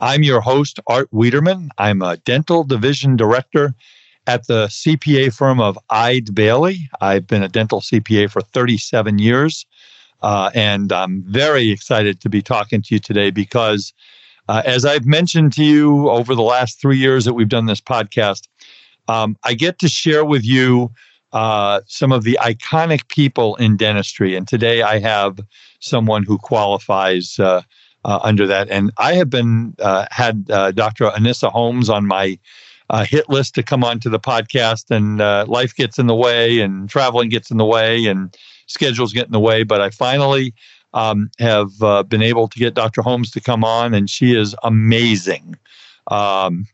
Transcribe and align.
I'm 0.00 0.22
your 0.22 0.40
host, 0.42 0.78
Art 0.86 1.08
Wiederman. 1.10 1.70
I'm 1.78 2.02
a 2.02 2.18
dental 2.18 2.64
division 2.64 3.16
director 3.16 3.74
at 4.26 4.46
the 4.46 4.66
CPA 4.66 5.34
firm 5.34 5.58
of 5.60 5.78
Eide 5.88 6.34
Bailly. 6.34 6.90
I've 7.00 7.26
been 7.26 7.42
a 7.42 7.48
dental 7.48 7.80
CPA 7.80 8.30
for 8.30 8.42
37 8.42 9.18
years. 9.18 9.64
Uh, 10.22 10.50
and 10.54 10.92
I'm 10.92 11.22
very 11.22 11.70
excited 11.70 12.20
to 12.20 12.28
be 12.28 12.42
talking 12.42 12.82
to 12.82 12.94
you 12.94 12.98
today 12.98 13.30
because, 13.30 13.94
uh, 14.48 14.62
as 14.66 14.84
I've 14.84 15.06
mentioned 15.06 15.52
to 15.54 15.64
you 15.64 16.10
over 16.10 16.34
the 16.34 16.42
last 16.42 16.80
three 16.80 16.98
years 16.98 17.24
that 17.24 17.34
we've 17.34 17.48
done 17.48 17.66
this 17.66 17.80
podcast, 17.80 18.48
um, 19.08 19.36
I 19.44 19.54
get 19.54 19.78
to 19.78 19.88
share 19.88 20.24
with 20.24 20.44
you 20.44 20.90
uh, 21.32 21.80
some 21.86 22.12
of 22.12 22.24
the 22.24 22.38
iconic 22.42 23.08
people 23.08 23.56
in 23.56 23.76
dentistry. 23.76 24.36
And 24.36 24.46
today 24.48 24.82
I 24.82 24.98
have 24.98 25.38
someone 25.80 26.22
who 26.22 26.38
qualifies 26.38 27.38
uh, 28.06 28.20
under 28.22 28.46
that. 28.46 28.70
And 28.70 28.92
I 28.96 29.14
have 29.14 29.28
been 29.28 29.74
uh, 29.80 30.06
had 30.10 30.46
uh, 30.50 30.70
Dr. 30.70 31.06
Anissa 31.06 31.50
Holmes 31.50 31.90
on 31.90 32.06
my 32.06 32.38
uh, 32.88 33.04
hit 33.04 33.28
list 33.28 33.56
to 33.56 33.62
come 33.64 33.82
onto 33.82 34.08
the 34.08 34.20
podcast, 34.20 34.94
and 34.94 35.20
uh, 35.20 35.44
life 35.48 35.74
gets 35.74 35.98
in 35.98 36.06
the 36.06 36.14
way, 36.14 36.60
and 36.60 36.88
traveling 36.88 37.28
gets 37.28 37.50
in 37.50 37.58
the 37.58 37.64
way, 37.64 38.06
and 38.06 38.34
schedules 38.68 39.12
get 39.12 39.26
in 39.26 39.32
the 39.32 39.40
way. 39.40 39.64
But 39.64 39.80
I 39.80 39.90
finally 39.90 40.54
um, 40.94 41.30
have 41.40 41.70
uh, 41.82 42.04
been 42.04 42.22
able 42.22 42.46
to 42.46 42.58
get 42.58 42.74
Dr. 42.74 43.02
Holmes 43.02 43.32
to 43.32 43.40
come 43.40 43.64
on, 43.64 43.92
and 43.92 44.08
she 44.08 44.36
is 44.36 44.54
amazing. 44.62 45.56
Um, 46.06 46.66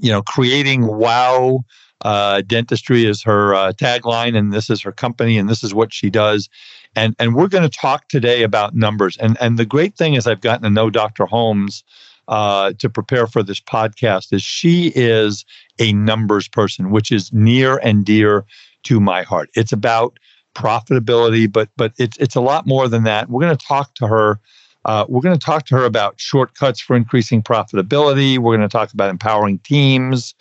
you 0.00 0.10
know, 0.10 0.22
creating 0.22 0.86
wow. 0.86 1.64
Dentistry 2.02 3.04
is 3.06 3.22
her 3.22 3.72
tagline, 3.72 4.36
and 4.36 4.52
this 4.52 4.70
is 4.70 4.82
her 4.82 4.92
company, 4.92 5.38
and 5.38 5.48
this 5.48 5.62
is 5.62 5.74
what 5.74 5.92
she 5.92 6.10
does 6.10 6.48
and 6.96 7.14
and 7.18 7.34
we're 7.36 7.46
going 7.46 7.68
to 7.68 7.78
talk 7.78 8.08
today 8.08 8.42
about 8.42 8.74
numbers. 8.74 9.16
And 9.18 9.36
and 9.40 9.58
the 9.58 9.66
great 9.66 9.96
thing 9.96 10.14
is 10.14 10.26
I've 10.26 10.40
gotten 10.40 10.62
to 10.62 10.70
know 10.70 10.90
Dr. 10.90 11.26
Holmes 11.26 11.84
uh, 12.26 12.72
to 12.78 12.90
prepare 12.90 13.26
for 13.26 13.42
this 13.42 13.60
podcast 13.60 14.32
is 14.32 14.42
she 14.42 14.92
is 14.96 15.44
a 15.78 15.92
numbers 15.92 16.48
person, 16.48 16.90
which 16.90 17.12
is 17.12 17.32
near 17.32 17.76
and 17.78 18.04
dear 18.04 18.44
to 18.84 18.98
my 18.98 19.22
heart. 19.22 19.50
It's 19.54 19.72
about 19.72 20.18
profitability, 20.54 21.52
but 21.52 21.68
but 21.76 21.92
it's 21.98 22.16
it's 22.16 22.34
a 22.34 22.40
lot 22.40 22.66
more 22.66 22.88
than 22.88 23.04
that. 23.04 23.28
We're 23.28 23.42
going 23.42 23.56
to 23.56 23.66
talk 23.66 23.94
to 23.96 24.06
her. 24.06 24.40
Uh, 24.86 25.04
we're 25.08 25.20
going 25.20 25.38
to 25.38 25.44
talk 25.44 25.66
to 25.66 25.74
her 25.76 25.84
about 25.84 26.18
shortcuts 26.18 26.80
for 26.80 26.94
increasing 26.96 27.42
profitability. 27.42 28.38
We're 28.38 28.56
going 28.56 28.68
to 28.68 28.72
talk 28.72 28.92
about 28.92 29.10
empowering 29.10 29.58
teams. 29.60 30.34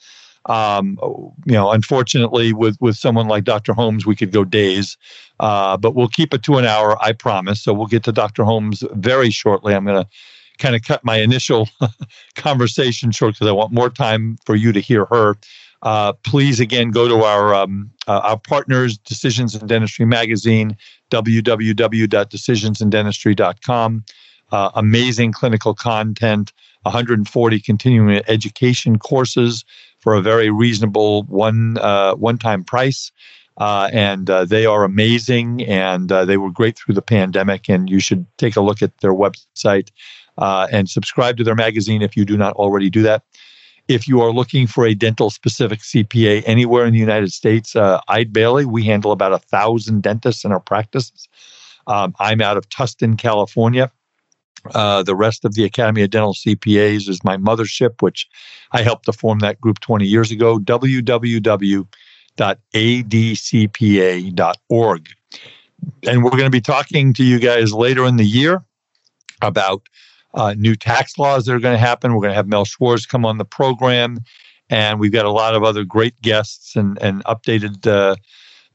Um, 0.48 1.00
you 1.46 1.54
know, 1.54 1.72
unfortunately, 1.72 2.54
with 2.54 2.78
with 2.80 2.98
someone 2.98 3.28
like 3.28 3.44
Dr. 3.44 3.74
Holmes, 3.74 4.06
we 4.06 4.16
could 4.16 4.32
go 4.32 4.44
days, 4.44 4.98
uh, 5.40 5.78
but 5.78 5.96
we'll 5.96 6.08
keep 6.08 6.34
it 6.34 6.44
to 6.44 6.58
an 6.58 6.66
hour, 6.66 7.02
I 7.04 7.14
promise. 7.14 7.62
So 7.62 7.74
we'll 7.74 7.88
get 7.88 8.04
to 8.04 8.12
Dr. 8.12 8.44
Holmes 8.44 8.84
very 8.94 9.32
shortly. 9.32 9.74
I'm 9.74 9.86
going 9.86 10.04
to 10.04 10.10
kind 10.58 10.76
of 10.76 10.82
cut 10.84 11.04
my 11.04 11.18
initial 11.18 11.68
conversation 12.36 13.12
short 13.12 13.34
because 13.34 13.48
I 13.48 13.52
want 13.52 13.72
more 13.72 13.90
time 13.90 14.38
for 14.46 14.56
you 14.56 14.72
to 14.72 14.80
hear 14.80 15.06
her. 15.06 15.36
Uh, 15.82 16.14
please 16.14 16.60
again 16.60 16.92
go 16.92 17.08
to 17.08 17.24
our 17.24 17.54
um, 17.54 17.92
uh, 18.08 18.22
our 18.24 18.40
partners, 18.40 18.98
Decisions 18.98 19.54
in 19.56 19.68
Dentistry 19.68 20.06
magazine, 20.06 20.78
www.decisionsinDentistry.com. 21.12 24.06
Uh, 24.52 24.70
amazing 24.76 25.32
clinical 25.32 25.74
content, 25.74 26.54
140 26.84 27.60
continuing 27.60 28.22
education 28.28 29.00
courses 29.00 29.66
for 30.06 30.14
a 30.14 30.22
very 30.22 30.52
reasonable 30.52 31.24
one 31.24 31.80
uh, 31.80 32.14
one 32.14 32.38
time 32.38 32.64
price. 32.64 33.12
Uh, 33.58 33.90
and 33.92 34.30
uh, 34.30 34.46
they 34.46 34.66
are 34.66 34.84
amazing, 34.84 35.64
and 35.64 36.12
uh, 36.12 36.26
they 36.26 36.38
were 36.38 36.52
great 36.52 36.78
through 36.78 36.94
the 36.94 37.02
pandemic. 37.02 37.68
And 37.70 37.90
you 37.90 38.00
should 38.00 38.26
take 38.38 38.56
a 38.56 38.62
look 38.62 38.84
at 38.84 38.96
their 39.00 39.14
website 39.14 39.90
uh, 40.38 40.68
and 40.72 40.88
subscribe 40.88 41.38
to 41.38 41.44
their 41.44 41.56
magazine 41.56 42.04
if 42.04 42.16
you 42.16 42.24
do 42.24 42.38
not 42.38 42.54
already 42.54 42.90
do 42.92 43.02
that. 43.02 43.24
If 43.88 44.08
you 44.08 44.22
are 44.22 44.32
looking 44.32 44.68
for 44.68 44.86
a 44.86 44.94
dental 44.94 45.32
specific 45.32 45.80
CPA 45.80 46.44
anywhere 46.46 46.86
in 46.86 46.94
the 46.94 47.00
United 47.00 47.32
States, 47.32 47.76
uh, 47.76 48.00
Eide 48.08 48.32
Bailly, 48.32 48.66
we 48.66 48.84
handle 48.84 49.12
about 49.12 49.34
a 49.34 49.40
thousand 49.40 50.04
dentists 50.04 50.46
in 50.46 50.52
our 50.52 50.60
practices. 50.60 51.28
Um, 51.88 52.14
I'm 52.20 52.42
out 52.42 52.58
of 52.58 52.70
Tustin, 52.70 53.18
California. 53.18 53.92
Uh, 54.74 55.04
the 55.04 55.16
rest 55.16 55.46
of 55.46 55.54
the 55.54 55.64
Academy 55.64 56.02
of 56.02 56.10
Dental 56.10 56.34
CPAs 56.34 57.08
is 57.08 57.24
my 57.24 57.38
mothership, 57.38 58.02
which 58.02 58.28
I 58.72 58.82
helped 58.82 59.06
to 59.06 59.14
form 59.14 59.40
that 59.40 59.62
group 59.62 59.80
20 59.80 60.06
years 60.06 60.32
ago. 60.32 60.58
www.adcpa.org. 60.58 61.90
And 66.08 66.24
we're 66.24 66.32
going 66.32 66.44
to 66.46 66.50
be 66.50 66.62
talking 66.62 67.14
to 67.14 67.24
you 67.24 67.40
guys 67.40 67.74
later 67.74 68.06
in 68.06 68.16
the 68.18 68.26
year 68.26 68.64
about 69.42 69.88
uh, 70.34 70.54
new 70.58 70.76
tax 70.76 71.18
laws 71.18 71.46
that 71.46 71.54
are 71.54 71.60
going 71.60 71.76
to 71.76 71.80
happen. 71.80 72.14
We're 72.14 72.22
going 72.22 72.32
to 72.32 72.36
have 72.36 72.48
Mel 72.48 72.66
Schwartz 72.66 73.06
come 73.06 73.26
on 73.26 73.38
the 73.38 73.46
program, 73.46 74.18
and 74.70 75.00
we've 75.00 75.12
got 75.12 75.26
a 75.26 75.32
lot 75.32 75.56
of 75.56 75.64
other 75.64 75.84
great 75.84 76.20
guests 76.22 76.76
and, 76.76 77.02
and 77.02 77.24
updated 77.26 77.88
uh, 77.88 78.16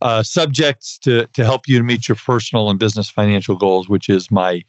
uh, 0.03 0.23
subjects 0.23 0.99
to, 0.99 1.27
to 1.27 1.45
help 1.45 1.69
you 1.69 1.79
to 1.79 1.85
meet 1.85 2.09
your 2.09 2.17
personal 2.17 2.71
and 2.71 2.79
business 2.79 3.11
financial 3.11 3.57
goals, 3.57 3.89
which 3.89 4.09
is 4.09 4.31
my 4.31 4.65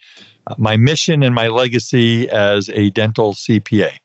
uh, 0.47 0.55
my 0.57 0.75
mission 0.75 1.23
and 1.23 1.35
my 1.35 1.47
legacy 1.47 2.29
as 2.29 2.69
a 2.69 2.89
dental 2.89 3.33
CPA. 3.33 3.99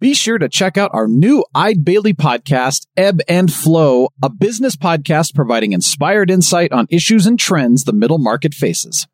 Be 0.00 0.14
sure 0.14 0.38
to 0.38 0.48
check 0.48 0.78
out 0.78 0.92
our 0.94 1.08
new 1.08 1.44
Eide 1.56 1.84
Bailly 1.84 2.14
podcast, 2.14 2.86
Ebb 2.96 3.20
and 3.28 3.52
Flow, 3.52 4.10
a 4.22 4.30
business 4.30 4.76
podcast 4.76 5.34
providing 5.34 5.72
inspired 5.72 6.30
insight 6.30 6.72
on 6.72 6.86
issues 6.88 7.26
and 7.26 7.38
trends 7.38 7.82
the 7.82 7.92
middle 7.92 8.18
market 8.18 8.54
faces. 8.54 9.08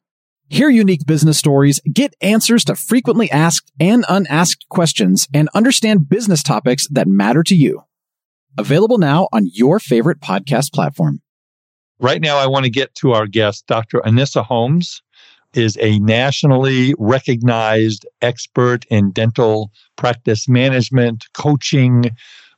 Hear 0.51 0.69
unique 0.69 1.07
business 1.07 1.39
stories, 1.39 1.81
get 1.91 2.15
answers 2.21 2.67
to 2.67 2.77
frequently 2.77 3.31
asked 3.31 3.73
and 3.81 4.05
unasked 4.11 4.69
questions, 4.69 5.27
and 5.33 5.49
understand 5.55 6.11
business 6.11 6.43
topics 6.43 6.87
that 6.89 7.09
matter 7.09 7.43
to 7.45 7.55
you. 7.55 7.85
Available 8.59 8.99
now 8.99 9.29
on 9.33 9.49
your 9.53 9.79
favorite 9.79 10.21
podcast 10.21 10.73
platform. 10.73 11.21
Right 12.01 12.21
now, 12.21 12.37
I 12.39 12.47
want 12.47 12.65
to 12.65 12.71
get 12.71 12.95
to 12.97 13.13
our 13.13 13.27
guest, 13.27 13.67
Dr. 13.67 14.01
Anissa 14.01 14.45
Holmes 14.45 15.03
is 15.55 15.79
a 15.81 15.99
nationally 16.01 16.95
recognized 16.99 18.07
expert 18.21 18.85
in 18.87 19.13
dental 19.13 19.71
practice 19.97 20.49
management, 20.49 21.27
coaching. 21.33 22.11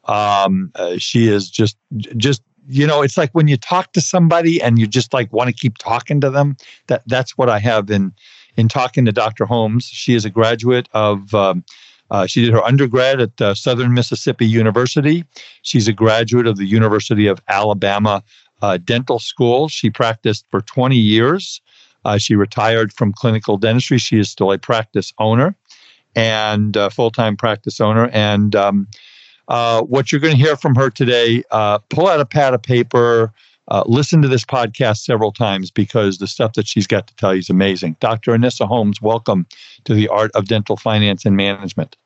Um, 0.05 0.71
uh, 0.75 0.97
she 0.99 1.29
is 1.29 1.51
just 1.51 1.77
just 2.17 2.43
you 2.69 2.87
know, 2.87 3.03
it's 3.03 3.17
like 3.17 3.31
when 3.33 3.47
you 3.47 3.57
talk 3.57 3.93
to 3.93 4.01
somebody 4.01 4.61
and 4.61 4.79
you 4.79 4.87
just 4.87 5.15
like 5.15 5.33
want 5.33 5.49
to 5.49 5.55
keep 5.55 5.79
talking 5.79 6.21
to 6.21 6.31
them. 6.31 6.57
That 6.89 7.03
that's 7.07 7.39
what 7.39 7.49
I 7.49 7.59
have 7.59 7.91
in 7.91 8.13
in 8.57 8.69
talking 8.69 9.05
to 9.05 9.13
Dr. 9.13 9.45
Holmes. 9.45 9.87
She 9.87 10.15
is 10.15 10.25
a 10.25 10.31
graduate 10.31 10.89
of 10.93 11.35
um, 11.35 11.65
Uh, 12.11 12.27
she 12.27 12.45
did 12.45 12.53
her 12.53 12.63
undergrad 12.65 13.21
at 13.21 13.41
uh, 13.41 13.55
Southern 13.55 13.95
Mississippi 13.95 14.47
University. 14.47 15.25
She's 15.63 15.89
a 15.89 15.93
graduate 15.93 16.47
of 16.47 16.57
the 16.57 16.67
University 16.67 17.27
of 17.27 17.41
Alabama 17.49 18.23
uh, 18.63 18.79
Dental 18.79 19.19
School. 19.19 19.69
She 19.69 19.91
practiced 19.91 20.47
for 20.51 20.61
20 20.61 20.97
years. 20.97 21.61
Uh, 22.05 22.19
she 22.19 22.37
retired 22.37 22.93
from 22.93 23.13
clinical 23.13 23.57
dentistry. 23.57 23.99
She 23.99 24.19
is 24.19 24.31
still 24.31 24.53
a 24.53 24.59
practice 24.59 25.13
owner 25.19 25.57
and 26.15 26.77
full 26.93 27.11
time 27.11 27.37
practice 27.37 27.81
owner. 27.81 28.09
And 28.13 28.55
um, 28.55 28.89
uh, 29.49 29.83
what 29.83 30.11
you're 30.11 30.21
going 30.21 30.37
to 30.37 30.43
hear 30.43 30.57
from 30.57 30.75
her 30.75 30.91
today, 30.91 31.43
uh, 31.51 31.79
pull 31.91 32.09
out 32.09 32.21
a 32.21 32.27
pad 32.27 32.55
of 32.55 32.63
paper, 32.63 33.33
uh, 33.69 33.83
listen 33.87 34.23
to 34.23 34.29
this 34.29 34.45
podcast 34.45 34.99
several 34.99 35.33
times 35.33 35.71
because 35.71 36.19
the 36.19 36.27
stuff 36.27 36.53
that 36.55 36.67
she's 36.67 36.87
got 36.87 37.07
to 37.07 37.17
tell 37.17 37.35
you 37.35 37.41
is 37.41 37.51
amazing. 37.51 37.97
Dr. 38.01 38.33
Anissa 38.33 38.67
Holmes, 38.67 39.03
welcome 39.03 39.47
to 39.85 39.95
the 39.95 40.09
Art 40.09 40.31
of 40.35 40.47
Dental 40.47 40.77
Finance 40.77 41.25
and 41.25 41.37
Management. 41.37 41.97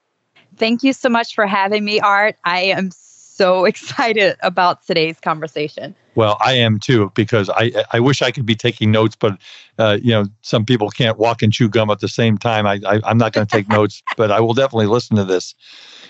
Thank 0.56 0.82
you 0.82 0.92
so 0.92 1.08
much 1.08 1.34
for 1.34 1.46
having 1.46 1.84
me, 1.84 2.00
Art. 2.00 2.36
I 2.44 2.60
am 2.60 2.90
so 2.90 3.64
excited 3.66 4.36
about 4.42 4.86
today's 4.86 5.20
conversation. 5.20 5.94
Well, 6.14 6.36
I 6.44 6.54
am 6.54 6.80
too 6.80 7.12
because 7.14 7.48
I 7.50 7.72
I 7.92 8.00
wish 8.00 8.20
I 8.20 8.30
could 8.32 8.44
be 8.44 8.56
taking 8.56 8.90
notes, 8.90 9.16
but 9.16 9.38
uh, 9.78 9.98
you 10.02 10.10
know 10.10 10.26
some 10.42 10.66
people 10.66 10.90
can't 10.90 11.18
walk 11.18 11.40
and 11.40 11.52
chew 11.52 11.68
gum 11.68 11.88
at 11.88 12.00
the 12.00 12.08
same 12.08 12.36
time. 12.36 12.66
I, 12.66 12.80
I 12.84 13.10
am 13.10 13.16
not 13.16 13.32
going 13.32 13.46
to 13.46 13.50
take 13.50 13.68
notes, 13.78 14.02
but 14.16 14.30
I 14.30 14.40
will 14.40 14.54
definitely 14.54 14.86
listen 14.86 15.16
to 15.16 15.24
this. 15.24 15.54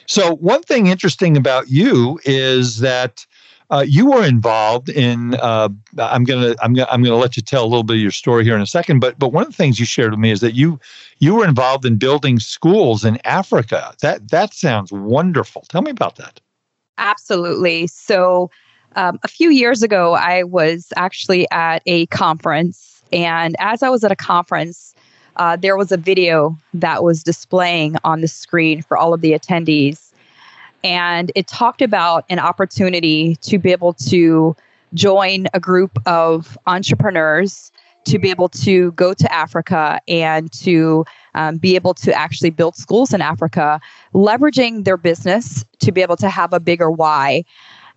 So 0.07 0.37
one 0.37 0.63
thing 0.63 0.87
interesting 0.89 1.37
about 1.37 1.69
you 1.69 2.19
is 2.25 2.81
that 2.81 3.27
uh, 3.71 3.85
you 3.87 4.11
were 4.11 4.25
involved 4.25 4.89
in. 4.89 5.35
Uh, 5.35 5.69
I'm 5.99 6.25
gonna 6.25 6.55
I'm 6.61 6.75
gonna 6.75 6.89
I'm 6.91 7.03
gonna 7.03 7.17
let 7.17 7.37
you 7.37 7.43
tell 7.43 7.65
a 7.65 7.67
little 7.67 7.85
bit 7.85 7.97
of 7.97 8.03
your 8.03 8.11
story 8.11 8.45
here 8.45 8.57
in 8.57 8.61
a 8.61 8.67
second. 8.67 9.01
But 9.01 9.19
but 9.19 9.29
one 9.29 9.45
of 9.45 9.51
the 9.51 9.57
things 9.57 9.79
you 9.79 9.87
shared 9.87 10.11
with 10.11 10.21
me 10.21 10.31
is 10.31 10.41
that 10.41 10.55
you 10.55 10.81
you 11.19 11.37
were 11.37 11.47
involved 11.47 11.85
in 11.85 11.97
building 11.97 12.41
schools 12.41 13.05
in 13.05 13.19
Africa. 13.25 13.95
That 14.03 14.29
that 14.31 14.55
sounds 14.55 14.91
wonderful. 14.93 15.63
Tell 15.69 15.83
me 15.83 15.91
about 15.91 16.17
that. 16.17 16.41
Absolutely. 16.99 17.87
So 17.87 18.51
um, 18.97 19.19
a 19.23 19.29
few 19.29 19.51
years 19.51 19.83
ago, 19.83 20.15
I 20.15 20.43
was 20.43 20.89
actually 20.97 21.47
at 21.53 21.83
a 21.87 22.07
conference, 22.07 23.03
and 23.13 23.55
as 23.61 23.83
I 23.83 23.89
was 23.89 24.03
at 24.03 24.11
a 24.11 24.17
conference, 24.17 24.95
uh, 25.37 25.57
there 25.57 25.77
was 25.77 25.93
a 25.93 25.97
video 25.97 26.57
that 26.75 27.05
was 27.05 27.23
displaying 27.23 27.97
on 28.03 28.21
the 28.21 28.29
screen 28.29 28.83
for 28.83 28.97
all 28.97 29.15
of 29.15 29.21
the 29.21 29.33
attendees. 29.33 30.10
And 30.83 31.31
it 31.35 31.47
talked 31.47 31.83
about 31.83 32.25
an 32.29 32.39
opportunity 32.39 33.37
to 33.43 33.59
be 33.59 33.73
able 33.73 33.93
to 33.95 34.57
join 34.95 35.47
a 35.55 35.61
group 35.61 35.99
of 36.07 36.59
entrepreneurs 36.67 37.71
to 38.05 38.19
be 38.19 38.31
able 38.31 38.49
to 38.49 38.93
go 38.93 39.13
to 39.13 39.33
Africa 39.33 40.01
and 40.09 40.51
to 40.53 41.05
um, 41.35 41.59
be 41.59 41.75
able 41.75 41.95
to 41.95 42.13
actually 42.13 42.51
build 42.51 42.75
schools 42.77 43.13
in 43.13 43.21
Africa, 43.21 43.81
leveraging 44.15 44.85
their 44.85 44.97
business 44.97 45.65
to 45.81 45.93
be 45.93 46.01
able 46.01 46.17
to 46.17 46.29
have 46.29 46.53
a 46.53 46.61
bigger 46.61 46.91
why. 46.91 47.45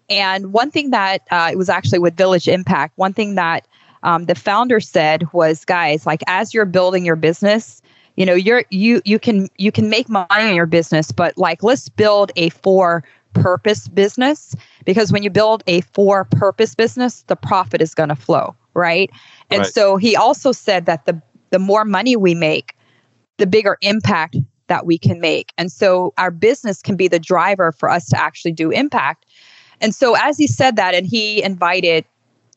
And 0.09 0.51
one 0.51 0.71
thing 0.71 0.89
that 0.89 1.21
uh, 1.31 1.49
it 1.51 1.57
was 1.57 1.69
actually 1.69 1.99
with 1.99 2.17
Village 2.17 2.47
Impact, 2.47 2.97
one 2.97 3.13
thing 3.13 3.35
that 3.35 3.65
um, 4.03 4.25
the 4.25 4.35
founder 4.35 4.81
said 4.81 5.31
was, 5.31 5.63
guys, 5.63 6.05
like 6.05 6.21
as 6.27 6.53
you're 6.53 6.65
building 6.65 7.05
your 7.05 7.15
business, 7.15 7.81
you 8.15 8.25
know, 8.25 8.33
you're 8.33 8.63
you 8.69 9.01
you 9.05 9.19
can 9.19 9.49
you 9.57 9.71
can 9.71 9.89
make 9.89 10.09
money 10.09 10.49
in 10.49 10.55
your 10.55 10.65
business, 10.65 11.11
but 11.11 11.37
like 11.37 11.63
let's 11.63 11.89
build 11.89 12.31
a 12.35 12.49
for 12.49 13.03
purpose 13.33 13.87
business 13.87 14.55
because 14.85 15.11
when 15.11 15.23
you 15.23 15.29
build 15.29 15.63
a 15.65 15.81
for 15.81 16.25
purpose 16.25 16.75
business, 16.75 17.23
the 17.23 17.35
profit 17.35 17.81
is 17.81 17.95
going 17.95 18.09
to 18.09 18.15
flow, 18.15 18.55
right? 18.75 19.09
And 19.49 19.61
right. 19.61 19.73
so 19.73 19.97
he 19.97 20.15
also 20.15 20.51
said 20.51 20.85
that 20.85 21.05
the 21.05 21.19
the 21.49 21.59
more 21.59 21.85
money 21.85 22.15
we 22.15 22.35
make, 22.35 22.75
the 23.37 23.47
bigger 23.47 23.77
impact 23.81 24.37
that 24.67 24.85
we 24.85 24.97
can 24.97 25.19
make. 25.19 25.51
And 25.57 25.71
so 25.71 26.13
our 26.17 26.31
business 26.31 26.81
can 26.81 26.95
be 26.95 27.07
the 27.07 27.19
driver 27.19 27.71
for 27.71 27.89
us 27.89 28.07
to 28.09 28.19
actually 28.19 28.53
do 28.53 28.71
impact. 28.71 29.25
And 29.81 29.93
so 29.93 30.15
as 30.15 30.37
he 30.37 30.47
said 30.47 30.77
that 30.77 30.95
and 30.95 31.05
he 31.05 31.43
invited 31.43 32.05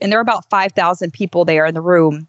and 0.01 0.13
there 0.13 0.19
were 0.19 0.23
about 0.23 0.49
5,000 0.51 1.13
people 1.13 1.45
there 1.45 1.67
in 1.67 1.75
the 1.75 1.81
room. 1.81 2.29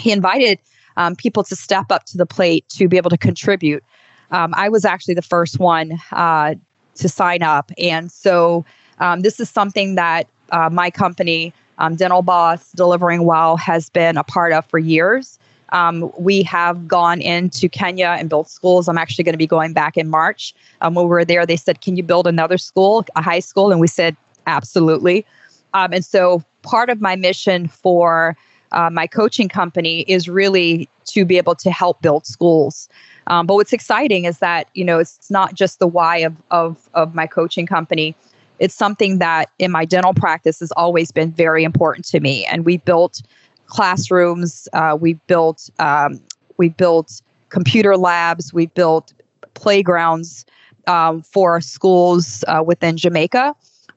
He 0.00 0.10
invited 0.10 0.58
um, 0.96 1.16
people 1.16 1.44
to 1.44 1.56
step 1.56 1.90
up 1.90 2.04
to 2.06 2.16
the 2.16 2.26
plate 2.26 2.68
to 2.70 2.88
be 2.88 2.96
able 2.96 3.10
to 3.10 3.18
contribute. 3.18 3.82
Um, 4.30 4.52
I 4.56 4.68
was 4.68 4.84
actually 4.84 5.14
the 5.14 5.22
first 5.22 5.58
one 5.58 6.00
uh, 6.12 6.54
to 6.96 7.08
sign 7.08 7.42
up. 7.42 7.70
And 7.78 8.10
so 8.10 8.64
um, 8.98 9.20
this 9.20 9.40
is 9.40 9.50
something 9.50 9.94
that 9.94 10.28
uh, 10.50 10.70
my 10.70 10.90
company, 10.90 11.52
um, 11.78 11.96
Dental 11.96 12.22
Boss 12.22 12.72
Delivering 12.72 13.24
WOW, 13.24 13.56
has 13.56 13.90
been 13.90 14.16
a 14.16 14.24
part 14.24 14.52
of 14.52 14.64
for 14.66 14.78
years. 14.78 15.38
Um, 15.70 16.12
we 16.18 16.42
have 16.44 16.86
gone 16.86 17.20
into 17.20 17.68
Kenya 17.68 18.16
and 18.18 18.28
built 18.28 18.48
schools. 18.48 18.86
I'm 18.86 18.98
actually 18.98 19.24
going 19.24 19.32
to 19.32 19.38
be 19.38 19.46
going 19.46 19.72
back 19.72 19.96
in 19.96 20.08
March. 20.08 20.54
Um, 20.80 20.94
when 20.94 21.06
we 21.06 21.10
were 21.10 21.24
there, 21.24 21.46
they 21.46 21.56
said, 21.56 21.80
Can 21.80 21.96
you 21.96 22.02
build 22.02 22.26
another 22.26 22.58
school, 22.58 23.04
a 23.16 23.22
high 23.22 23.40
school? 23.40 23.72
And 23.72 23.80
we 23.80 23.88
said, 23.88 24.16
Absolutely. 24.46 25.24
and 25.72 26.04
so 26.04 26.44
part 26.62 26.90
of 26.90 27.00
my 27.00 27.16
mission 27.16 27.66
for 27.66 28.36
uh, 28.74 28.90
my 28.90 29.06
coaching 29.06 29.48
company 29.48 30.00
is 30.02 30.28
really 30.28 30.88
to 31.06 31.24
be 31.24 31.38
able 31.38 31.54
to 31.54 31.70
help 31.70 32.02
build 32.02 32.26
schools. 32.26 32.88
Um, 33.28 33.46
but 33.46 33.54
what's 33.54 33.72
exciting 33.72 34.24
is 34.24 34.38
that 34.40 34.68
you 34.74 34.84
know 34.84 34.98
it's 34.98 35.30
not 35.30 35.54
just 35.54 35.78
the 35.78 35.86
why 35.86 36.18
of 36.18 36.34
of 36.50 36.90
of 36.94 37.14
my 37.14 37.26
coaching 37.26 37.66
company. 37.66 38.14
It's 38.58 38.74
something 38.74 39.18
that 39.18 39.50
in 39.58 39.70
my 39.70 39.84
dental 39.84 40.14
practice 40.14 40.60
has 40.60 40.70
always 40.72 41.10
been 41.10 41.32
very 41.32 41.64
important 41.64 42.06
to 42.06 42.20
me. 42.20 42.44
And 42.46 42.64
we 42.64 42.76
built 42.76 43.22
classrooms. 43.66 44.68
Uh, 44.72 44.96
we 45.00 45.14
built 45.26 45.70
um, 45.78 46.20
we 46.58 46.68
built 46.68 47.22
computer 47.48 47.96
labs. 47.96 48.52
We 48.52 48.66
built 48.66 49.12
playgrounds 49.54 50.44
um, 50.86 51.22
for 51.22 51.60
schools 51.60 52.44
uh, 52.48 52.62
within 52.64 52.96
Jamaica. 52.96 53.54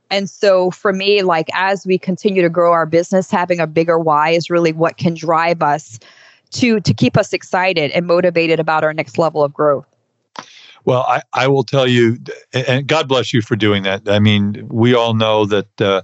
And 0.10 0.30
so 0.30 0.72
for 0.72 0.94
me, 0.94 1.22
like 1.24 1.48
as 1.54 1.86
we 1.86 1.98
continue 1.98 2.42
to 2.42 2.50
grow 2.50 2.72
our 2.72 2.86
business, 2.86 3.30
having 3.30 3.60
a 3.60 3.68
bigger 3.68 4.00
why 4.00 4.30
is 4.30 4.50
really 4.50 4.72
what 4.72 4.98
can 4.98 5.14
drive 5.14 5.62
us 5.62 6.00
to 6.52 6.80
to 6.80 6.94
keep 6.94 7.18
us 7.18 7.34
excited 7.34 7.92
and 7.92 8.08
motivated 8.08 8.60
about 8.60 8.84
our 8.84 8.94
next 8.94 9.18
level 9.18 9.44
of 9.44 9.54
growth. 9.54 9.86
Well, 10.86 11.02
I, 11.02 11.22
I 11.34 11.48
will 11.50 11.66
tell 11.66 11.86
you, 11.86 12.18
and 12.54 12.88
God 12.88 13.10
bless 13.10 13.34
you 13.34 13.42
for 13.42 13.58
doing 13.58 13.84
that. 13.84 14.08
I 14.08 14.20
mean, 14.20 14.66
we 14.70 14.94
all 14.96 15.14
know 15.16 15.46
that 15.46 15.82
uh, 15.82 16.02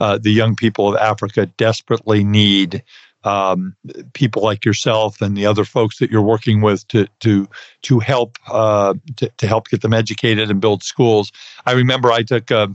uh, 0.00 0.18
the 0.18 0.32
young 0.32 0.56
people 0.56 0.88
of 0.88 0.96
Africa 0.96 1.46
desperately 1.56 2.24
need 2.24 2.82
um, 3.22 3.76
people 4.12 4.42
like 4.42 4.64
yourself 4.64 5.22
and 5.22 5.36
the 5.36 5.46
other 5.46 5.64
folks 5.64 5.98
that 5.98 6.10
you're 6.10 6.20
working 6.20 6.60
with 6.60 6.86
to 6.88 7.06
to 7.20 7.48
to 7.82 8.00
help 8.00 8.38
uh, 8.48 8.94
to, 9.16 9.28
to 9.36 9.46
help 9.46 9.68
get 9.68 9.82
them 9.82 9.94
educated 9.94 10.50
and 10.50 10.60
build 10.60 10.82
schools. 10.82 11.30
I 11.64 11.72
remember 11.72 12.10
I 12.10 12.22
took 12.22 12.50
uh, 12.50 12.68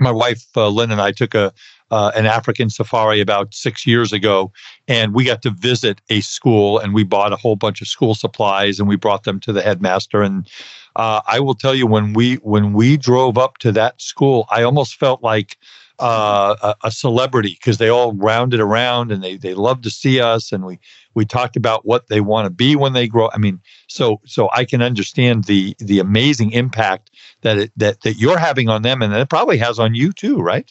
my 0.00 0.10
wife 0.10 0.44
uh, 0.56 0.68
Lynn 0.68 0.90
and 0.90 1.00
I 1.00 1.12
took 1.12 1.34
a 1.34 1.52
uh, 1.90 2.12
an 2.14 2.24
African 2.26 2.70
safari 2.70 3.20
about 3.20 3.52
six 3.52 3.86
years 3.86 4.12
ago, 4.12 4.52
and 4.86 5.12
we 5.12 5.24
got 5.24 5.42
to 5.42 5.50
visit 5.50 6.00
a 6.08 6.20
school, 6.20 6.78
and 6.78 6.94
we 6.94 7.02
bought 7.02 7.32
a 7.32 7.36
whole 7.36 7.56
bunch 7.56 7.80
of 7.80 7.88
school 7.88 8.14
supplies, 8.14 8.78
and 8.78 8.88
we 8.88 8.96
brought 8.96 9.24
them 9.24 9.40
to 9.40 9.52
the 9.52 9.62
headmaster. 9.62 10.22
And 10.22 10.48
uh, 10.96 11.20
I 11.26 11.40
will 11.40 11.54
tell 11.54 11.74
you, 11.74 11.86
when 11.86 12.12
we 12.12 12.36
when 12.36 12.72
we 12.72 12.96
drove 12.96 13.38
up 13.38 13.58
to 13.58 13.72
that 13.72 14.00
school, 14.00 14.46
I 14.50 14.62
almost 14.62 14.96
felt 14.96 15.22
like 15.22 15.56
uh, 16.00 16.56
a, 16.62 16.86
a, 16.86 16.90
celebrity 16.90 17.58
because 17.60 17.76
they 17.76 17.88
all 17.88 18.14
rounded 18.14 18.58
around 18.58 19.12
and 19.12 19.22
they 19.22 19.36
they 19.36 19.54
loved 19.54 19.84
to 19.84 19.90
see 19.90 20.20
us, 20.20 20.50
and 20.50 20.64
we 20.64 20.78
we 21.14 21.24
talked 21.24 21.56
about 21.56 21.86
what 21.86 22.08
they 22.08 22.20
want 22.20 22.46
to 22.46 22.50
be 22.50 22.74
when 22.74 22.92
they 22.92 23.06
grow. 23.06 23.28
I 23.32 23.38
mean, 23.38 23.60
so 23.86 24.20
so 24.24 24.48
I 24.52 24.64
can 24.64 24.82
understand 24.82 25.44
the 25.44 25.76
the 25.78 25.98
amazing 25.98 26.52
impact 26.52 27.10
that 27.42 27.58
it, 27.58 27.72
that 27.76 28.00
that 28.00 28.14
you're 28.14 28.38
having 28.38 28.68
on 28.68 28.82
them, 28.82 29.02
and 29.02 29.12
that 29.12 29.20
it 29.20 29.28
probably 29.28 29.58
has 29.58 29.78
on 29.78 29.94
you 29.94 30.12
too, 30.12 30.38
right? 30.38 30.70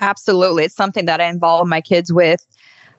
Absolutely, 0.00 0.64
it's 0.64 0.76
something 0.76 1.04
that 1.06 1.20
I 1.20 1.26
involve 1.26 1.66
my 1.66 1.80
kids 1.80 2.12
with. 2.12 2.46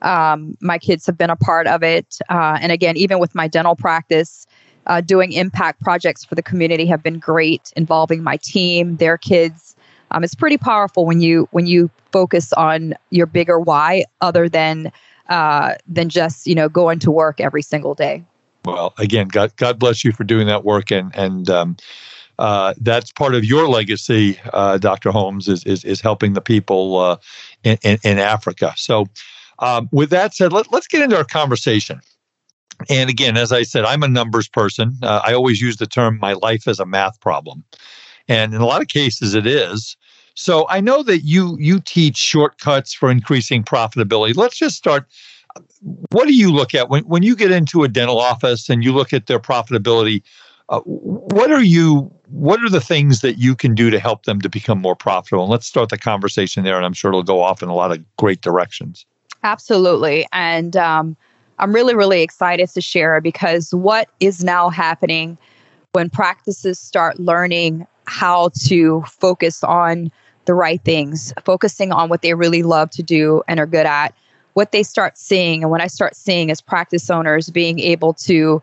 Um, 0.02 0.56
my 0.60 0.78
kids 0.78 1.06
have 1.06 1.16
been 1.16 1.30
a 1.30 1.36
part 1.36 1.66
of 1.66 1.82
it, 1.82 2.18
uh, 2.28 2.58
and 2.60 2.70
again, 2.70 2.96
even 2.96 3.18
with 3.18 3.34
my 3.34 3.48
dental 3.48 3.74
practice. 3.74 4.46
Uh, 4.86 5.00
doing 5.00 5.32
impact 5.32 5.80
projects 5.80 6.24
for 6.24 6.34
the 6.34 6.42
community 6.42 6.84
have 6.84 7.02
been 7.02 7.18
great 7.18 7.72
involving 7.74 8.22
my 8.22 8.36
team 8.36 8.96
their 8.96 9.16
kids 9.16 9.74
um, 10.14 10.22
it's 10.22 10.34
pretty 10.34 10.58
powerful 10.58 11.06
when 11.06 11.20
you 11.20 11.48
when 11.50 11.66
you 11.66 11.90
focus 12.12 12.52
on 12.52 12.94
your 13.10 13.26
bigger 13.26 13.58
why 13.58 14.04
other 14.20 14.48
than 14.48 14.92
uh, 15.28 15.74
than 15.88 16.08
just 16.08 16.46
you 16.46 16.54
know 16.54 16.68
going 16.68 17.00
to 17.00 17.10
work 17.10 17.40
every 17.40 17.62
single 17.62 17.94
day. 17.94 18.22
Well, 18.64 18.94
again, 18.96 19.28
God 19.28 19.54
God 19.56 19.78
bless 19.78 20.04
you 20.04 20.12
for 20.12 20.22
doing 20.22 20.46
that 20.46 20.64
work, 20.64 20.92
and 20.92 21.14
and 21.16 21.50
um, 21.50 21.76
uh, 22.38 22.74
that's 22.80 23.10
part 23.10 23.34
of 23.34 23.44
your 23.44 23.68
legacy, 23.68 24.38
uh, 24.52 24.78
Dr. 24.78 25.10
Holmes, 25.10 25.48
is, 25.48 25.64
is 25.64 25.84
is 25.84 26.00
helping 26.00 26.34
the 26.34 26.40
people 26.40 26.96
uh, 26.98 27.16
in, 27.64 27.76
in, 27.82 27.98
in 28.04 28.18
Africa. 28.18 28.72
So, 28.76 29.06
um, 29.58 29.88
with 29.90 30.10
that 30.10 30.34
said, 30.34 30.52
let, 30.52 30.72
let's 30.72 30.86
get 30.86 31.02
into 31.02 31.16
our 31.16 31.24
conversation. 31.24 32.00
And 32.88 33.08
again, 33.10 33.36
as 33.36 33.52
I 33.52 33.62
said, 33.62 33.84
I'm 33.84 34.02
a 34.02 34.08
numbers 34.08 34.48
person. 34.48 34.96
Uh, 35.02 35.20
I 35.24 35.34
always 35.34 35.60
use 35.60 35.76
the 35.76 35.86
term 35.86 36.18
"my 36.20 36.34
life 36.34 36.66
is 36.68 36.80
a 36.80 36.86
math 36.86 37.20
problem," 37.20 37.64
and 38.28 38.54
in 38.54 38.60
a 38.60 38.66
lot 38.66 38.82
of 38.82 38.88
cases, 38.88 39.34
it 39.34 39.46
is. 39.46 39.96
So 40.34 40.66
I 40.68 40.80
know 40.80 41.02
that 41.04 41.20
you 41.20 41.56
you 41.60 41.80
teach 41.80 42.16
shortcuts 42.16 42.92
for 42.92 43.10
increasing 43.10 43.62
profitability. 43.62 44.36
Let's 44.36 44.58
just 44.58 44.76
start. 44.76 45.06
What 46.10 46.26
do 46.26 46.34
you 46.34 46.50
look 46.50 46.74
at 46.74 46.88
when, 46.88 47.04
when 47.04 47.22
you 47.22 47.36
get 47.36 47.52
into 47.52 47.84
a 47.84 47.88
dental 47.88 48.18
office 48.18 48.68
and 48.68 48.82
you 48.82 48.92
look 48.92 49.12
at 49.12 49.26
their 49.26 49.38
profitability? 49.38 50.22
Uh, 50.68 50.80
what 50.80 51.52
are 51.52 51.62
you? 51.62 52.10
What 52.28 52.60
are 52.64 52.70
the 52.70 52.80
things 52.80 53.20
that 53.20 53.38
you 53.38 53.54
can 53.54 53.74
do 53.74 53.90
to 53.90 54.00
help 54.00 54.24
them 54.24 54.40
to 54.40 54.48
become 54.48 54.80
more 54.80 54.96
profitable? 54.96 55.44
And 55.44 55.52
let's 55.52 55.66
start 55.66 55.90
the 55.90 55.98
conversation 55.98 56.64
there, 56.64 56.76
and 56.76 56.84
I'm 56.84 56.94
sure 56.94 57.10
it'll 57.10 57.22
go 57.22 57.42
off 57.42 57.62
in 57.62 57.68
a 57.68 57.74
lot 57.74 57.92
of 57.92 58.02
great 58.16 58.40
directions. 58.40 59.06
Absolutely, 59.44 60.26
and 60.32 60.74
um, 60.76 61.16
I'm 61.58 61.72
really, 61.72 61.94
really 61.94 62.22
excited 62.22 62.68
to 62.70 62.80
share 62.80 63.20
because 63.20 63.72
what 63.72 64.08
is 64.20 64.42
now 64.42 64.68
happening 64.68 65.38
when 65.92 66.10
practices 66.10 66.78
start 66.78 67.20
learning 67.20 67.86
how 68.06 68.50
to 68.66 69.02
focus 69.02 69.62
on 69.62 70.10
the 70.46 70.54
right 70.54 70.82
things, 70.82 71.32
focusing 71.44 71.92
on 71.92 72.08
what 72.08 72.22
they 72.22 72.34
really 72.34 72.62
love 72.62 72.90
to 72.90 73.02
do 73.02 73.42
and 73.48 73.60
are 73.60 73.66
good 73.66 73.86
at, 73.86 74.14
what 74.54 74.72
they 74.72 74.82
start 74.82 75.16
seeing, 75.16 75.62
and 75.62 75.70
what 75.70 75.80
I 75.80 75.86
start 75.86 76.16
seeing 76.16 76.50
as 76.50 76.60
practice 76.60 77.10
owners 77.10 77.50
being 77.50 77.78
able 77.78 78.12
to, 78.14 78.62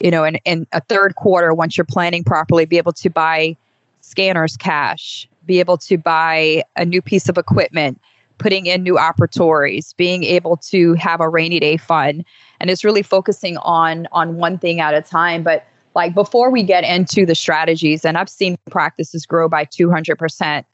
you 0.00 0.10
know, 0.10 0.24
in, 0.24 0.36
in 0.44 0.66
a 0.72 0.80
third 0.80 1.14
quarter, 1.14 1.54
once 1.54 1.76
you're 1.76 1.84
planning 1.84 2.24
properly, 2.24 2.66
be 2.66 2.78
able 2.78 2.92
to 2.92 3.08
buy 3.08 3.56
scanners 4.00 4.56
cash, 4.56 5.28
be 5.46 5.60
able 5.60 5.78
to 5.78 5.96
buy 5.96 6.62
a 6.76 6.84
new 6.84 7.00
piece 7.00 7.28
of 7.28 7.38
equipment, 7.38 8.00
putting 8.38 8.66
in 8.66 8.82
new 8.82 8.94
operatories, 8.94 9.96
being 9.96 10.24
able 10.24 10.56
to 10.58 10.94
have 10.94 11.20
a 11.20 11.28
rainy 11.28 11.60
day 11.60 11.76
fund, 11.76 12.24
and 12.60 12.70
it's 12.70 12.84
really 12.84 13.02
focusing 13.02 13.56
on 13.58 14.06
on 14.12 14.36
one 14.36 14.58
thing 14.58 14.80
at 14.80 14.94
a 14.94 15.02
time. 15.02 15.42
But 15.42 15.66
like 15.94 16.14
before 16.14 16.50
we 16.50 16.62
get 16.62 16.84
into 16.84 17.24
the 17.24 17.34
strategies, 17.34 18.04
and 18.04 18.18
I've 18.18 18.28
seen 18.28 18.56
practices 18.70 19.26
grow 19.26 19.48
by 19.48 19.64
200%. 19.64 20.64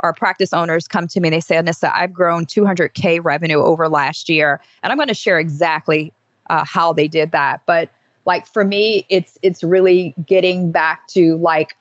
Our 0.00 0.14
practice 0.14 0.54
owners 0.54 0.88
come 0.88 1.06
to 1.08 1.20
me 1.20 1.28
and 1.28 1.34
they 1.34 1.40
say, 1.40 1.56
Anissa, 1.56 1.92
I've 1.94 2.12
grown 2.12 2.46
200K 2.46 3.22
revenue 3.22 3.58
over 3.58 3.86
last 3.86 4.30
year. 4.30 4.60
And 4.82 4.90
I'm 4.90 4.96
going 4.96 5.08
to 5.08 5.14
share 5.14 5.38
exactly 5.38 6.12
uh, 6.48 6.64
how 6.64 6.94
they 6.94 7.06
did 7.06 7.32
that. 7.32 7.60
But 7.66 7.90
like 8.24 8.46
for 8.46 8.64
me, 8.64 9.04
it's 9.08 9.38
it's 9.42 9.62
really 9.62 10.14
getting 10.24 10.70
back 10.72 11.06
to 11.08 11.36
like 11.38 11.76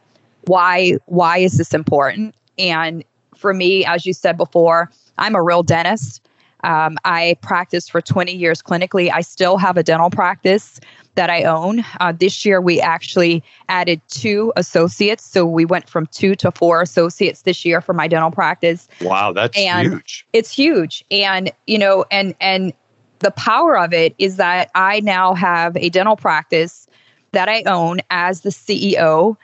why 0.46 0.98
why 1.06 1.38
is 1.38 1.58
this 1.58 1.74
important? 1.74 2.36
And 2.58 3.04
for 3.40 3.54
me, 3.54 3.86
as 3.86 4.06
you 4.06 4.14
said 4.14 4.38
before, 4.38 4.92
I'm 5.18 5.36
a 5.36 5.42
real 5.42 5.64
dentist. 5.64 6.28
Um, 6.64 6.98
I 7.06 7.38
practiced 7.42 7.92
for 7.92 8.02
20 8.02 8.34
years 8.34 8.62
clinically. 8.62 9.10
I 9.14 9.22
still 9.22 9.58
have 9.58 9.78
a 9.78 9.84
dental 9.84 10.10
practice 10.10 10.80
that 11.16 11.30
I 11.30 11.44
own. 11.44 11.86
Uh, 12.00 12.12
this 12.12 12.46
year, 12.46 12.60
we 12.60 12.82
actually 12.82 13.44
added 13.70 14.02
two 14.10 14.52
associates. 14.56 15.26
So 15.26 15.46
we 15.46 15.66
went 15.66 15.90
from 15.90 16.08
two 16.08 16.36
to 16.36 16.52
four 16.52 16.82
associates 16.82 17.44
this 17.44 17.64
year 17.64 17.82
for 17.82 17.94
my 17.94 18.08
dental 18.08 18.32
practice. 18.32 18.88
Wow, 19.02 19.32
that's 19.32 19.58
and 19.58 19.88
huge. 19.88 20.26
It's 20.34 20.52
huge. 20.52 21.04
And, 21.10 21.52
you 21.66 21.78
know, 21.78 22.06
and, 22.12 22.36
and, 22.40 22.74
the 23.20 23.32
power 23.32 23.78
of 23.78 23.94
it 23.94 24.16
is 24.18 24.38
that 24.38 24.72
I 24.76 25.02
now 25.02 25.34
have 25.34 25.76
a 25.76 25.90
dental 25.90 26.16
practice 26.16 26.88
that 27.34 27.50
I 27.50 27.64
own 27.64 28.00
as 28.10 28.42
the 28.42 28.50
CEO. 28.50 29.36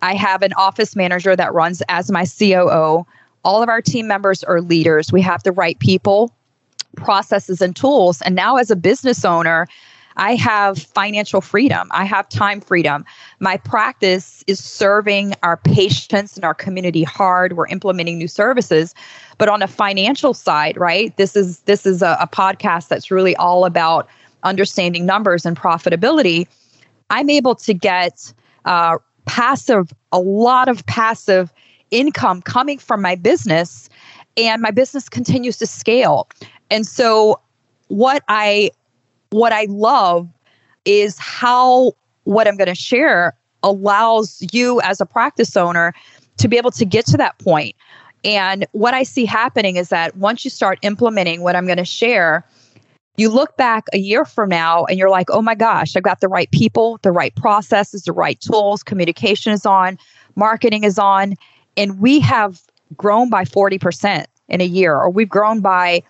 I 0.00 0.14
have 0.14 0.42
an 0.42 0.54
office 0.54 0.96
manager 0.96 1.36
that 1.36 1.52
runs 1.52 1.82
as 1.88 2.10
my 2.10 2.24
COO. 2.24 3.06
All 3.44 3.62
of 3.62 3.68
our 3.68 3.80
team 3.80 4.06
members 4.06 4.44
are 4.44 4.60
leaders. 4.60 5.12
We 5.12 5.22
have 5.22 5.42
the 5.42 5.52
right 5.52 5.78
people 5.78 6.34
processes 6.96 7.60
and 7.60 7.74
tools. 7.74 8.20
And 8.22 8.34
now, 8.34 8.56
as 8.56 8.70
a 8.70 8.76
business 8.76 9.24
owner, 9.24 9.66
I 10.16 10.34
have 10.34 10.78
financial 10.78 11.40
freedom. 11.40 11.88
I 11.92 12.04
have 12.04 12.28
time 12.28 12.60
freedom. 12.60 13.04
My 13.38 13.56
practice 13.56 14.42
is 14.48 14.62
serving 14.62 15.34
our 15.44 15.56
patients 15.56 16.34
and 16.34 16.44
our 16.44 16.54
community 16.54 17.04
hard. 17.04 17.56
We're 17.56 17.68
implementing 17.68 18.18
new 18.18 18.26
services. 18.26 18.94
But 19.38 19.48
on 19.48 19.62
a 19.62 19.68
financial 19.68 20.34
side, 20.34 20.76
right? 20.76 21.16
This 21.16 21.36
is 21.36 21.60
this 21.60 21.86
is 21.86 22.02
a, 22.02 22.16
a 22.20 22.26
podcast 22.26 22.88
that's 22.88 23.10
really 23.10 23.36
all 23.36 23.64
about 23.64 24.08
understanding 24.42 25.06
numbers 25.06 25.46
and 25.46 25.56
profitability. 25.56 26.48
I'm 27.10 27.30
able 27.30 27.54
to 27.54 27.72
get 27.72 28.32
uh, 28.64 28.98
passive, 29.24 29.92
a 30.12 30.18
lot 30.18 30.68
of 30.68 30.84
passive 30.86 31.52
income 31.90 32.42
coming 32.42 32.78
from 32.78 33.02
my 33.02 33.14
business, 33.14 33.88
and 34.36 34.62
my 34.62 34.70
business 34.70 35.08
continues 35.08 35.56
to 35.58 35.66
scale. 35.66 36.28
And 36.70 36.86
so 36.86 37.40
what 37.88 38.22
I 38.28 38.70
what 39.30 39.52
I 39.52 39.66
love 39.68 40.28
is 40.84 41.18
how 41.18 41.92
what 42.24 42.46
I'm 42.46 42.56
going 42.56 42.68
to 42.68 42.74
share 42.74 43.34
allows 43.62 44.46
you 44.52 44.80
as 44.82 45.00
a 45.00 45.06
practice 45.06 45.56
owner 45.56 45.92
to 46.38 46.48
be 46.48 46.56
able 46.56 46.70
to 46.72 46.84
get 46.84 47.04
to 47.06 47.16
that 47.16 47.38
point. 47.38 47.74
And 48.24 48.66
what 48.72 48.94
I 48.94 49.02
see 49.02 49.24
happening 49.24 49.76
is 49.76 49.88
that 49.88 50.16
once 50.16 50.44
you 50.44 50.50
start 50.50 50.78
implementing 50.82 51.42
what 51.42 51.56
I'm 51.56 51.66
going 51.66 51.78
to 51.78 51.84
share, 51.84 52.44
you 53.16 53.28
look 53.28 53.56
back 53.56 53.86
a 53.92 53.98
year 53.98 54.24
from 54.24 54.48
now 54.48 54.84
and 54.84 54.98
you're 54.98 55.10
like, 55.10 55.30
oh 55.30 55.42
my 55.42 55.54
gosh, 55.54 55.96
I've 55.96 56.02
got 56.04 56.20
the 56.20 56.28
right 56.28 56.50
people, 56.50 56.98
the 57.02 57.10
right 57.10 57.34
processes, 57.34 58.02
the 58.02 58.12
right 58.12 58.38
tools, 58.40 58.82
communication 58.82 59.52
is 59.52 59.66
on, 59.66 59.98
marketing 60.36 60.84
is 60.84 60.98
on, 60.98 61.34
and 61.78 62.00
we 62.00 62.20
have 62.20 62.60
grown 62.96 63.30
by 63.30 63.44
40% 63.44 64.26
in 64.48 64.60
a 64.60 64.64
year, 64.64 64.94
or 64.94 65.08
we've 65.08 65.28
grown 65.28 65.60
by 65.60 66.02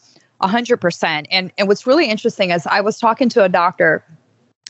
100%. 0.43 1.27
And, 1.31 1.53
and 1.59 1.69
what's 1.69 1.87
really 1.87 2.09
interesting 2.09 2.51
is 2.51 2.67
I 2.67 2.81
was 2.81 2.99
talking 2.99 3.29
to 3.31 3.45
a 3.45 3.49
doctor 3.49 4.03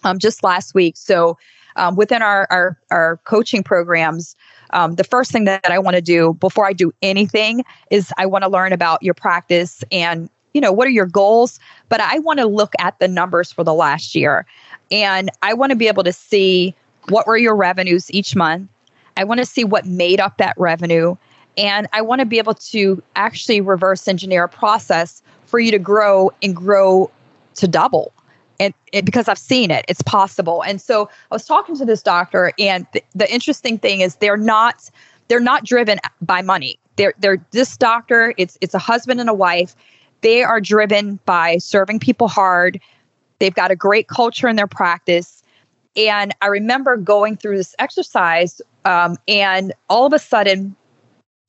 um, 0.05 0.19
just 0.19 0.43
last 0.43 0.75
week. 0.75 0.97
So 0.97 1.39
um, 1.77 1.95
within 1.95 2.21
our, 2.21 2.47
our, 2.51 2.79
our 2.91 3.19
coaching 3.25 3.63
programs, 3.63 4.35
um, 4.71 4.97
the 4.97 5.05
first 5.05 5.31
thing 5.31 5.45
that 5.45 5.71
I 5.71 5.79
want 5.79 5.95
to 5.95 6.03
do 6.03 6.35
before 6.35 6.67
I 6.67 6.73
do 6.73 6.93
anything 7.01 7.65
is 7.91 8.13
I 8.19 8.27
want 8.27 8.43
to 8.43 8.51
learn 8.51 8.73
about 8.73 9.03
your 9.03 9.15
practice 9.15 9.85
and 9.93 10.29
you 10.55 10.61
know 10.61 10.73
what 10.73 10.87
are 10.87 10.91
your 10.91 11.07
goals 11.07 11.61
but 11.91 12.01
i 12.01 12.19
want 12.21 12.39
to 12.39 12.47
look 12.47 12.73
at 12.81 12.99
the 13.01 13.07
numbers 13.07 13.53
for 13.53 13.63
the 13.63 13.75
last 13.75 14.15
year 14.15 14.47
and 14.91 15.31
i 15.43 15.53
want 15.53 15.71
to 15.71 15.77
be 15.77 15.87
able 15.87 16.03
to 16.03 16.13
see 16.13 16.75
what 17.11 17.27
were 17.27 17.37
your 17.37 17.55
revenues 17.55 18.11
each 18.11 18.35
month 18.35 18.69
i 19.19 19.25
want 19.25 19.39
to 19.39 19.47
see 19.47 19.65
what 19.65 19.85
made 19.85 20.21
up 20.21 20.39
that 20.39 20.55
revenue 20.57 21.15
and 21.57 21.87
i 21.93 22.01
want 22.01 22.21
to 22.21 22.27
be 22.27 22.39
able 22.39 22.55
to 22.55 23.03
actually 23.17 23.61
reverse 23.61 24.09
engineer 24.09 24.45
a 24.45 24.49
process 24.49 25.23
for 25.49 25.59
you 25.59 25.71
to 25.71 25.79
grow 25.79 26.31
and 26.43 26.55
grow 26.55 27.11
to 27.55 27.67
double. 27.67 28.13
And 28.61 28.75
it, 28.93 29.05
because 29.05 29.29
I've 29.29 29.39
seen 29.39 29.71
it, 29.71 29.85
it's 29.89 30.03
possible. 30.03 30.63
And 30.63 30.81
so 30.81 31.09
I 31.31 31.35
was 31.35 31.45
talking 31.45 31.77
to 31.77 31.85
this 31.85 32.03
doctor, 32.03 32.53
and 32.59 32.91
th- 32.93 33.05
the 33.15 33.33
interesting 33.33 33.79
thing 33.79 34.01
is 34.01 34.17
they're 34.17 34.37
not 34.37 34.91
they're 35.29 35.41
not 35.41 35.65
driven 35.65 35.99
by 36.23 36.43
money. 36.43 36.79
They're 36.97 37.15
they're 37.19 37.45
this 37.53 37.77
doctor. 37.77 38.35
It's 38.37 38.59
it's 38.61 38.75
a 38.75 38.79
husband 38.79 39.21
and 39.21 39.29
a 39.29 39.35
wife. 39.35 39.77
They 40.23 40.43
are 40.43 40.61
driven 40.61 41.21
by 41.25 41.59
serving 41.59 42.01
people 42.01 42.27
hard. 42.27 42.81
They've 43.39 43.55
got 43.55 43.71
a 43.71 43.77
great 43.77 44.09
culture 44.09 44.49
in 44.49 44.57
their 44.57 44.67
practice. 44.67 45.45
And 45.97 46.35
I 46.43 46.47
remember 46.47 46.97
going 46.97 47.37
through 47.37 47.57
this 47.57 47.77
exercise, 47.79 48.61
um, 48.89 49.17
and 49.29 49.73
all 49.89 50.07
of 50.07 50.13
a 50.13 50.19
sudden, 50.19 50.75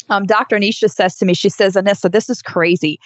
um, 0.09 0.25
Dr. 0.25 0.57
Anisha 0.57 0.89
says 0.89 1.15
to 1.17 1.25
me, 1.25 1.33
she 1.33 1.49
says, 1.49 1.75
Anissa, 1.75 2.11
this 2.11 2.29
is 2.29 2.41
crazy 2.41 2.99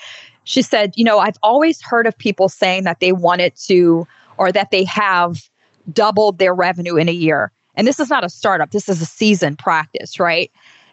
she 0.43 0.61
said, 0.61 0.93
You 0.95 1.03
know, 1.03 1.19
I've 1.19 1.37
always 1.43 1.81
heard 1.81 2.07
of 2.07 2.17
people 2.17 2.49
saying 2.49 2.83
that 2.83 2.99
they 2.99 3.11
wanted 3.11 3.55
to 3.67 4.07
or 4.37 4.51
that 4.51 4.71
they 4.71 4.83
have 4.85 5.49
doubled 5.91 6.37
their 6.37 6.53
revenue 6.53 6.95
in 6.95 7.09
a 7.09 7.13
year. 7.13 7.51
And 7.75 7.87
this 7.87 7.99
is 7.99 8.09
not 8.09 8.23
a 8.23 8.29
startup, 8.29 8.71
this 8.71 8.89
is 8.89 9.01
a 9.01 9.05
seasoned 9.05 9.59
practice, 9.59 10.19
right? 10.19 10.51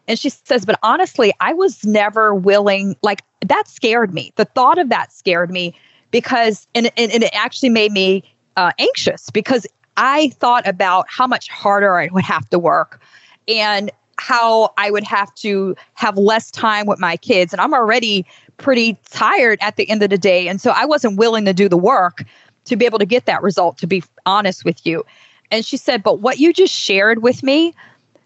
And 0.09 0.19
she 0.19 0.31
says, 0.31 0.65
But 0.65 0.79
honestly, 0.83 1.33
I 1.41 1.53
was 1.53 1.85
never 1.85 2.35
willing, 2.35 2.97
like, 3.03 3.23
that 3.47 3.69
scared 3.69 4.15
me. 4.15 4.33
The 4.37 4.45
thought 4.45 4.79
of 4.79 4.89
that 4.89 5.13
scared 5.13 5.51
me 5.51 5.75
because, 6.11 6.67
and, 6.75 6.91
and, 6.97 7.13
and 7.13 7.23
it 7.23 7.35
actually 7.35 7.71
made 7.71 7.93
me 7.93 8.25
uh, 8.57 8.73
anxious 8.79 9.31
because 9.31 9.67
I 9.97 10.31
thought 10.31 10.67
about 10.67 11.07
how 11.09 11.27
much 11.27 11.49
harder 11.49 11.99
I 11.99 12.09
would 12.13 12.25
have 12.25 12.49
to 12.51 12.59
work 12.59 13.01
and 13.49 13.91
how 14.19 14.73
I 14.77 14.91
would 14.91 15.05
have 15.05 15.35
to 15.37 15.75
have 15.95 16.19
less 16.19 16.51
time 16.51 16.87
with 16.87 16.99
my 16.99 17.17
kids. 17.17 17.53
And 17.53 17.61
I'm 17.61 17.73
already 17.73 18.27
pretty 18.59 18.99
tired 19.11 19.59
at 19.63 19.77
the 19.77 19.89
end 19.89 20.03
of 20.03 20.11
the 20.11 20.19
day. 20.19 20.47
And 20.47 20.61
so 20.61 20.73
I 20.73 20.85
wasn't 20.85 21.17
willing 21.17 21.47
to 21.47 21.55
do 21.55 21.69
the 21.69 21.79
work 21.79 22.25
to 22.67 22.77
be 22.77 22.85
able 22.85 22.99
to 22.99 23.07
get 23.07 23.27
that 23.27 23.43
result, 23.43 23.79
to 23.79 23.87
be 23.87 24.05
honest 24.27 24.65
with 24.65 24.85
you. 24.85 25.05
And 25.51 25.65
she 25.65 25.77
said, 25.77 26.03
But 26.03 26.21
what 26.21 26.39
you 26.39 26.53
just 26.53 26.75
shared 26.75 27.23
with 27.23 27.43
me, 27.43 27.75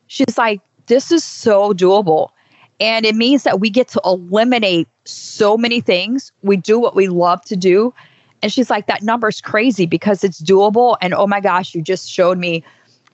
she's 0.08 0.36
like, 0.36 0.60
this 0.86 1.10
is 1.10 1.24
so 1.24 1.72
doable. 1.72 2.30
And 2.80 3.06
it 3.06 3.14
means 3.14 3.44
that 3.44 3.60
we 3.60 3.70
get 3.70 3.88
to 3.88 4.00
eliminate 4.04 4.88
so 5.04 5.56
many 5.56 5.80
things. 5.80 6.32
We 6.42 6.56
do 6.56 6.78
what 6.78 6.94
we 6.94 7.08
love 7.08 7.44
to 7.46 7.56
do. 7.56 7.94
And 8.42 8.52
she's 8.52 8.68
like, 8.68 8.86
that 8.88 9.02
number's 9.02 9.40
crazy 9.40 9.86
because 9.86 10.24
it's 10.24 10.40
doable. 10.42 10.96
And 11.00 11.14
oh 11.14 11.26
my 11.26 11.40
gosh, 11.40 11.74
you 11.74 11.80
just 11.80 12.10
showed 12.10 12.36
me 12.36 12.62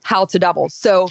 how 0.03 0.25
to 0.25 0.39
double. 0.39 0.67
So, 0.69 1.09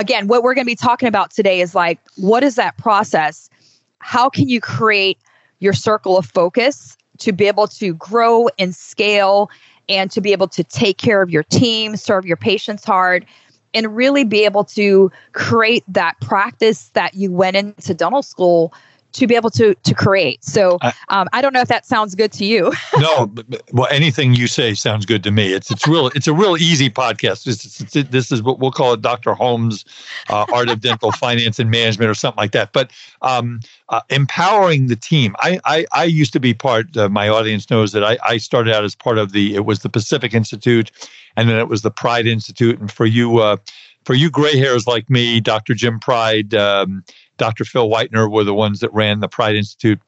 again, 0.00 0.26
what 0.28 0.42
we're 0.42 0.54
going 0.54 0.64
to 0.64 0.70
be 0.70 0.74
talking 0.74 1.08
about 1.08 1.30
today 1.30 1.60
is 1.60 1.74
like, 1.74 2.00
what 2.16 2.42
is 2.42 2.54
that 2.54 2.76
process? 2.78 3.50
How 3.98 4.30
can 4.30 4.48
you 4.48 4.60
create 4.60 5.18
your 5.60 5.74
circle 5.74 6.16
of 6.16 6.24
focus 6.24 6.96
to 7.18 7.32
be 7.32 7.46
able 7.46 7.68
to 7.68 7.92
grow 7.94 8.48
and 8.58 8.74
scale 8.74 9.50
and 9.90 10.10
to 10.10 10.22
be 10.22 10.32
able 10.32 10.48
to 10.48 10.64
take 10.64 10.96
care 10.96 11.20
of 11.20 11.30
your 11.30 11.42
team, 11.42 11.96
serve 11.96 12.24
your 12.24 12.38
patients 12.38 12.82
hard, 12.82 13.26
and 13.74 13.94
really 13.94 14.24
be 14.24 14.44
able 14.44 14.64
to 14.64 15.12
create 15.32 15.84
that 15.86 16.18
practice 16.22 16.88
that 16.94 17.12
you 17.14 17.30
went 17.30 17.56
into 17.56 17.92
dental 17.92 18.22
school 18.22 18.72
to 19.12 19.26
be 19.26 19.34
able 19.34 19.50
to 19.50 19.74
to 19.74 19.94
create. 19.94 20.44
So 20.44 20.78
um, 21.08 21.28
I 21.32 21.40
don't 21.40 21.52
know 21.52 21.60
if 21.60 21.68
that 21.68 21.86
sounds 21.86 22.14
good 22.14 22.32
to 22.32 22.44
you. 22.44 22.72
no, 22.98 23.32
well, 23.72 23.88
anything 23.90 24.34
you 24.34 24.46
say 24.46 24.74
sounds 24.74 25.06
good 25.06 25.22
to 25.24 25.30
me. 25.30 25.52
It's 25.52 25.70
it's 25.70 25.86
real. 25.86 26.08
It's 26.08 26.26
a 26.26 26.32
real 26.32 26.56
easy 26.56 26.90
podcast. 26.90 27.44
This, 27.44 27.80
it's, 27.80 28.10
this 28.10 28.32
is 28.32 28.42
what 28.42 28.58
we'll 28.58 28.70
call 28.70 28.92
it, 28.92 29.02
Dr. 29.02 29.34
Holmes' 29.34 29.84
uh, 30.28 30.46
Art 30.52 30.68
of 30.68 30.80
Dental 30.80 31.12
Finance 31.20 31.58
and 31.58 31.70
Management, 31.70 32.10
or 32.10 32.14
something 32.14 32.40
like 32.40 32.52
that. 32.52 32.72
But 32.72 32.90
um, 33.22 33.60
uh, 33.88 34.00
empowering 34.10 34.86
the 34.86 34.96
team. 34.96 35.34
I, 35.38 35.60
I 35.64 35.86
I 35.92 36.04
used 36.04 36.32
to 36.32 36.40
be 36.40 36.54
part. 36.54 36.96
Uh, 36.96 37.08
my 37.08 37.28
audience 37.28 37.70
knows 37.70 37.92
that 37.92 38.04
I 38.04 38.18
I 38.22 38.36
started 38.38 38.74
out 38.74 38.84
as 38.84 38.94
part 38.94 39.18
of 39.18 39.32
the. 39.32 39.54
It 39.54 39.64
was 39.64 39.80
the 39.80 39.88
Pacific 39.88 40.34
Institute, 40.34 40.90
and 41.36 41.48
then 41.48 41.58
it 41.58 41.68
was 41.68 41.82
the 41.82 41.90
Pride 41.90 42.26
Institute. 42.26 42.78
And 42.80 42.90
for 42.90 43.06
you. 43.06 43.38
Uh, 43.38 43.56
for 44.04 44.14
you 44.14 44.30
gray 44.30 44.56
hairs 44.56 44.86
like 44.86 45.10
me, 45.10 45.40
Dr. 45.40 45.74
Jim 45.74 46.00
Pride, 46.00 46.54
um, 46.54 47.04
Dr. 47.40 47.64
Phil 47.64 47.88
Whitener 47.88 48.30
were 48.30 48.44
the 48.44 48.54
ones 48.54 48.80
that 48.80 48.92
ran 48.92 49.20
the 49.20 49.28
Pride 49.28 49.56
Institute. 49.56 49.98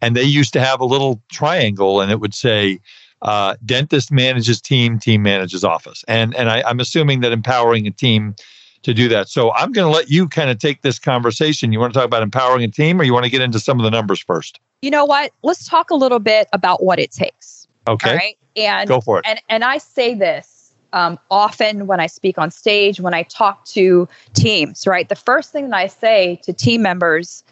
And 0.00 0.14
they 0.14 0.22
used 0.22 0.52
to 0.52 0.60
have 0.60 0.80
a 0.80 0.84
little 0.84 1.22
triangle 1.30 2.00
and 2.00 2.12
it 2.12 2.20
would 2.20 2.34
say, 2.34 2.80
uh, 3.22 3.56
dentist 3.64 4.12
manages 4.12 4.60
team, 4.60 4.98
team 4.98 5.22
manages 5.22 5.64
office. 5.64 6.04
And, 6.06 6.34
and 6.36 6.50
I, 6.50 6.62
I'm 6.66 6.80
assuming 6.80 7.20
that 7.20 7.32
empowering 7.32 7.86
a 7.86 7.90
team 7.90 8.34
to 8.82 8.92
do 8.92 9.08
that. 9.08 9.28
So 9.28 9.52
I'm 9.52 9.72
going 9.72 9.86
to 9.86 9.96
let 9.96 10.10
you 10.10 10.28
kind 10.28 10.50
of 10.50 10.58
take 10.58 10.82
this 10.82 10.98
conversation. 10.98 11.72
You 11.72 11.80
want 11.80 11.94
to 11.94 11.98
talk 11.98 12.04
about 12.04 12.22
empowering 12.22 12.64
a 12.64 12.68
team 12.68 13.00
or 13.00 13.04
you 13.04 13.14
want 13.14 13.24
to 13.24 13.30
get 13.30 13.40
into 13.40 13.58
some 13.58 13.78
of 13.80 13.84
the 13.84 13.90
numbers 13.90 14.20
first? 14.20 14.60
You 14.82 14.90
know 14.90 15.04
what? 15.04 15.32
Let's 15.42 15.66
talk 15.66 15.90
a 15.90 15.94
little 15.94 16.18
bit 16.18 16.48
about 16.52 16.82
what 16.82 16.98
it 16.98 17.10
takes. 17.10 17.66
Okay. 17.88 18.10
All 18.10 18.16
right. 18.16 18.38
And 18.54 18.88
go 18.88 19.00
for 19.00 19.18
it. 19.18 19.24
And 19.26 19.40
and 19.48 19.64
I 19.64 19.78
say 19.78 20.14
this 20.14 20.51
um, 20.92 21.18
often 21.30 21.86
when 21.86 22.00
I 22.00 22.06
speak 22.06 22.38
on 22.38 22.50
stage, 22.50 23.00
when 23.00 23.14
I 23.14 23.22
talk 23.24 23.64
to 23.66 24.08
teams, 24.34 24.86
right? 24.86 25.08
The 25.08 25.16
first 25.16 25.52
thing 25.52 25.70
that 25.70 25.76
I 25.76 25.86
say 25.86 26.40
to 26.44 26.52
team 26.52 26.82
members 26.82 27.44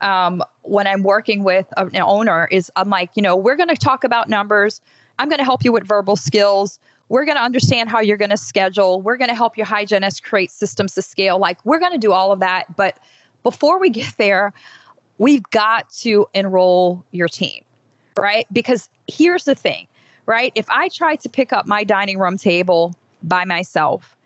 um, 0.00 0.42
when 0.62 0.86
I'm 0.86 1.02
working 1.02 1.44
with 1.44 1.66
an 1.76 1.96
owner 1.96 2.48
is 2.50 2.70
I'm 2.76 2.90
like, 2.90 3.16
you 3.16 3.22
know, 3.22 3.36
we're 3.36 3.56
going 3.56 3.68
to 3.68 3.76
talk 3.76 4.04
about 4.04 4.28
numbers. 4.28 4.80
I'm 5.18 5.28
going 5.28 5.38
to 5.38 5.44
help 5.44 5.64
you 5.64 5.72
with 5.72 5.86
verbal 5.86 6.16
skills. 6.16 6.80
We're 7.08 7.24
going 7.24 7.36
to 7.36 7.42
understand 7.42 7.88
how 7.88 8.00
you're 8.00 8.16
going 8.16 8.30
to 8.30 8.36
schedule. 8.36 9.00
We're 9.00 9.16
going 9.16 9.28
to 9.28 9.34
help 9.34 9.56
your 9.56 9.66
hygienist 9.66 10.24
create 10.24 10.50
systems 10.50 10.94
to 10.94 11.02
scale. 11.02 11.38
Like, 11.38 11.64
we're 11.64 11.78
going 11.78 11.92
to 11.92 11.98
do 11.98 12.12
all 12.12 12.32
of 12.32 12.40
that. 12.40 12.74
But 12.76 12.98
before 13.42 13.78
we 13.78 13.90
get 13.90 14.16
there, 14.16 14.52
we've 15.18 15.42
got 15.50 15.90
to 15.90 16.26
enroll 16.34 17.04
your 17.12 17.28
team, 17.28 17.64
right? 18.18 18.46
Because 18.52 18.88
here's 19.06 19.44
the 19.44 19.54
thing 19.54 19.86
right? 20.26 20.52
If 20.54 20.68
I 20.70 20.88
tried 20.88 21.20
to 21.20 21.28
pick 21.28 21.52
up 21.52 21.66
my 21.66 21.84
dining 21.84 22.18
room 22.18 22.36
table 22.36 22.94
by 23.22 23.44
myself, 23.44 24.16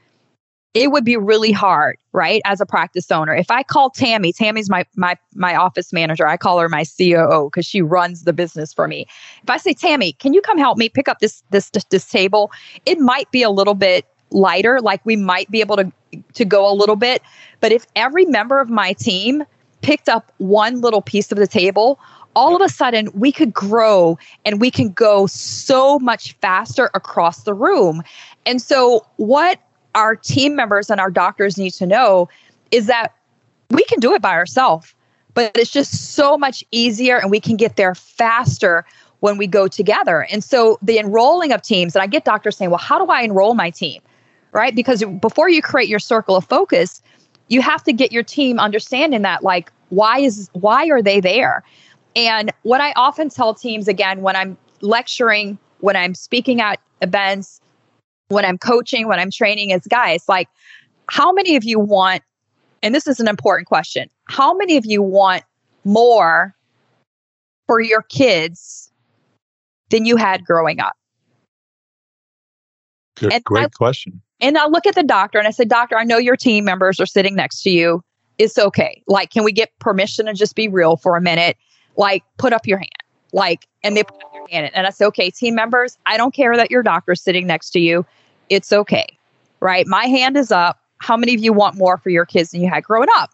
it 0.77 0.91
would 0.91 1.07
be 1.07 1.17
really 1.17 1.53
hard, 1.53 1.97
right? 2.13 2.43
As 2.45 2.61
a 2.61 2.67
practice 2.67 3.11
owner. 3.11 3.35
If 3.35 3.51
I 3.51 3.63
call 3.63 3.89
Tammy, 3.89 4.31
Tammy's 4.33 4.69
my 4.69 4.85
my 4.95 5.17
my 5.35 5.57
office 5.57 5.91
manager. 5.91 6.27
I 6.27 6.37
call 6.37 6.59
her 6.59 6.69
my 6.69 6.85
COO 6.85 7.49
because 7.51 7.65
she 7.65 7.81
runs 7.81 8.25
the 8.25 8.35
business 8.35 8.75
for 8.75 8.87
me. 8.87 9.07
If 9.43 9.49
I 9.49 9.57
say, 9.57 9.73
Tammy, 9.73 10.13
can 10.13 10.35
you 10.35 10.43
come 10.43 10.59
help 10.59 10.77
me 10.77 10.91
pick 10.91 11.09
up 11.09 11.21
this 11.21 11.43
this 11.51 11.71
this 11.89 12.05
table? 12.05 12.51
It 12.85 12.99
might 12.99 13.31
be 13.31 13.43
a 13.43 13.49
little 13.49 13.75
bit 13.75 14.05
lighter, 14.31 14.81
like 14.83 15.05
we 15.07 15.17
might 15.17 15.51
be 15.51 15.61
able 15.61 15.77
to 15.77 15.91
to 16.35 16.45
go 16.45 16.71
a 16.71 16.75
little 16.75 16.97
bit. 16.97 17.23
But 17.61 17.73
if 17.73 17.87
every 17.97 18.27
member 18.27 18.61
of 18.61 18.69
my 18.69 18.93
team 18.93 19.45
picked 19.81 20.11
up 20.11 20.31
one 20.39 20.83
little 20.83 21.01
piece 21.01 21.33
of 21.33 21.39
the 21.39 21.47
table, 21.47 21.99
all 22.37 22.55
of 22.55 22.61
a 22.61 22.69
sudden 22.69 23.09
we 23.15 23.33
could 23.33 23.53
grow 23.53 24.19
and 24.45 24.61
we 24.61 24.71
can 24.71 24.93
go 24.93 25.27
so 25.27 25.99
much 25.99 26.35
faster 26.35 26.91
across 26.95 27.43
the 27.43 27.55
room. 27.55 28.03
And 28.45 28.63
so, 28.63 29.05
what 29.17 29.59
our 29.95 30.15
team 30.15 30.55
members 30.55 30.91
and 30.91 31.01
our 31.01 31.11
doctors 31.11 31.57
need 31.57 31.73
to 31.73 31.87
know 31.87 32.29
is 32.71 32.87
that 32.87 33.15
we 33.71 33.83
can 33.85 33.99
do 33.99 34.15
it 34.15 34.21
by 34.21 34.35
ourselves, 34.35 34.95
but 35.33 35.51
it's 35.57 35.71
just 35.71 36.13
so 36.15 36.37
much 36.37 36.63
easier 36.71 37.19
and 37.19 37.31
we 37.31 37.41
can 37.41 37.57
get 37.57 37.77
there 37.77 37.95
faster 37.95 38.85
when 39.21 39.39
we 39.39 39.47
go 39.47 39.67
together. 39.67 40.27
And 40.31 40.45
so, 40.45 40.79
the 40.83 40.99
enrolling 40.99 41.53
of 41.53 41.63
teams, 41.63 41.97
and 41.97 42.03
I 42.03 42.07
get 42.07 42.27
doctors 42.27 42.57
saying, 42.59 42.71
well, 42.71 42.79
how 42.79 43.03
do 43.03 43.11
I 43.11 43.23
enroll 43.23 43.55
my 43.55 43.71
team? 43.71 44.03
Right? 44.53 44.75
Because 44.75 45.03
before 45.21 45.49
you 45.49 45.63
create 45.63 45.89
your 45.89 45.99
circle 45.99 46.37
of 46.37 46.45
focus, 46.45 47.03
you 47.49 47.63
have 47.63 47.83
to 47.85 47.95
get 47.95 48.13
your 48.13 48.23
team 48.23 48.59
understanding 48.59 49.23
that, 49.23 49.43
like, 49.43 49.73
why 49.89 50.19
is 50.19 50.51
why 50.53 50.89
are 50.89 51.01
they 51.01 51.21
there 51.21 51.63
and 52.17 52.51
what 52.63 52.81
I 52.81 52.93
often 52.97 53.29
tell 53.29 53.55
teams 53.55 53.87
again 53.87 54.23
when 54.23 54.35
I'm 54.35 54.57
lecturing, 54.81 55.59
when 55.81 55.95
I'm 55.95 56.15
speaking 56.15 56.61
at 56.61 56.81
events, 57.03 57.61
when 58.29 58.45
I'm 58.45 58.59
coaching, 58.59 59.07
when 59.07 59.21
I'm 59.21 59.31
training 59.31 59.71
is 59.71 59.87
guys, 59.87 60.25
like, 60.29 60.49
how 61.09 61.31
many 61.31 61.55
of 61.55 61.63
you 61.63 61.79
want, 61.79 62.23
and 62.83 62.95
this 62.95 63.07
is 63.07 63.21
an 63.21 63.29
important 63.29 63.69
question, 63.69 64.09
how 64.25 64.55
many 64.55 64.77
of 64.77 64.87
you 64.87 65.03
want 65.03 65.45
more 65.85 66.57
for 67.67 67.81
your 67.81 68.03
kids 68.03 68.91
than 69.91 70.05
you 70.05 70.17
had 70.17 70.45
growing 70.45 70.81
up? 70.81 70.97
Good, 73.17 73.33
and 73.33 73.45
great 73.45 73.67
I, 73.67 73.69
question. 73.69 74.21
And 74.41 74.59
I 74.59 74.67
look 74.67 74.87
at 74.87 74.95
the 74.95 75.03
doctor 75.03 75.39
and 75.39 75.47
I 75.47 75.51
said, 75.51 75.69
Doctor, 75.69 75.97
I 75.97 76.05
know 76.05 76.19
your 76.19 76.37
team 76.37 76.65
members 76.65 76.99
are 77.01 77.07
sitting 77.07 77.35
next 77.35 77.63
to 77.63 77.71
you. 77.71 78.03
It's 78.39 78.59
okay. 78.59 79.03
Like, 79.07 79.31
can 79.31 79.45
we 79.45 79.53
get 79.53 79.71
permission 79.79 80.27
to 80.27 80.35
just 80.35 80.55
be 80.55 80.69
real 80.69 80.97
for 80.97 81.17
a 81.17 81.21
minute? 81.21 81.57
Like 81.97 82.25
put 82.39 82.53
up 82.53 82.67
your 82.67 82.79
hand 82.79 82.91
like 83.33 83.67
and 83.83 83.97
they 83.97 84.05
put 84.05 84.17
up 84.23 84.33
their 84.33 84.47
hand. 84.51 84.71
And 84.75 84.87
i 84.87 84.91
said 84.91 85.07
okay 85.07 85.31
team 85.31 85.55
members 85.55 85.99
i 86.07 86.17
don't 86.17 86.35
care 86.35 86.57
that 86.57 86.71
your 86.71 86.83
doctor's 86.83 87.21
sitting 87.21 87.47
next 87.47 87.71
to 87.71 87.81
you. 87.81 88.05
It's 88.49 88.73
okay 88.73 89.17
right? 89.61 89.87
My 89.87 90.07
hand 90.07 90.37
is 90.37 90.53
up. 90.53 90.79
How 90.99 91.17
many 91.17 91.35
of 91.35 91.41
you 91.41 91.53
want 91.53 91.77
more 91.77 91.99
for 91.99 92.11
your 92.11 92.25
kids 92.25 92.51
than 92.51 92.61
you 92.61 92.69
had 92.69 92.85
growing 92.85 93.09
up? 93.17 93.31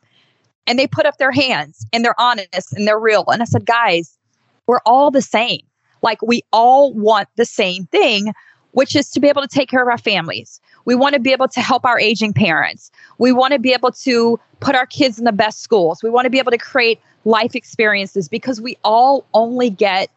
And 0.67 0.79
they 0.79 0.87
put 0.87 1.07
up 1.07 1.19
their 1.19 1.33
hands 1.33 1.87
and 1.93 2.05
they're 2.05 2.19
honest 2.21 2.73
and 2.73 2.87
they're 2.87 2.99
real. 2.99 3.25
And 3.29 3.43
i 3.43 3.45
said 3.45 3.67
guys 3.67 4.19
we're 4.67 4.81
all 4.87 5.11
the 5.11 5.23
same. 5.23 5.61
Like 6.03 6.23
we 6.23 6.43
all 6.53 6.95
want 6.95 7.29
the 7.37 7.45
same 7.45 7.87
thing 7.87 8.33
which 8.71 8.97
is 8.97 9.11
to 9.11 9.21
be 9.21 9.29
able 9.29 9.43
to 9.43 9.49
take 9.49 9.69
care 9.69 9.83
of 9.83 9.89
our 9.89 9.99
families 9.99 10.59
we 10.85 10.95
want 10.95 11.15
to 11.15 11.21
be 11.21 11.33
able 11.33 11.49
to 11.49 11.61
help 11.61 11.85
our 11.85 11.99
aging 11.99 12.33
parents 12.33 12.91
we 13.19 13.33
want 13.33 13.53
to 13.53 13.59
be 13.59 13.73
able 13.73 13.91
to 13.93 14.39
put 14.61 14.75
our 14.75 14.87
kids 14.87 15.19
in 15.19 15.25
the 15.25 15.33
best 15.33 15.61
schools 15.61 16.03
we 16.03 16.11
want 16.11 16.25
to 16.25 16.31
be 16.31 16.39
able 16.39 16.51
to 16.51 16.59
create 16.59 17.01
life 17.25 17.55
experiences 17.55 18.29
because 18.29 18.61
we 18.61 18.77
all 18.85 19.25
only 19.35 19.71
get 19.71 20.11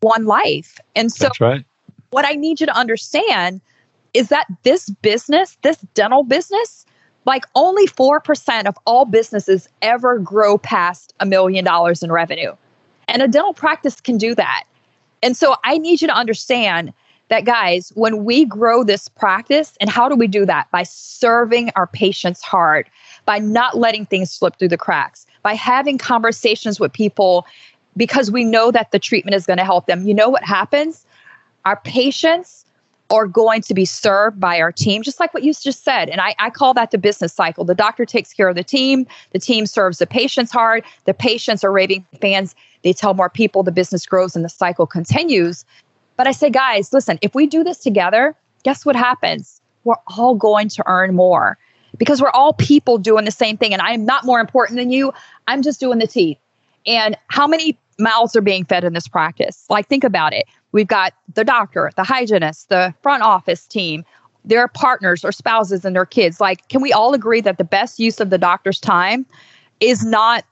one 0.00 0.26
life. 0.26 0.78
And 0.94 1.10
so, 1.10 1.24
That's 1.24 1.40
right. 1.40 1.64
what 2.10 2.26
I 2.26 2.32
need 2.32 2.60
you 2.60 2.66
to 2.66 2.76
understand 2.76 3.60
is 4.14 4.28
that 4.28 4.46
this 4.62 4.90
business, 4.90 5.56
this 5.62 5.78
dental 5.94 6.22
business, 6.22 6.84
like 7.24 7.44
only 7.54 7.86
4% 7.86 8.66
of 8.66 8.76
all 8.84 9.04
businesses 9.04 9.68
ever 9.80 10.18
grow 10.18 10.58
past 10.58 11.14
a 11.20 11.26
million 11.26 11.64
dollars 11.64 12.02
in 12.02 12.12
revenue. 12.12 12.54
And 13.08 13.22
a 13.22 13.28
dental 13.28 13.54
practice 13.54 14.00
can 14.00 14.18
do 14.18 14.34
that. 14.34 14.64
And 15.22 15.36
so 15.36 15.56
I 15.64 15.78
need 15.78 16.02
you 16.02 16.08
to 16.08 16.14
understand 16.14 16.92
that, 17.32 17.46
guys, 17.46 17.90
when 17.94 18.26
we 18.26 18.44
grow 18.44 18.84
this 18.84 19.08
practice, 19.08 19.72
and 19.80 19.88
how 19.88 20.06
do 20.06 20.14
we 20.14 20.26
do 20.26 20.44
that? 20.44 20.70
By 20.70 20.82
serving 20.82 21.70
our 21.76 21.86
patients 21.86 22.42
hard, 22.42 22.90
by 23.24 23.38
not 23.38 23.78
letting 23.78 24.04
things 24.04 24.30
slip 24.30 24.58
through 24.58 24.68
the 24.68 24.76
cracks, 24.76 25.26
by 25.42 25.54
having 25.54 25.96
conversations 25.96 26.78
with 26.78 26.92
people 26.92 27.46
because 27.96 28.30
we 28.30 28.44
know 28.44 28.70
that 28.70 28.90
the 28.90 28.98
treatment 28.98 29.34
is 29.34 29.46
going 29.46 29.56
to 29.56 29.64
help 29.64 29.86
them. 29.86 30.06
You 30.06 30.12
know 30.12 30.28
what 30.28 30.44
happens? 30.44 31.06
Our 31.64 31.76
patients 31.76 32.66
are 33.08 33.26
going 33.26 33.62
to 33.62 33.72
be 33.72 33.86
served 33.86 34.38
by 34.38 34.60
our 34.60 34.70
team, 34.70 35.02
just 35.02 35.18
like 35.18 35.32
what 35.32 35.42
you 35.42 35.54
just 35.54 35.84
said. 35.84 36.10
And 36.10 36.20
I, 36.20 36.34
I 36.38 36.50
call 36.50 36.74
that 36.74 36.90
the 36.90 36.98
business 36.98 37.32
cycle. 37.32 37.64
The 37.64 37.74
doctor 37.74 38.04
takes 38.04 38.34
care 38.34 38.48
of 38.48 38.56
the 38.56 38.64
team, 38.64 39.06
the 39.32 39.38
team 39.38 39.64
serves 39.64 39.98
the 39.98 40.06
patients 40.06 40.52
hard, 40.52 40.84
the 41.06 41.14
patients 41.14 41.64
are 41.64 41.72
raving 41.72 42.04
fans. 42.20 42.54
They 42.82 42.92
tell 42.92 43.14
more 43.14 43.30
people, 43.30 43.62
the 43.62 43.72
business 43.72 44.04
grows 44.04 44.36
and 44.36 44.44
the 44.44 44.50
cycle 44.50 44.86
continues. 44.86 45.64
But 46.16 46.26
I 46.26 46.32
say, 46.32 46.50
guys, 46.50 46.92
listen, 46.92 47.18
if 47.22 47.34
we 47.34 47.46
do 47.46 47.64
this 47.64 47.78
together, 47.78 48.34
guess 48.64 48.84
what 48.84 48.96
happens? 48.96 49.60
We're 49.84 49.96
all 50.16 50.34
going 50.34 50.68
to 50.70 50.84
earn 50.86 51.14
more 51.14 51.58
because 51.98 52.20
we're 52.20 52.30
all 52.30 52.52
people 52.52 52.98
doing 52.98 53.24
the 53.24 53.30
same 53.30 53.56
thing. 53.56 53.72
And 53.72 53.82
I 53.82 53.92
am 53.92 54.04
not 54.04 54.24
more 54.24 54.40
important 54.40 54.78
than 54.78 54.90
you. 54.90 55.12
I'm 55.46 55.62
just 55.62 55.80
doing 55.80 55.98
the 55.98 56.06
teeth. 56.06 56.38
And 56.86 57.16
how 57.28 57.46
many 57.46 57.78
mouths 57.98 58.34
are 58.36 58.40
being 58.40 58.64
fed 58.64 58.84
in 58.84 58.92
this 58.92 59.08
practice? 59.08 59.64
Like, 59.68 59.88
think 59.88 60.04
about 60.04 60.32
it. 60.32 60.46
We've 60.72 60.86
got 60.86 61.12
the 61.34 61.44
doctor, 61.44 61.90
the 61.96 62.04
hygienist, 62.04 62.68
the 62.68 62.94
front 63.02 63.22
office 63.22 63.66
team, 63.66 64.04
their 64.44 64.68
partners 64.68 65.24
or 65.24 65.32
spouses 65.32 65.84
and 65.84 65.94
their 65.94 66.06
kids. 66.06 66.40
Like, 66.40 66.68
can 66.68 66.82
we 66.82 66.92
all 66.92 67.14
agree 67.14 67.40
that 67.42 67.58
the 67.58 67.64
best 67.64 67.98
use 67.98 68.20
of 68.20 68.30
the 68.30 68.38
doctor's 68.38 68.80
time 68.80 69.26
is 69.80 70.04
not 70.04 70.44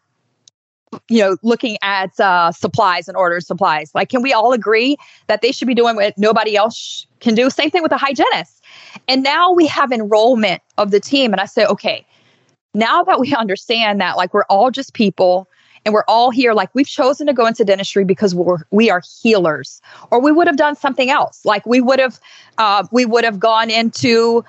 you 1.09 1.21
know 1.21 1.37
looking 1.43 1.77
at 1.83 2.19
uh, 2.21 2.51
supplies 2.53 3.09
and 3.09 3.17
order 3.17 3.41
supplies 3.41 3.91
like 3.95 4.09
can 4.09 4.23
we 4.23 4.33
all 4.33 4.53
agree 4.53 4.97
that 5.29 5.41
they 5.41 5.53
should 5.53 5.69
be 5.69 5.75
doing 5.75 5.97
what 5.97 6.17
nobody 6.19 6.57
else 6.57 7.07
can 7.21 7.35
do 7.35 7.49
same 7.51 7.71
thing 7.71 7.83
with 7.83 7.91
the 7.91 7.99
hygienist 7.99 8.61
and 9.09 9.23
now 9.23 9.53
we 9.53 9.67
have 9.67 9.93
enrollment 9.93 10.63
of 10.79 10.91
the 10.91 11.01
team. 11.01 11.33
And 11.33 11.41
I 11.41 11.47
say, 11.47 11.65
okay, 11.67 12.07
now 12.75 13.03
that 13.05 13.21
we 13.21 13.35
understand 13.35 14.01
that 14.01 14.17
like 14.17 14.33
we're 14.33 14.45
all 14.45 14.71
just 14.71 14.95
people 14.95 15.49
and 15.85 15.95
we're 15.95 16.05
all 16.09 16.31
here, 16.31 16.53
like 16.53 16.71
we've 16.75 16.87
chosen 16.87 17.27
to 17.27 17.33
go 17.33 17.47
into 17.47 17.65
dentistry 17.65 18.05
because 18.05 18.35
we're 18.35 18.59
we 18.71 18.91
are 18.91 19.03
healers, 19.23 19.81
or 20.11 20.21
we 20.21 20.31
would 20.31 20.47
have 20.47 20.59
done 20.59 20.77
something 20.77 21.11
else. 21.11 21.45
Like 21.45 21.65
we 21.65 21.81
would 21.81 21.99
have 21.99 22.21
uh, 22.59 22.87
we 22.93 23.07
would 23.07 23.25
have 23.25 23.41
gone 23.41 23.71
into 23.71 24.45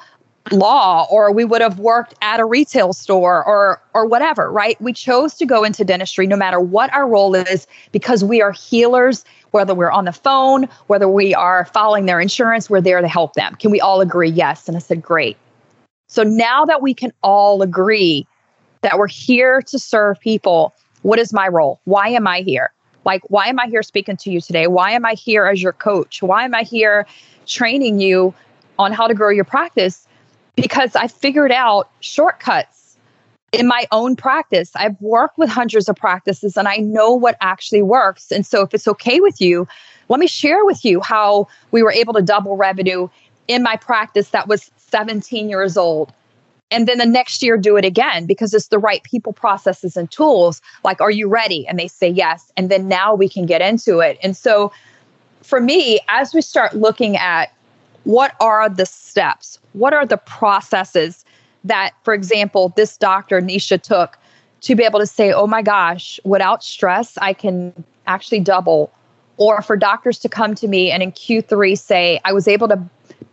law 0.49 1.07
or 1.11 1.31
we 1.31 1.45
would 1.45 1.61
have 1.61 1.79
worked 1.79 2.15
at 2.21 2.39
a 2.39 2.45
retail 2.45 2.93
store 2.93 3.43
or 3.45 3.79
or 3.93 4.07
whatever 4.07 4.51
right? 4.51 4.79
We 4.81 4.91
chose 4.91 5.35
to 5.35 5.45
go 5.45 5.63
into 5.63 5.85
dentistry 5.85 6.25
no 6.25 6.35
matter 6.35 6.59
what 6.59 6.91
our 6.93 7.07
role 7.07 7.35
is 7.35 7.67
because 7.91 8.23
we 8.23 8.41
are 8.41 8.51
healers 8.51 9.23
whether 9.51 9.75
we're 9.75 9.91
on 9.91 10.05
the 10.05 10.11
phone 10.11 10.67
whether 10.87 11.07
we 11.07 11.35
are 11.35 11.65
following 11.65 12.05
their 12.05 12.19
insurance 12.19 12.69
we're 12.69 12.81
there 12.81 13.01
to 13.01 13.07
help 13.07 13.33
them. 13.33 13.55
Can 13.55 13.69
we 13.69 13.79
all 13.79 14.01
agree? 14.01 14.29
Yes. 14.29 14.67
And 14.67 14.75
i 14.75 14.79
said 14.79 15.01
great. 15.01 15.37
So 16.07 16.23
now 16.23 16.65
that 16.65 16.81
we 16.81 16.93
can 16.93 17.13
all 17.21 17.61
agree 17.61 18.25
that 18.81 18.97
we're 18.97 19.07
here 19.07 19.61
to 19.61 19.77
serve 19.77 20.19
people 20.19 20.73
what 21.03 21.17
is 21.17 21.33
my 21.33 21.47
role? 21.47 21.79
Why 21.85 22.09
am 22.09 22.25
i 22.25 22.41
here? 22.41 22.71
Like 23.05 23.21
why 23.29 23.47
am 23.47 23.59
i 23.59 23.67
here 23.67 23.83
speaking 23.83 24.17
to 24.17 24.31
you 24.31 24.41
today? 24.41 24.65
Why 24.65 24.91
am 24.91 25.05
i 25.05 25.13
here 25.13 25.45
as 25.45 25.61
your 25.61 25.73
coach? 25.73 26.23
Why 26.23 26.45
am 26.45 26.55
i 26.55 26.63
here 26.63 27.05
training 27.45 27.99
you 27.99 28.33
on 28.79 28.91
how 28.91 29.05
to 29.05 29.13
grow 29.13 29.29
your 29.29 29.45
practice 29.45 30.07
because 30.55 30.95
I 30.95 31.07
figured 31.07 31.51
out 31.51 31.89
shortcuts 31.99 32.97
in 33.51 33.67
my 33.67 33.85
own 33.91 34.15
practice. 34.15 34.71
I've 34.75 34.99
worked 35.01 35.37
with 35.37 35.49
hundreds 35.49 35.89
of 35.89 35.95
practices 35.95 36.57
and 36.57 36.67
I 36.67 36.77
know 36.77 37.13
what 37.13 37.35
actually 37.41 37.81
works. 37.81 38.31
And 38.31 38.45
so, 38.45 38.61
if 38.61 38.73
it's 38.73 38.87
okay 38.87 39.19
with 39.19 39.41
you, 39.41 39.67
let 40.09 40.19
me 40.19 40.27
share 40.27 40.65
with 40.65 40.83
you 40.85 41.01
how 41.01 41.47
we 41.71 41.83
were 41.83 41.91
able 41.91 42.13
to 42.13 42.21
double 42.21 42.55
revenue 42.55 43.07
in 43.47 43.63
my 43.63 43.75
practice 43.75 44.29
that 44.29 44.47
was 44.47 44.71
17 44.77 45.49
years 45.49 45.77
old. 45.77 46.13
And 46.69 46.87
then 46.87 46.99
the 46.99 47.05
next 47.05 47.43
year, 47.43 47.57
do 47.57 47.75
it 47.75 47.83
again 47.83 48.25
because 48.25 48.53
it's 48.53 48.67
the 48.67 48.79
right 48.79 49.03
people, 49.03 49.33
processes, 49.33 49.97
and 49.97 50.09
tools. 50.09 50.61
Like, 50.85 51.01
are 51.01 51.11
you 51.11 51.27
ready? 51.27 51.67
And 51.67 51.77
they 51.77 51.87
say 51.87 52.07
yes. 52.07 52.51
And 52.55 52.71
then 52.71 52.87
now 52.87 53.13
we 53.13 53.27
can 53.27 53.45
get 53.45 53.61
into 53.61 53.99
it. 53.99 54.17
And 54.23 54.37
so, 54.37 54.71
for 55.43 55.59
me, 55.59 55.99
as 56.07 56.33
we 56.33 56.41
start 56.41 56.75
looking 56.75 57.17
at 57.17 57.51
what 58.03 58.35
are 58.39 58.69
the 58.69 58.85
steps? 58.85 59.59
What 59.73 59.93
are 59.93 60.05
the 60.05 60.17
processes 60.17 61.25
that, 61.63 61.91
for 62.03 62.13
example, 62.13 62.73
this 62.75 62.97
doctor, 62.97 63.41
Nisha, 63.41 63.81
took 63.81 64.17
to 64.61 64.75
be 64.75 64.83
able 64.83 64.99
to 64.99 65.07
say, 65.07 65.31
oh 65.31 65.47
my 65.47 65.61
gosh, 65.61 66.19
without 66.23 66.63
stress, 66.63 67.17
I 67.19 67.33
can 67.33 67.83
actually 68.07 68.39
double. 68.39 68.91
Or 69.37 69.61
for 69.61 69.75
doctors 69.75 70.19
to 70.19 70.29
come 70.29 70.55
to 70.55 70.67
me 70.67 70.91
and 70.91 71.01
in 71.01 71.11
Q3 71.11 71.77
say, 71.77 72.19
I 72.25 72.33
was 72.33 72.47
able 72.47 72.67
to 72.67 72.79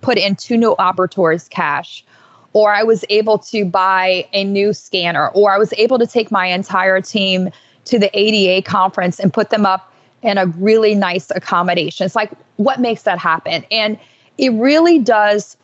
put 0.00 0.16
in 0.16 0.36
two 0.36 0.56
new 0.56 0.74
operators 0.78 1.48
cash, 1.48 2.04
or 2.52 2.72
I 2.72 2.82
was 2.82 3.04
able 3.10 3.38
to 3.38 3.64
buy 3.64 4.26
a 4.32 4.44
new 4.44 4.72
scanner, 4.72 5.28
or 5.28 5.52
I 5.52 5.58
was 5.58 5.72
able 5.74 5.98
to 5.98 6.06
take 6.06 6.30
my 6.30 6.46
entire 6.46 7.00
team 7.00 7.50
to 7.86 7.98
the 7.98 8.10
ADA 8.18 8.66
conference 8.68 9.18
and 9.18 9.32
put 9.32 9.50
them 9.50 9.66
up 9.66 9.92
in 10.22 10.38
a 10.38 10.46
really 10.46 10.94
nice 10.94 11.30
accommodation. 11.30 12.06
It's 12.06 12.16
like, 12.16 12.32
what 12.56 12.80
makes 12.80 13.02
that 13.02 13.18
happen? 13.18 13.64
And 13.70 13.98
it 14.38 14.50
really 14.50 14.98
does 14.98 15.56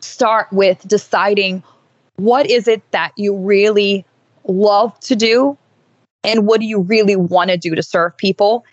start 0.00 0.52
with 0.52 0.86
deciding 0.86 1.62
what 2.16 2.48
is 2.48 2.68
it 2.68 2.82
that 2.90 3.12
you 3.16 3.36
really 3.36 4.04
love 4.44 4.98
to 5.00 5.16
do 5.16 5.56
and 6.24 6.46
what 6.46 6.60
do 6.60 6.66
you 6.66 6.80
really 6.80 7.16
want 7.16 7.50
to 7.50 7.56
do 7.56 7.74
to 7.74 7.82
serve 7.82 8.16
people? 8.16 8.64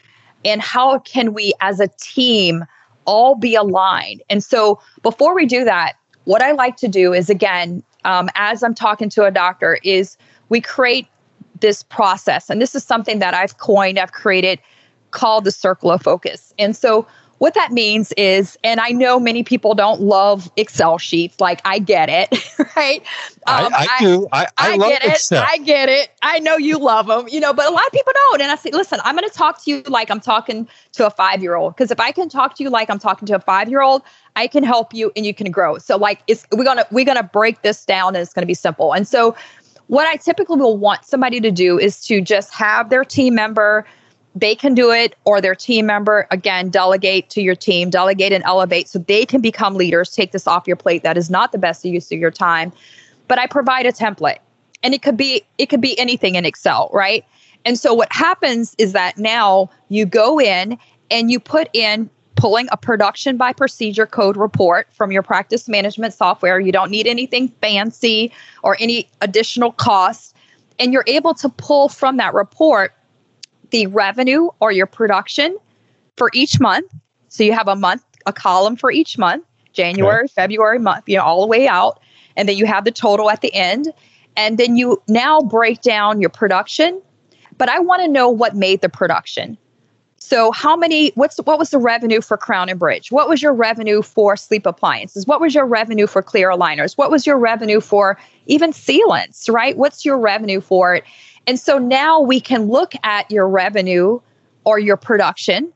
And 0.46 0.62
how 0.62 1.00
can 1.00 1.34
we 1.34 1.54
as 1.62 1.80
a 1.80 1.88
team 2.00 2.66
all 3.06 3.36
be 3.36 3.56
aligned? 3.56 4.22
And 4.30 4.44
so 4.44 4.80
before 5.02 5.34
we 5.34 5.46
do 5.46 5.64
that 5.64 5.96
what 6.30 6.44
i 6.44 6.52
like 6.52 6.78
to 6.78 6.88
do 6.88 7.12
is 7.12 7.28
again 7.28 7.84
um, 8.06 8.30
as 8.36 8.62
i'm 8.62 8.76
talking 8.76 9.10
to 9.10 9.26
a 9.26 9.32
doctor 9.32 9.80
is 9.84 10.16
we 10.50 10.62
create 10.62 11.08
this 11.60 11.84
process. 11.84 12.50
And 12.50 12.62
this 12.62 12.76
is 12.76 12.84
something 12.84 13.20
that 13.20 13.34
i've 13.34 13.58
coined 13.58 13.98
i've 13.98 14.12
created 14.12 14.60
called 15.12 15.44
the 15.44 15.52
circle 15.52 15.90
of 15.90 16.04
focus. 16.04 16.54
And 16.60 16.76
so 16.76 17.08
what 17.40 17.54
that 17.54 17.72
means 17.72 18.12
is, 18.14 18.58
and 18.64 18.80
I 18.80 18.90
know 18.90 19.20
many 19.20 19.44
people 19.44 19.74
don't 19.74 20.02
love 20.02 20.52
Excel 20.58 20.98
sheets. 20.98 21.40
Like 21.40 21.62
I 21.66 21.80
get 21.80 22.10
it, 22.10 22.30
right? 22.76 23.02
Um, 23.48 23.74
I, 23.74 23.88
I, 23.90 24.04
do. 24.04 24.28
I, 24.32 24.44
I, 24.44 24.48
I 24.58 24.76
love 24.76 24.90
get 24.90 25.06
Excel. 25.06 25.42
it. 25.42 25.48
I 25.50 25.58
get 25.58 25.90
it. 25.90 26.12
I 26.22 26.40
know 26.40 26.58
you 26.58 26.78
love 26.78 27.08
them, 27.08 27.28
you 27.30 27.40
know, 27.40 27.54
but 27.54 27.66
a 27.66 27.72
lot 27.72 27.86
of 27.86 27.92
people 27.94 28.12
don't. 28.14 28.42
And 28.42 28.52
I 28.52 28.56
say, 28.56 28.72
listen, 28.72 29.00
I'm 29.04 29.16
going 29.16 29.28
to 29.28 29.34
talk 29.34 29.64
to 29.64 29.72
you 29.72 29.82
like 29.84 30.12
I'm 30.12 30.20
talking 30.20 30.68
to 30.94 31.08
a 31.08 31.10
five 31.10 31.42
year 31.42 31.56
old. 31.56 31.76
Because 31.76 31.92
if 31.92 32.00
I 32.00 32.12
can 32.12 32.28
talk 32.28 32.56
to 32.56 32.64
you 32.64 32.70
like 32.70 32.90
I'm 32.90 33.00
talking 33.00 33.26
to 33.28 33.36
a 33.36 33.40
five 33.40 33.70
year 33.70 33.82
old, 33.82 34.04
I 34.36 34.48
can 34.48 34.64
help 34.64 34.94
you 34.94 35.12
and 35.16 35.26
you 35.26 35.34
can 35.34 35.50
grow. 35.50 35.78
So 35.78 35.96
like, 35.98 36.22
it's 36.28 36.46
we're 36.52 36.66
gonna 36.66 36.86
we're 36.92 37.06
gonna 37.06 37.24
break 37.24 37.62
this 37.62 37.86
down 37.86 38.16
and 38.16 38.22
it's 38.22 38.34
going 38.34 38.44
to 38.44 38.48
be 38.48 38.54
simple. 38.54 38.94
And 38.94 39.08
so, 39.08 39.36
what 39.88 40.08
I 40.08 40.18
typically 40.18 40.58
will 40.58 40.78
want 40.78 41.06
somebody 41.06 41.40
to 41.40 41.52
do 41.52 41.80
is 41.80 42.02
to 42.06 42.22
just 42.22 42.54
have 42.54 42.90
their 42.90 43.04
team 43.04 43.34
member 43.34 43.86
they 44.36 44.56
can 44.56 44.74
do 44.74 44.92
it 44.92 45.16
or 45.26 45.42
their 45.42 45.56
team 45.56 45.86
member 45.86 46.28
again 46.32 46.70
delegate 46.70 47.30
to 47.32 47.42
your 47.42 47.56
team 47.56 47.90
delegate 47.90 48.32
and 48.32 48.44
elevate 48.44 48.88
so 48.88 49.00
they 49.00 49.26
can 49.26 49.42
become 49.42 49.76
leaders. 49.76 50.12
Take 50.12 50.32
this 50.32 50.48
off 50.48 50.68
your 50.68 50.76
plate. 50.76 51.04
That 51.04 51.18
is 51.18 51.30
not 51.30 51.52
the 51.52 51.58
best 51.58 51.84
use 51.84 52.12
of 52.12 52.20
your 52.20 52.32
time. 52.32 52.72
But 53.28 53.40
i 53.40 53.48
provide 53.48 53.86
a 53.86 53.92
template 53.92 54.40
and 54.82 54.94
it 54.94 55.02
could 55.02 55.18
be 55.18 55.44
it 55.58 55.68
could 55.68 55.82
be 55.82 55.98
anything 56.00 56.36
in 56.36 56.46
excel 56.46 56.90
right? 56.94 57.26
And 57.66 57.78
so 57.78 57.94
what 57.94 58.12
happens 58.12 58.76
is 58.78 58.94
that 58.94 59.18
now 59.18 59.70
you 59.90 60.06
go 60.06 60.40
in 60.40 60.78
and 61.12 61.30
you 61.30 61.40
put 61.40 61.68
in 61.74 62.10
pulling 62.36 62.70
a 62.72 62.78
production 62.78 63.36
by 63.36 63.52
procedure 63.52 64.06
code 64.06 64.38
report 64.38 64.88
from 64.94 65.12
your 65.12 65.22
practice 65.22 65.68
management 65.68 66.14
software. 66.14 66.60
You 66.60 66.72
don't 66.72 66.90
need 66.90 67.06
anything 67.06 67.50
fancy 67.62 68.32
or 68.64 68.78
any 68.80 69.10
additional 69.22 69.74
costs 69.74 70.34
and 70.80 70.94
you're 70.94 71.04
able 71.08 71.34
to 71.34 71.50
pull 71.50 71.90
from 71.90 72.18
that 72.18 72.34
report 72.34 72.94
the 73.72 73.88
revenue 73.88 74.50
or 74.60 74.72
your 74.72 74.86
production 74.86 75.58
for 76.18 76.30
each 76.34 76.60
month. 76.60 76.92
So 77.30 77.44
you 77.44 77.54
have 77.54 77.68
a 77.68 77.76
month, 77.76 78.04
a 78.26 78.34
column 78.34 78.76
for 78.76 78.92
each 78.92 79.18
month, 79.18 79.46
January, 79.74 80.26
okay. 80.26 80.34
February, 80.34 80.80
month, 80.80 81.08
you 81.08 81.18
know, 81.18 81.24
all 81.24 81.42
the 81.42 81.48
way 81.48 81.68
out. 81.68 82.00
And 82.36 82.48
then 82.48 82.58
you 82.58 82.66
have 82.66 82.86
the 82.86 82.92
total 82.92 83.30
at 83.30 83.42
the 83.42 83.54
end. 83.54 83.94
And 84.36 84.58
then 84.58 84.78
you 84.78 85.02
now 85.08 85.42
break 85.42 85.82
down 85.82 86.22
your 86.22 86.30
production. 86.30 87.02
But 87.58 87.70
I 87.70 87.80
want 87.80 88.02
to 88.02 88.08
know 88.08 88.30
what 88.30 88.56
made 88.56 88.82
the 88.82 88.90
production. 88.90 89.58
So 90.30 90.52
how 90.52 90.76
many 90.76 91.12
what's 91.16 91.38
what 91.38 91.58
was 91.58 91.72
the 91.72 91.80
revenue 91.80 92.22
for 92.22 92.38
Crown 92.38 92.70
and 92.70 92.78
Bridge? 92.78 93.12
What 93.12 93.28
was 93.28 93.42
your 93.42 93.54
revenue 93.54 94.02
for 94.02 94.38
sleep 94.38 94.66
appliances? 94.66 95.26
What 95.26 95.42
was 95.42 95.56
your 95.56 95.66
revenue 95.66 96.08
for 96.08 96.22
clear 96.22 96.50
aligners? 96.52 96.98
What 96.98 97.10
was 97.10 97.26
your 97.26 97.38
revenue 97.38 97.80
for 97.80 98.20
even 98.46 98.72
sealants, 98.72 99.52
right? 99.52 99.76
What's 99.78 100.06
your 100.06 100.20
revenue 100.20 100.62
for 100.62 100.96
it? 100.96 101.04
And 101.50 101.60
so 101.60 101.80
now 101.80 102.20
we 102.20 102.40
can 102.40 102.68
look 102.68 102.94
at 103.02 103.32
your 103.32 103.50
revenue 103.50 104.20
or 104.66 104.78
your 104.78 104.98
production 104.98 105.74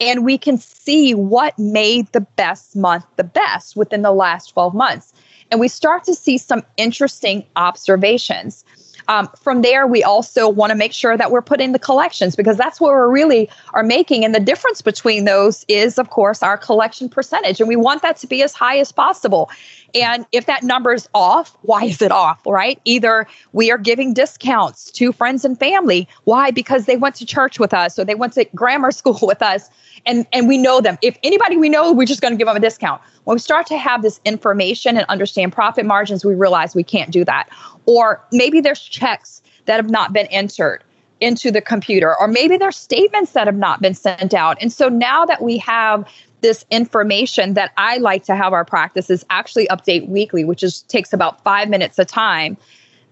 and 0.00 0.24
we 0.24 0.36
can 0.36 0.58
see 0.58 1.14
what 1.14 1.56
made 1.60 2.10
the 2.10 2.22
best 2.22 2.74
month 2.74 3.04
the 3.14 3.22
best 3.22 3.76
within 3.76 4.02
the 4.02 4.10
last 4.10 4.48
12 4.48 4.74
months. 4.74 5.12
And 5.52 5.60
we 5.60 5.68
start 5.68 6.02
to 6.04 6.14
see 6.16 6.38
some 6.38 6.64
interesting 6.76 7.46
observations. 7.54 8.64
Um, 9.08 9.28
from 9.40 9.62
there, 9.62 9.86
we 9.86 10.02
also 10.02 10.48
want 10.48 10.70
to 10.70 10.76
make 10.76 10.92
sure 10.92 11.16
that 11.16 11.30
we're 11.30 11.42
putting 11.42 11.72
the 11.72 11.78
collections 11.78 12.36
because 12.36 12.56
that's 12.56 12.80
what 12.80 12.92
we're 12.92 13.10
really 13.10 13.48
are 13.74 13.82
making. 13.82 14.24
And 14.24 14.34
the 14.34 14.40
difference 14.40 14.82
between 14.82 15.24
those 15.24 15.64
is, 15.68 15.98
of 15.98 16.10
course, 16.10 16.42
our 16.42 16.56
collection 16.56 17.08
percentage. 17.08 17.60
And 17.60 17.68
we 17.68 17.76
want 17.76 18.02
that 18.02 18.16
to 18.18 18.26
be 18.26 18.42
as 18.42 18.52
high 18.52 18.78
as 18.78 18.92
possible. 18.92 19.50
And 19.94 20.24
if 20.32 20.46
that 20.46 20.62
number 20.62 20.92
is 20.92 21.08
off, 21.14 21.56
why 21.62 21.84
is 21.84 22.00
it 22.00 22.12
off, 22.12 22.40
right? 22.46 22.80
Either 22.84 23.26
we 23.52 23.70
are 23.70 23.78
giving 23.78 24.14
discounts 24.14 24.90
to 24.92 25.12
friends 25.12 25.44
and 25.44 25.58
family. 25.58 26.08
Why? 26.24 26.50
Because 26.50 26.86
they 26.86 26.96
went 26.96 27.14
to 27.16 27.26
church 27.26 27.58
with 27.58 27.74
us 27.74 27.98
or 27.98 28.04
they 28.04 28.14
went 28.14 28.32
to 28.34 28.46
grammar 28.54 28.90
school 29.02 29.18
with 29.22 29.42
us 29.42 29.68
and, 30.06 30.26
and 30.32 30.48
we 30.48 30.58
know 30.58 30.80
them. 30.80 30.98
If 31.02 31.18
anybody 31.22 31.56
we 31.56 31.68
know, 31.68 31.92
we're 31.92 32.06
just 32.06 32.20
going 32.20 32.32
to 32.32 32.38
give 32.38 32.46
them 32.46 32.56
a 32.56 32.60
discount. 32.60 33.02
When 33.24 33.36
we 33.36 33.38
start 33.38 33.66
to 33.66 33.76
have 33.76 34.02
this 34.02 34.20
information 34.24 34.96
and 34.96 35.06
understand 35.08 35.52
profit 35.52 35.86
margins, 35.86 36.24
we 36.24 36.34
realize 36.34 36.74
we 36.74 36.82
can't 36.82 37.10
do 37.10 37.24
that. 37.24 37.48
Or 37.86 38.22
maybe 38.32 38.60
there's 38.60 38.80
checks 38.80 39.42
that 39.66 39.76
have 39.76 39.90
not 39.90 40.12
been 40.12 40.26
entered 40.26 40.82
into 41.20 41.52
the 41.52 41.60
computer, 41.60 42.18
or 42.18 42.26
maybe 42.26 42.56
there's 42.56 42.76
statements 42.76 43.32
that 43.32 43.46
have 43.46 43.56
not 43.56 43.80
been 43.80 43.94
sent 43.94 44.34
out. 44.34 44.58
And 44.60 44.72
so 44.72 44.88
now 44.88 45.24
that 45.24 45.40
we 45.40 45.56
have 45.58 46.08
this 46.40 46.64
information 46.70 47.54
that 47.54 47.72
I 47.76 47.98
like 47.98 48.24
to 48.24 48.34
have 48.34 48.52
our 48.52 48.64
practices 48.64 49.24
actually 49.30 49.68
update 49.68 50.08
weekly, 50.08 50.44
which 50.44 50.64
is 50.64 50.82
takes 50.82 51.12
about 51.12 51.42
five 51.44 51.68
minutes 51.68 51.98
a 52.00 52.04
time, 52.04 52.56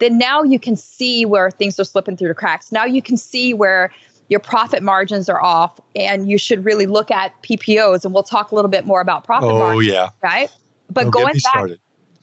then 0.01 0.19
now 0.19 0.43
you 0.43 0.59
can 0.59 0.75
see 0.75 1.25
where 1.25 1.51
things 1.51 1.79
are 1.79 1.85
slipping 1.85 2.17
through 2.17 2.29
the 2.29 2.35
cracks. 2.35 2.73
Now 2.73 2.85
you 2.85 3.01
can 3.01 3.17
see 3.17 3.55
where 3.55 3.93
your 4.29 4.41
profit 4.41 4.83
margins 4.83 5.29
are 5.29 5.41
off 5.41 5.79
and 5.95 6.29
you 6.29 6.39
should 6.39 6.65
really 6.65 6.87
look 6.87 7.11
at 7.11 7.41
PPOs 7.43 8.05
and 8.05 8.13
we'll 8.13 8.23
talk 8.23 8.51
a 8.51 8.55
little 8.55 8.71
bit 8.71 8.87
more 8.87 9.01
about 9.01 9.25
profit 9.25 9.51
oh, 9.51 9.59
margins. 9.59 9.87
yeah. 9.87 10.09
Right? 10.23 10.51
But 10.89 11.03
Don't 11.03 11.11
going 11.13 11.35
back 11.35 11.41
started. 11.41 11.81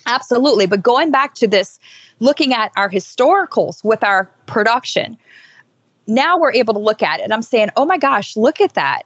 Absolutely, 0.08 0.66
but 0.66 0.82
going 0.82 1.12
back 1.12 1.36
to 1.36 1.48
this 1.48 1.80
looking 2.20 2.54
at 2.54 2.72
our 2.76 2.90
historicals 2.90 3.84
with 3.84 4.04
our 4.04 4.26
production. 4.48 5.18
Now 6.08 6.40
we're 6.40 6.54
able 6.54 6.74
to 6.74 6.80
look 6.80 7.04
at 7.04 7.20
it. 7.20 7.32
I'm 7.32 7.42
saying, 7.42 7.70
"Oh 7.76 7.86
my 7.86 7.98
gosh, 7.98 8.36
look 8.36 8.60
at 8.62 8.74
that." 8.74 9.04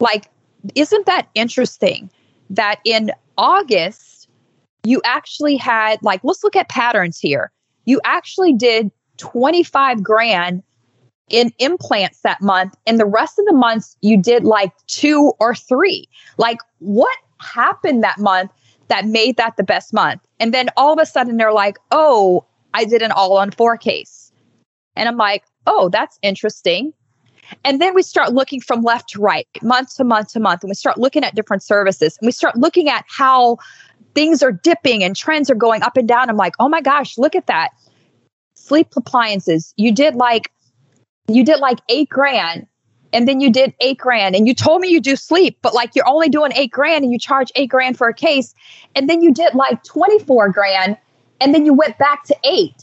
Like 0.00 0.30
isn't 0.74 1.06
that 1.06 1.28
interesting 1.34 2.10
that 2.50 2.80
in 2.84 3.10
August, 3.36 4.28
you 4.84 5.00
actually 5.04 5.56
had, 5.56 6.02
like, 6.02 6.20
let's 6.22 6.44
look 6.44 6.56
at 6.56 6.68
patterns 6.68 7.18
here. 7.18 7.50
You 7.86 8.00
actually 8.04 8.52
did 8.52 8.90
25 9.18 10.02
grand 10.02 10.62
in 11.30 11.52
implants 11.58 12.20
that 12.20 12.40
month, 12.42 12.74
and 12.86 13.00
the 13.00 13.06
rest 13.06 13.38
of 13.38 13.46
the 13.46 13.54
months 13.54 13.96
you 14.02 14.20
did 14.20 14.44
like 14.44 14.72
two 14.86 15.32
or 15.40 15.54
three. 15.54 16.06
Like, 16.36 16.58
what 16.78 17.16
happened 17.40 18.02
that 18.02 18.18
month 18.18 18.50
that 18.88 19.06
made 19.06 19.36
that 19.36 19.56
the 19.56 19.64
best 19.64 19.92
month. 19.92 20.20
And 20.40 20.52
then 20.52 20.68
all 20.76 20.92
of 20.92 20.98
a 20.98 21.06
sudden 21.06 21.36
they're 21.36 21.52
like, 21.52 21.78
oh, 21.90 22.44
I 22.74 22.84
did 22.84 23.02
an 23.02 23.12
all 23.12 23.36
on 23.36 23.50
four 23.50 23.76
case. 23.76 24.32
And 24.96 25.08
I'm 25.08 25.16
like, 25.16 25.44
oh, 25.66 25.88
that's 25.88 26.18
interesting. 26.22 26.92
And 27.64 27.80
then 27.80 27.94
we 27.94 28.02
start 28.02 28.32
looking 28.32 28.60
from 28.60 28.82
left 28.82 29.10
to 29.10 29.20
right, 29.20 29.46
month 29.62 29.96
to 29.96 30.04
month 30.04 30.32
to 30.32 30.40
month, 30.40 30.62
and 30.62 30.70
we 30.70 30.74
start 30.74 30.98
looking 30.98 31.24
at 31.24 31.34
different 31.34 31.62
services 31.62 32.16
and 32.20 32.26
we 32.26 32.32
start 32.32 32.56
looking 32.56 32.88
at 32.88 33.04
how 33.08 33.58
things 34.14 34.42
are 34.42 34.52
dipping 34.52 35.04
and 35.04 35.16
trends 35.16 35.50
are 35.50 35.54
going 35.54 35.82
up 35.82 35.96
and 35.96 36.08
down. 36.08 36.30
I'm 36.30 36.36
like, 36.36 36.54
oh 36.58 36.68
my 36.68 36.80
gosh, 36.80 37.18
look 37.18 37.34
at 37.34 37.46
that. 37.46 37.70
Sleep 38.54 38.88
appliances. 38.96 39.74
You 39.76 39.92
did 39.92 40.14
like 40.14 40.50
you 41.28 41.44
did 41.44 41.58
like 41.58 41.80
eight 41.88 42.08
grand 42.08 42.66
and 43.14 43.28
then 43.28 43.40
you 43.40 43.50
did 43.50 43.72
eight 43.80 43.96
grand 43.98 44.34
and 44.34 44.46
you 44.46 44.54
told 44.54 44.80
me 44.80 44.88
you 44.88 45.00
do 45.00 45.14
sleep, 45.14 45.56
but 45.62 45.72
like 45.72 45.94
you're 45.94 46.08
only 46.08 46.28
doing 46.28 46.52
eight 46.56 46.72
grand 46.72 47.04
and 47.04 47.12
you 47.12 47.18
charge 47.18 47.50
eight 47.54 47.70
grand 47.70 47.96
for 47.96 48.08
a 48.08 48.14
case. 48.14 48.54
And 48.96 49.08
then 49.08 49.22
you 49.22 49.32
did 49.32 49.54
like 49.54 49.82
24 49.84 50.50
grand 50.50 50.98
and 51.40 51.54
then 51.54 51.64
you 51.64 51.72
went 51.72 51.96
back 51.96 52.24
to 52.24 52.36
eight 52.42 52.74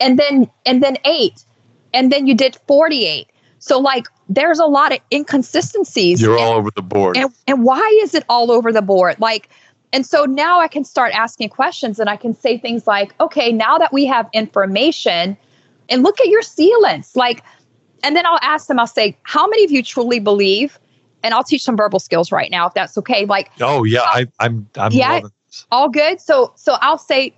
and 0.00 0.18
then, 0.18 0.50
and 0.66 0.82
then 0.82 0.96
eight 1.04 1.44
and 1.94 2.10
then 2.12 2.26
you 2.26 2.34
did 2.34 2.58
48. 2.66 3.28
So 3.60 3.78
like 3.78 4.08
there's 4.28 4.58
a 4.58 4.66
lot 4.66 4.92
of 4.92 4.98
inconsistencies. 5.12 6.20
You're 6.20 6.36
and, 6.36 6.42
all 6.42 6.52
over 6.54 6.70
the 6.74 6.82
board. 6.82 7.16
And, 7.16 7.32
and 7.46 7.62
why 7.62 8.00
is 8.02 8.14
it 8.14 8.24
all 8.28 8.50
over 8.50 8.72
the 8.72 8.82
board? 8.82 9.20
Like, 9.20 9.48
and 9.92 10.04
so 10.04 10.24
now 10.24 10.60
I 10.60 10.66
can 10.66 10.84
start 10.84 11.12
asking 11.14 11.50
questions 11.50 12.00
and 12.00 12.10
I 12.10 12.16
can 12.16 12.34
say 12.34 12.58
things 12.58 12.86
like, 12.88 13.14
okay, 13.20 13.52
now 13.52 13.78
that 13.78 13.92
we 13.92 14.06
have 14.06 14.28
information 14.32 15.36
and 15.88 16.02
look 16.02 16.20
at 16.20 16.26
your 16.26 16.42
sealants, 16.42 17.16
like, 17.16 17.42
and 18.02 18.16
then 18.16 18.26
I'll 18.26 18.38
ask 18.42 18.66
them, 18.66 18.78
I'll 18.78 18.86
say, 18.86 19.16
how 19.22 19.46
many 19.46 19.64
of 19.64 19.70
you 19.70 19.82
truly 19.82 20.20
believe? 20.20 20.78
And 21.22 21.34
I'll 21.34 21.44
teach 21.44 21.62
some 21.62 21.76
verbal 21.76 21.98
skills 21.98 22.30
right 22.30 22.50
now, 22.50 22.68
if 22.68 22.74
that's 22.74 22.96
okay. 22.98 23.24
Like, 23.24 23.50
oh 23.60 23.84
yeah, 23.84 24.02
I, 24.02 24.26
I'm, 24.38 24.68
I'm, 24.76 24.92
yeah, 24.92 25.20
all 25.72 25.88
good. 25.88 26.20
So, 26.20 26.52
so 26.56 26.76
I'll 26.80 26.98
say, 26.98 27.34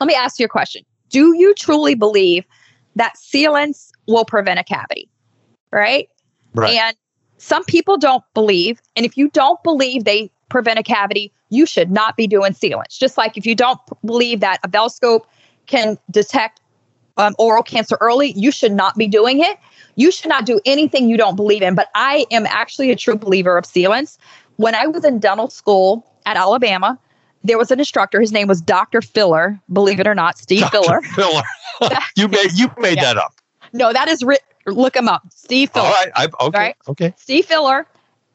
let 0.00 0.06
me 0.06 0.14
ask 0.14 0.38
you 0.38 0.46
a 0.46 0.48
question. 0.48 0.84
Do 1.10 1.36
you 1.36 1.54
truly 1.54 1.94
believe 1.94 2.44
that 2.96 3.14
sealants 3.16 3.90
will 4.08 4.24
prevent 4.24 4.58
a 4.58 4.64
cavity? 4.64 5.08
Right. 5.70 6.08
Right. 6.54 6.74
And 6.74 6.96
some 7.38 7.64
people 7.64 7.98
don't 7.98 8.24
believe. 8.32 8.80
And 8.96 9.04
if 9.04 9.16
you 9.16 9.28
don't 9.30 9.62
believe 9.62 10.04
they 10.04 10.30
prevent 10.48 10.78
a 10.78 10.82
cavity, 10.82 11.32
you 11.50 11.66
should 11.66 11.90
not 11.90 12.16
be 12.16 12.26
doing 12.26 12.52
sealants. 12.52 12.98
Just 12.98 13.18
like 13.18 13.36
if 13.36 13.44
you 13.44 13.54
don't 13.54 13.78
believe 14.04 14.40
that 14.40 14.60
a 14.64 14.68
Velscope 14.68 15.24
can 15.66 15.98
detect 16.10 16.60
um, 17.16 17.34
oral 17.38 17.62
cancer 17.62 17.96
early, 18.00 18.32
you 18.32 18.50
should 18.50 18.72
not 18.72 18.96
be 18.96 19.06
doing 19.06 19.40
it. 19.40 19.58
You 19.96 20.10
should 20.10 20.28
not 20.28 20.44
do 20.46 20.60
anything 20.64 21.08
you 21.08 21.16
don't 21.16 21.36
believe 21.36 21.62
in. 21.62 21.74
But 21.74 21.88
I 21.94 22.26
am 22.30 22.46
actually 22.46 22.90
a 22.90 22.96
true 22.96 23.16
believer 23.16 23.56
of 23.56 23.64
sealants. 23.64 24.18
When 24.56 24.74
I 24.74 24.86
was 24.86 25.04
in 25.04 25.18
dental 25.18 25.48
school 25.48 26.04
at 26.26 26.36
Alabama, 26.36 26.98
there 27.42 27.58
was 27.58 27.70
an 27.70 27.78
instructor. 27.78 28.20
His 28.20 28.32
name 28.32 28.48
was 28.48 28.60
Dr. 28.60 29.02
Filler. 29.02 29.58
Believe 29.72 30.00
it 30.00 30.06
or 30.06 30.14
not, 30.14 30.38
Steve 30.38 30.60
Dr. 30.70 30.72
Filler. 31.02 31.02
Filler. 31.14 31.42
you 32.16 32.28
made 32.28 32.52
you 32.54 32.70
made 32.78 32.96
Yeah. 32.96 33.04
that 33.14 33.16
up. 33.18 33.34
No, 33.72 33.92
that 33.92 34.08
is 34.08 34.22
writ- 34.22 34.42
look 34.66 34.96
him 34.96 35.08
up. 35.08 35.22
Steve 35.34 35.70
Filler. 35.70 35.86
All 35.86 35.92
right. 35.92 36.10
I, 36.14 36.28
okay. 36.40 36.58
Right. 36.58 36.76
Okay. 36.88 37.14
Steve 37.18 37.44
Filler 37.44 37.86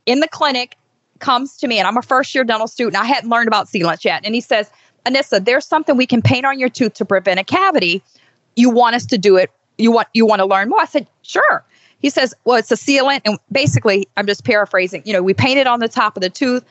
in 0.05 0.19
the 0.19 0.27
clinic 0.27 0.75
comes 1.19 1.57
to 1.57 1.67
me, 1.67 1.79
and 1.79 1.87
I'm 1.87 1.97
a 1.97 2.01
first 2.01 2.33
year 2.35 2.43
dental 2.43 2.67
student. 2.67 2.95
I 3.01 3.05
hadn't 3.05 3.29
learned 3.29 3.47
about 3.47 3.67
sealants 3.67 4.03
yet. 4.05 4.21
And 4.23 4.35
he 4.35 4.41
says, 4.41 4.69
Anissa, 5.05 5.43
there's 5.43 5.65
something 5.65 5.97
we 5.97 6.05
can 6.05 6.21
paint 6.21 6.45
on 6.45 6.59
your 6.59 6.69
tooth 6.69 6.93
to 6.95 7.05
prevent 7.05 7.39
a 7.39 7.43
cavity. 7.43 8.03
You 8.55 8.69
want 8.69 8.95
us 8.95 9.05
to 9.07 9.17
do 9.17 9.37
it? 9.37 9.49
You 9.79 9.91
want 9.91 10.07
you 10.13 10.25
want 10.25 10.39
to 10.39 10.45
learn 10.45 10.69
more? 10.69 10.79
I 10.81 10.85
said, 10.85 11.07
sure. 11.23 11.63
He 11.99 12.09
says, 12.09 12.33
well, 12.45 12.57
it's 12.57 12.71
a 12.71 12.75
sealant, 12.75 13.21
and 13.25 13.37
basically, 13.51 14.07
I'm 14.15 14.25
just 14.27 14.45
paraphrasing. 14.45 15.01
You 15.05 15.13
know, 15.13 15.23
we 15.23 15.33
paint 15.33 15.57
it 15.59 15.67
on 15.67 15.79
the 15.79 15.89
top 15.89 16.15
of 16.15 16.21
the 16.21 16.29
tooth. 16.29 16.63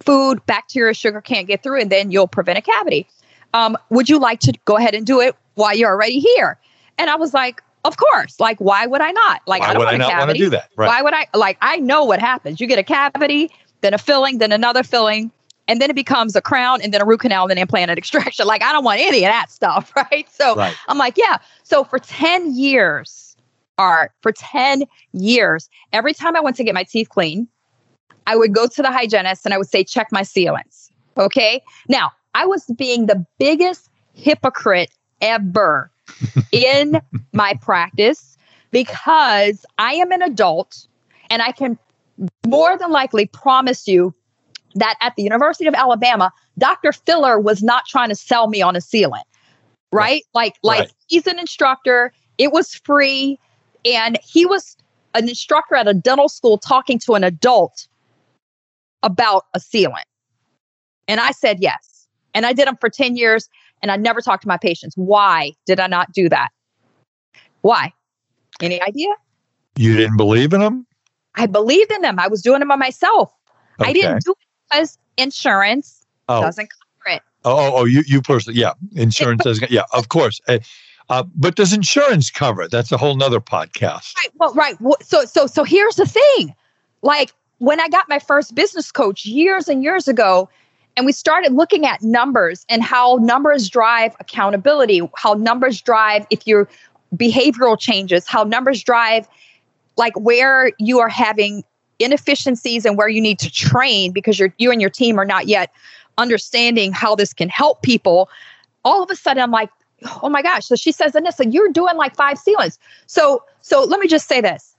Food, 0.00 0.44
bacteria, 0.46 0.94
sugar 0.94 1.20
can't 1.20 1.46
get 1.46 1.62
through, 1.62 1.80
and 1.80 1.90
then 1.90 2.10
you'll 2.10 2.26
prevent 2.26 2.58
a 2.58 2.62
cavity. 2.62 3.06
Um, 3.54 3.76
would 3.90 4.08
you 4.08 4.18
like 4.18 4.40
to 4.40 4.52
go 4.64 4.76
ahead 4.76 4.94
and 4.94 5.06
do 5.06 5.20
it 5.20 5.36
while 5.54 5.76
you're 5.76 5.90
already 5.90 6.18
here? 6.18 6.58
And 6.98 7.08
I 7.10 7.14
was 7.16 7.32
like, 7.32 7.62
of 7.84 7.96
course. 7.96 8.40
Like, 8.40 8.58
why 8.58 8.86
would 8.86 9.00
I 9.00 9.12
not? 9.12 9.42
Like, 9.46 9.60
Why 9.60 9.68
I 9.68 9.72
don't 9.74 9.80
would 9.80 9.88
I 9.88 9.92
want 9.92 9.96
a 9.96 9.98
not 9.98 10.08
want 10.08 10.20
to 10.20 10.26
cavity. 10.26 10.38
do 10.40 10.50
that? 10.50 10.70
Right. 10.76 10.86
Why 10.88 11.02
would 11.02 11.14
I? 11.14 11.26
Like, 11.34 11.58
I 11.60 11.76
know 11.76 12.04
what 12.04 12.18
happens. 12.20 12.60
You 12.60 12.66
get 12.66 12.78
a 12.78 12.82
cavity, 12.82 13.50
then 13.82 13.94
a 13.94 13.98
filling, 13.98 14.38
then 14.38 14.50
another 14.52 14.82
filling, 14.82 15.30
and 15.68 15.80
then 15.80 15.90
it 15.90 15.96
becomes 15.96 16.34
a 16.36 16.40
crown, 16.40 16.80
and 16.82 16.92
then 16.92 17.00
a 17.00 17.04
root 17.04 17.20
canal, 17.20 17.44
and 17.44 17.50
then 17.50 17.58
implanted 17.58 17.98
extraction. 18.02 18.46
Like, 18.46 18.62
I 18.62 18.72
don't 18.72 18.84
want 18.84 19.00
any 19.00 19.18
of 19.24 19.30
that 19.30 19.50
stuff, 19.50 19.92
right? 19.96 20.28
So 20.30 20.54
Right. 20.56 20.76
I'm 20.88 20.98
like, 20.98 21.16
yeah. 21.16 21.38
So 21.62 21.84
for 21.84 21.98
10 21.98 22.54
years, 22.54 23.36
Art, 23.78 24.12
for 24.20 24.32
10 24.32 24.84
years, 25.12 25.68
every 25.92 26.14
time 26.14 26.36
I 26.36 26.40
went 26.40 26.56
to 26.56 26.64
get 26.64 26.74
my 26.74 26.84
teeth 26.84 27.08
clean, 27.08 27.48
I 28.26 28.36
would 28.36 28.54
go 28.54 28.66
to 28.66 28.82
the 28.82 28.90
hygienist 28.90 29.44
and 29.44 29.54
I 29.54 29.58
would 29.58 29.68
say, 29.68 29.82
check 29.82 30.08
my 30.12 30.22
sealants. 30.22 30.90
Okay. 31.16 31.62
Now, 31.88 32.12
I 32.34 32.46
was 32.46 32.66
being 32.76 33.06
the 33.06 33.24
biggest 33.38 33.90
hypocrite 34.14 34.90
ever 35.20 35.90
in 36.52 37.00
my 37.32 37.54
practice 37.60 38.36
because 38.70 39.64
I 39.78 39.94
am 39.94 40.12
an 40.12 40.22
adult 40.22 40.86
and 41.30 41.42
I 41.42 41.52
can 41.52 41.78
more 42.46 42.76
than 42.78 42.90
likely 42.90 43.26
promise 43.26 43.88
you 43.88 44.14
that 44.74 44.96
at 45.00 45.14
the 45.16 45.22
University 45.22 45.66
of 45.66 45.74
Alabama, 45.74 46.32
Dr. 46.58 46.92
Filler 46.92 47.38
was 47.40 47.62
not 47.62 47.84
trying 47.86 48.08
to 48.08 48.14
sell 48.14 48.48
me 48.48 48.62
on 48.62 48.76
a 48.76 48.80
sealant. 48.80 49.24
Right? 49.92 50.24
Like 50.34 50.54
like 50.62 50.80
Right. 50.80 50.92
he's 51.08 51.26
an 51.26 51.38
instructor, 51.38 52.12
it 52.38 52.52
was 52.52 52.74
free 52.74 53.38
and 53.84 54.18
he 54.22 54.46
was 54.46 54.76
an 55.14 55.28
instructor 55.28 55.74
at 55.74 55.86
a 55.86 55.94
dental 55.94 56.28
school 56.28 56.56
talking 56.56 56.98
to 57.00 57.14
an 57.14 57.24
adult 57.24 57.86
about 59.02 59.44
a 59.54 59.58
sealant. 59.58 60.04
And 61.08 61.20
I 61.20 61.32
said 61.32 61.58
yes. 61.60 62.06
And 62.34 62.46
I 62.46 62.54
did 62.54 62.66
them 62.66 62.78
for 62.80 62.88
10 62.88 63.16
years 63.16 63.48
and 63.82 63.90
I 63.90 63.96
never 63.96 64.22
talked 64.22 64.42
to 64.42 64.48
my 64.48 64.56
patients. 64.56 64.94
Why 64.96 65.52
did 65.66 65.80
I 65.80 65.86
not 65.86 66.12
do 66.12 66.28
that? 66.30 66.48
Why? 67.60 67.92
Any 68.60 68.80
idea? 68.80 69.08
You 69.76 69.96
didn't 69.96 70.16
believe 70.16 70.52
in 70.52 70.60
them? 70.60 70.86
I 71.34 71.46
believed 71.46 71.90
in 71.92 72.02
them. 72.02 72.18
I 72.18 72.28
was 72.28 72.42
doing 72.42 72.60
them 72.60 72.68
by 72.68 72.76
myself. 72.76 73.32
I 73.80 73.92
didn't 73.92 74.22
do 74.24 74.32
it 74.32 74.41
because 74.72 74.98
insurance 75.16 76.04
Oh. 76.28 76.40
doesn't 76.40 76.68
cover 76.70 77.16
it. 77.16 77.22
Oh, 77.44 77.56
oh, 77.56 77.72
oh, 77.78 77.84
you, 77.84 78.04
you 78.06 78.22
personally, 78.22 78.58
yeah. 78.58 78.72
Insurance 78.94 79.42
doesn't, 79.42 79.70
yeah, 79.70 79.82
of 79.92 80.08
course. 80.08 80.40
Uh, 80.46 80.58
uh, 81.10 81.24
but 81.34 81.56
does 81.56 81.72
insurance 81.72 82.30
cover 82.30 82.62
it? 82.62 82.70
That's 82.70 82.92
a 82.92 82.96
whole 82.96 83.16
nother 83.16 83.40
podcast. 83.40 84.14
Right. 84.16 84.28
Well, 84.36 84.54
right. 84.54 84.76
So, 85.02 85.24
so, 85.24 85.46
so 85.46 85.64
here's 85.64 85.96
the 85.96 86.06
thing. 86.06 86.54
Like 87.02 87.32
when 87.58 87.80
I 87.80 87.88
got 87.88 88.08
my 88.08 88.20
first 88.20 88.54
business 88.54 88.92
coach 88.92 89.26
years 89.26 89.68
and 89.68 89.82
years 89.82 90.06
ago, 90.06 90.48
and 90.96 91.04
we 91.06 91.12
started 91.12 91.52
looking 91.52 91.86
at 91.86 92.02
numbers 92.02 92.64
and 92.68 92.82
how 92.82 93.18
numbers 93.20 93.68
drive 93.68 94.14
accountability, 94.20 95.00
how 95.16 95.34
numbers 95.34 95.80
drive 95.80 96.26
if 96.30 96.46
your 96.46 96.68
behavioral 97.16 97.78
changes, 97.78 98.28
how 98.28 98.44
numbers 98.44 98.82
drive 98.82 99.26
like 99.96 100.18
where 100.18 100.70
you 100.78 101.00
are 101.00 101.08
having 101.08 101.64
inefficiencies 102.04 102.84
and 102.84 102.96
where 102.96 103.08
you 103.08 103.20
need 103.20 103.38
to 103.40 103.50
train 103.50 104.12
because 104.12 104.38
you're 104.38 104.52
you 104.58 104.70
and 104.70 104.80
your 104.80 104.90
team 104.90 105.18
are 105.18 105.24
not 105.24 105.46
yet 105.46 105.72
understanding 106.18 106.92
how 106.92 107.14
this 107.14 107.32
can 107.32 107.48
help 107.48 107.82
people. 107.82 108.28
All 108.84 109.02
of 109.02 109.10
a 109.10 109.16
sudden, 109.16 109.42
I'm 109.42 109.50
like, 109.50 109.70
oh 110.22 110.28
my 110.28 110.42
gosh. 110.42 110.66
So 110.66 110.76
she 110.76 110.92
says, 110.92 111.12
Anissa, 111.12 111.52
you're 111.52 111.70
doing 111.70 111.96
like 111.96 112.14
five 112.14 112.38
sealants. 112.38 112.78
So, 113.06 113.44
so 113.60 113.84
let 113.84 114.00
me 114.00 114.08
just 114.08 114.28
say 114.28 114.40
this. 114.40 114.74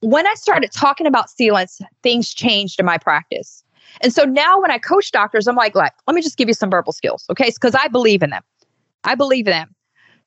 When 0.00 0.26
I 0.26 0.34
started 0.34 0.70
talking 0.72 1.06
about 1.06 1.28
sealants, 1.28 1.80
things 2.02 2.32
changed 2.34 2.78
in 2.78 2.86
my 2.86 2.98
practice. 2.98 3.64
And 4.02 4.12
so 4.12 4.24
now 4.24 4.60
when 4.60 4.70
I 4.70 4.78
coach 4.78 5.10
doctors, 5.10 5.48
I'm 5.48 5.56
like, 5.56 5.74
let, 5.74 5.94
let 6.06 6.14
me 6.14 6.20
just 6.20 6.36
give 6.36 6.48
you 6.48 6.54
some 6.54 6.70
verbal 6.70 6.92
skills, 6.92 7.24
okay? 7.30 7.50
Because 7.50 7.74
I 7.74 7.88
believe 7.88 8.22
in 8.22 8.30
them. 8.30 8.42
I 9.04 9.14
believe 9.14 9.46
in 9.46 9.52
them. 9.52 9.74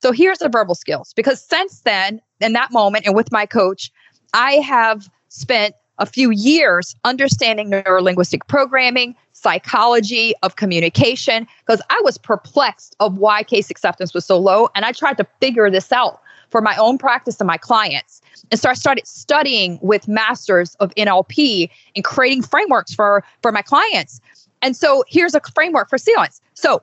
So 0.01 0.11
here's 0.11 0.39
the 0.39 0.49
verbal 0.49 0.75
skills. 0.75 1.13
Because 1.15 1.43
since 1.43 1.81
then, 1.81 2.21
in 2.39 2.53
that 2.53 2.71
moment, 2.71 3.05
and 3.05 3.15
with 3.15 3.31
my 3.31 3.45
coach, 3.45 3.91
I 4.33 4.53
have 4.53 5.07
spent 5.27 5.75
a 5.99 6.05
few 6.05 6.31
years 6.31 6.95
understanding 7.03 7.69
neurolinguistic 7.69 8.47
programming, 8.47 9.15
psychology 9.33 10.33
of 10.41 10.55
communication, 10.55 11.47
because 11.65 11.81
I 11.89 12.01
was 12.03 12.17
perplexed 12.17 12.95
of 12.99 13.17
why 13.17 13.43
case 13.43 13.69
acceptance 13.69 14.13
was 14.13 14.25
so 14.25 14.37
low. 14.37 14.69
And 14.75 14.85
I 14.85 14.91
tried 14.91 15.17
to 15.17 15.27
figure 15.39 15.69
this 15.69 15.91
out 15.91 16.21
for 16.49 16.61
my 16.61 16.75
own 16.77 16.97
practice 16.97 17.39
and 17.39 17.47
my 17.47 17.57
clients. 17.57 18.21
And 18.49 18.59
so 18.59 18.69
I 18.69 18.73
started 18.73 19.05
studying 19.05 19.77
with 19.81 20.07
masters 20.07 20.75
of 20.75 20.93
NLP 20.95 21.69
and 21.95 22.03
creating 22.03 22.41
frameworks 22.41 22.93
for, 22.93 23.23
for 23.41 23.51
my 23.51 23.61
clients. 23.61 24.19
And 24.61 24.75
so 24.75 25.03
here's 25.07 25.35
a 25.35 25.41
framework 25.53 25.89
for 25.89 25.97
sealants. 25.97 26.41
So 26.55 26.81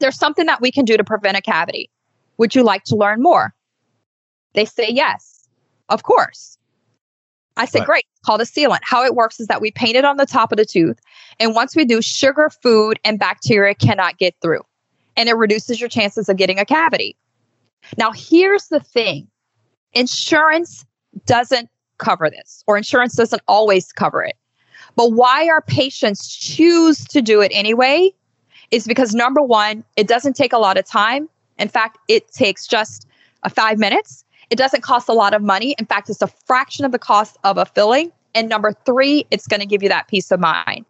there's 0.00 0.18
something 0.18 0.46
that 0.46 0.60
we 0.60 0.70
can 0.70 0.84
do 0.84 0.96
to 0.96 1.04
prevent 1.04 1.36
a 1.36 1.42
cavity. 1.42 1.88
Would 2.38 2.54
you 2.54 2.62
like 2.62 2.84
to 2.84 2.96
learn 2.96 3.22
more? 3.22 3.54
They 4.54 4.64
say 4.64 4.88
yes, 4.90 5.48
of 5.88 6.02
course. 6.02 6.58
I 7.56 7.66
say, 7.66 7.80
Right. 7.80 7.86
great, 7.86 8.04
it's 8.12 8.20
called 8.24 8.40
a 8.40 8.44
sealant. 8.44 8.80
How 8.82 9.04
it 9.04 9.14
works 9.14 9.40
is 9.40 9.46
that 9.48 9.60
we 9.60 9.70
paint 9.70 9.96
it 9.96 10.04
on 10.04 10.16
the 10.16 10.26
top 10.26 10.52
of 10.52 10.56
the 10.56 10.64
tooth. 10.64 10.98
And 11.38 11.54
once 11.54 11.76
we 11.76 11.84
do, 11.84 12.00
sugar, 12.00 12.50
food, 12.62 12.98
and 13.04 13.18
bacteria 13.18 13.74
cannot 13.74 14.18
get 14.18 14.34
through. 14.40 14.62
And 15.16 15.28
it 15.28 15.34
reduces 15.34 15.80
your 15.80 15.88
chances 15.88 16.28
of 16.28 16.36
getting 16.36 16.58
a 16.58 16.64
cavity. 16.64 17.16
Now, 17.98 18.12
here's 18.12 18.68
the 18.68 18.80
thing 18.80 19.28
insurance 19.92 20.84
doesn't 21.26 21.68
cover 21.98 22.30
this, 22.30 22.62
or 22.66 22.76
insurance 22.76 23.14
doesn't 23.14 23.42
always 23.48 23.92
cover 23.92 24.22
it. 24.22 24.36
But 24.96 25.12
why 25.12 25.48
our 25.48 25.62
patients 25.62 26.34
choose 26.34 27.04
to 27.06 27.20
do 27.20 27.40
it 27.40 27.52
anyway 27.54 28.12
is 28.70 28.86
because 28.86 29.14
number 29.14 29.42
one, 29.42 29.84
it 29.96 30.06
doesn't 30.06 30.34
take 30.34 30.52
a 30.52 30.58
lot 30.58 30.78
of 30.78 30.86
time. 30.86 31.28
In 31.58 31.68
fact, 31.68 31.98
it 32.08 32.32
takes 32.32 32.66
just 32.66 33.06
a 33.42 33.50
five 33.50 33.78
minutes. 33.78 34.24
It 34.50 34.56
doesn't 34.56 34.82
cost 34.82 35.08
a 35.08 35.12
lot 35.12 35.32
of 35.32 35.42
money. 35.42 35.74
In 35.78 35.86
fact, 35.86 36.10
it's 36.10 36.22
a 36.22 36.26
fraction 36.26 36.84
of 36.84 36.92
the 36.92 36.98
cost 36.98 37.38
of 37.44 37.56
a 37.56 37.64
filling. 37.64 38.12
And 38.34 38.48
number 38.48 38.72
three, 38.84 39.26
it's 39.30 39.46
going 39.46 39.60
to 39.60 39.66
give 39.66 39.82
you 39.82 39.88
that 39.88 40.08
peace 40.08 40.30
of 40.30 40.40
mind. 40.40 40.84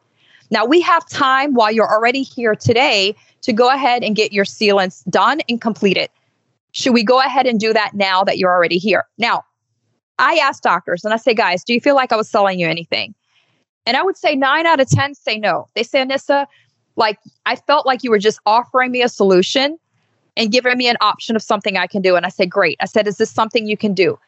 Now, 0.50 0.64
we 0.64 0.80
have 0.80 1.08
time 1.08 1.54
while 1.54 1.70
you're 1.70 1.90
already 1.90 2.22
here 2.22 2.54
today 2.54 3.14
to 3.42 3.52
go 3.52 3.70
ahead 3.70 4.02
and 4.02 4.16
get 4.16 4.32
your 4.32 4.44
sealants 4.44 5.08
done 5.08 5.40
and 5.48 5.60
completed. 5.60 6.10
Should 6.72 6.92
we 6.92 7.04
go 7.04 7.20
ahead 7.20 7.46
and 7.46 7.58
do 7.58 7.72
that 7.72 7.94
now 7.94 8.24
that 8.24 8.38
you're 8.38 8.52
already 8.52 8.78
here? 8.78 9.04
Now, 9.18 9.44
I 10.18 10.34
ask 10.36 10.62
doctors 10.62 11.04
and 11.04 11.14
I 11.14 11.16
say, 11.16 11.34
guys, 11.34 11.64
do 11.64 11.72
you 11.72 11.80
feel 11.80 11.94
like 11.94 12.12
I 12.12 12.16
was 12.16 12.28
selling 12.28 12.58
you 12.58 12.68
anything? 12.68 13.14
And 13.86 13.96
I 13.96 14.02
would 14.02 14.16
say 14.16 14.34
nine 14.34 14.66
out 14.66 14.80
of 14.80 14.88
10 14.88 15.14
say 15.14 15.38
no. 15.38 15.68
They 15.74 15.82
say, 15.82 16.04
Anissa, 16.04 16.46
like 16.96 17.18
I 17.46 17.56
felt 17.56 17.86
like 17.86 18.04
you 18.04 18.10
were 18.10 18.18
just 18.18 18.38
offering 18.44 18.92
me 18.92 19.02
a 19.02 19.08
solution 19.08 19.78
and 20.36 20.50
giving 20.52 20.76
me 20.76 20.88
an 20.88 20.96
option 21.00 21.36
of 21.36 21.42
something 21.42 21.76
I 21.76 21.86
can 21.86 22.02
do. 22.02 22.16
And 22.16 22.26
I 22.26 22.28
said, 22.28 22.50
great. 22.50 22.76
I 22.80 22.86
said, 22.86 23.06
is 23.06 23.18
this 23.18 23.30
something 23.30 23.66
you 23.66 23.76
can 23.76 23.94
do? 23.94 24.18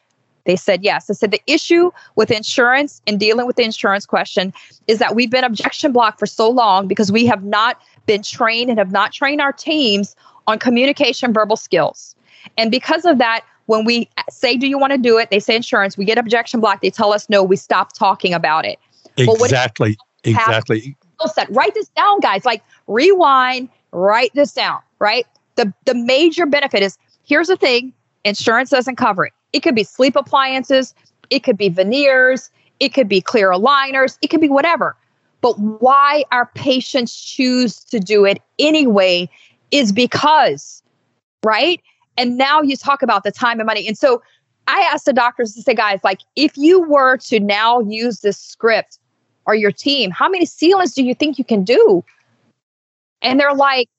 They 0.45 0.55
said 0.55 0.83
yes. 0.83 1.09
I 1.09 1.13
said 1.13 1.31
the 1.31 1.41
issue 1.47 1.91
with 2.15 2.29
insurance 2.29 3.01
and 3.07 3.19
dealing 3.19 3.47
with 3.47 3.55
the 3.55 3.63
insurance 3.63 4.05
question 4.05 4.53
is 4.87 4.99
that 4.99 5.15
we've 5.15 5.31
been 5.31 5.43
objection 5.43 5.91
blocked 5.93 6.19
for 6.19 6.25
so 6.25 6.49
long 6.49 6.87
because 6.87 7.11
we 7.11 7.25
have 7.25 7.43
not 7.43 7.79
been 8.05 8.23
trained 8.23 8.69
and 8.69 8.77
have 8.77 8.91
not 8.91 9.13
trained 9.13 9.39
our 9.39 9.53
teams 9.53 10.15
on 10.47 10.59
communication 10.59 11.31
verbal 11.31 11.55
skills. 11.55 12.15
And 12.57 12.71
because 12.71 13.05
of 13.05 13.17
that, 13.19 13.45
when 13.67 13.85
we 13.85 14.09
say, 14.29 14.57
Do 14.57 14.67
you 14.67 14.77
want 14.77 14.91
to 14.91 14.97
do 14.97 15.17
it? 15.17 15.29
They 15.29 15.39
say 15.39 15.55
insurance, 15.55 15.97
we 15.97 16.03
get 16.03 16.17
objection 16.17 16.59
blocked. 16.59 16.81
They 16.81 16.89
tell 16.89 17.13
us 17.13 17.29
no, 17.29 17.41
we 17.41 17.55
stop 17.55 17.93
talking 17.93 18.33
about 18.33 18.65
it. 18.65 18.77
Exactly. 19.17 19.97
exactly. 20.25 20.97
Set. 21.33 21.49
Write 21.51 21.73
this 21.73 21.87
down, 21.89 22.19
guys. 22.19 22.43
Like 22.43 22.61
rewind, 22.87 23.69
write 23.93 24.31
this 24.33 24.51
down, 24.51 24.81
right? 24.99 25.25
The 25.55 25.73
the 25.85 25.95
major 25.95 26.45
benefit 26.45 26.83
is 26.83 26.97
here's 27.25 27.47
the 27.47 27.57
thing, 27.57 27.93
insurance 28.23 28.69
doesn't 28.69 28.95
cover 28.95 29.25
it. 29.25 29.33
It 29.53 29.61
could 29.61 29.75
be 29.75 29.83
sleep 29.83 30.15
appliances, 30.15 30.93
it 31.29 31.39
could 31.43 31.57
be 31.57 31.69
veneers, 31.69 32.49
it 32.79 32.89
could 32.89 33.07
be 33.07 33.21
clear 33.21 33.51
aligners, 33.51 34.17
it 34.21 34.27
could 34.27 34.41
be 34.41 34.49
whatever. 34.49 34.95
But 35.41 35.59
why 35.59 36.23
our 36.31 36.45
patients 36.55 37.19
choose 37.21 37.83
to 37.85 37.99
do 37.99 38.25
it 38.25 38.41
anyway 38.59 39.29
is 39.71 39.91
because, 39.91 40.81
right? 41.43 41.81
And 42.17 42.37
now 42.37 42.61
you 42.61 42.77
talk 42.77 43.01
about 43.01 43.23
the 43.23 43.31
time 43.31 43.59
and 43.59 43.67
money. 43.67 43.87
And 43.87 43.97
so 43.97 44.21
I 44.67 44.79
asked 44.91 45.05
the 45.05 45.13
doctors 45.13 45.53
to 45.55 45.61
say, 45.61 45.73
guys, 45.73 45.99
like, 46.03 46.21
if 46.35 46.57
you 46.57 46.81
were 46.81 47.17
to 47.17 47.39
now 47.39 47.81
use 47.81 48.21
this 48.21 48.37
script 48.37 48.99
or 49.45 49.55
your 49.55 49.71
team, 49.71 50.11
how 50.11 50.29
many 50.29 50.45
sealants 50.45 50.93
do 50.93 51.03
you 51.03 51.13
think 51.13 51.37
you 51.37 51.43
can 51.43 51.63
do? 51.63 52.03
And 53.21 53.39
they're 53.39 53.53
like, 53.53 53.89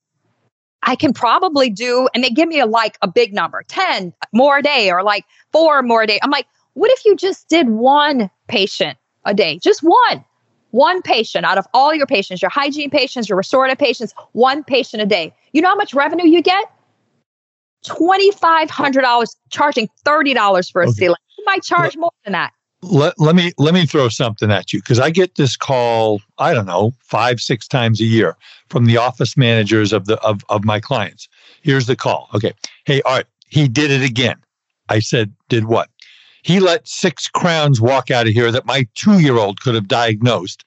I 0.85 0.97
can 0.97 1.13
probably 1.13 1.71
do, 1.71 2.09
and 2.15 2.23
they 2.23 2.31
give 2.31 2.49
me 2.49 2.61
a 2.61 2.67
like 2.67 2.97
a 3.03 3.09
big 3.09 3.33
number, 3.33 3.63
10 3.69 4.13
more 4.33 4.59
a 4.59 4.63
day 4.63 4.91
or 4.91 5.03
like 5.03 5.25
four 5.53 5.83
more 5.83 6.03
a 6.03 6.07
day. 6.07 6.19
I'm 6.23 6.31
like, 6.31 6.47
what 6.75 6.91
if 6.91 7.05
you 7.05 7.17
just 7.17 7.49
did 7.49 7.69
one 7.69 8.31
patient 8.49 8.99
a 9.25 9.35
day? 9.35 9.59
Just 9.63 9.81
one, 9.83 10.25
one 10.71 11.03
patient 11.03 11.45
out 11.45 11.59
of 11.59 11.67
all 11.73 11.95
your 11.95 12.07
patients, 12.07 12.43
your 12.43 12.51
hygiene 12.51 12.91
patients, 12.91 13.29
your 13.29 13.37
restorative 13.37 13.79
patients, 13.79 14.13
one 14.33 14.63
patient 14.63 15.03
a 15.03 15.07
day. 15.07 15.33
You 15.53 15.63
know 15.63 15.69
how 15.69 15.77
much 15.77 15.95
revenue 15.95 16.29
you 16.29 16.43
get? 16.43 16.71
$2,500 17.87 19.37
charging 19.51 19.89
$30 20.05 20.73
for 20.73 20.83
a 20.83 20.89
okay. 20.89 21.07
sealant. 21.07 21.17
You 21.39 21.45
might 21.45 21.63
charge 21.63 21.97
more 21.97 22.13
than 22.25 22.33
that 22.33 22.53
let, 22.91 23.19
let 23.19 23.35
me 23.35 23.53
let 23.59 23.75
me 23.75 23.87
throw 23.87 24.09
something 24.09 24.51
at 24.51 24.73
you 24.73 24.81
because 24.81 25.01
I 25.01 25.11
get 25.11 25.37
this 25.37 25.57
call 25.57 26.21
I 26.39 26.55
don't 26.55 26.67
know 26.67 26.93
five 27.01 27.41
six 27.41 27.67
times 27.67 28.01
a 28.01 28.05
year 28.05 28.37
from 28.69 28.87
the 28.87 28.97
office 28.97 29.37
managers 29.37 29.93
of 29.93 30.07
the 30.07 30.21
of, 30.21 30.45
of 30.49 30.65
my 30.65 30.81
clients. 30.81 31.29
Here's 31.63 31.87
the 31.87 31.97
call. 31.97 32.29
Okay, 32.35 32.53
hey 32.85 33.03
Art, 33.03 33.27
he 33.49 33.69
did 33.69 33.91
it 33.91 34.03
again. 34.03 34.37
I 34.89 34.99
said, 34.99 35.33
did 35.49 35.65
what? 35.65 35.89
He 36.43 36.61
let 36.61 36.87
six 36.87 37.27
crowns 37.27 37.81
walk 37.81 38.11
out 38.11 38.27
of 38.27 38.35
here 38.35 38.53
that 38.53 38.67
my 38.67 38.87
two 38.95 39.19
year 39.19 39.39
old 39.39 39.61
could 39.61 39.75
have 39.75 39.89
diagnosed. 39.89 40.65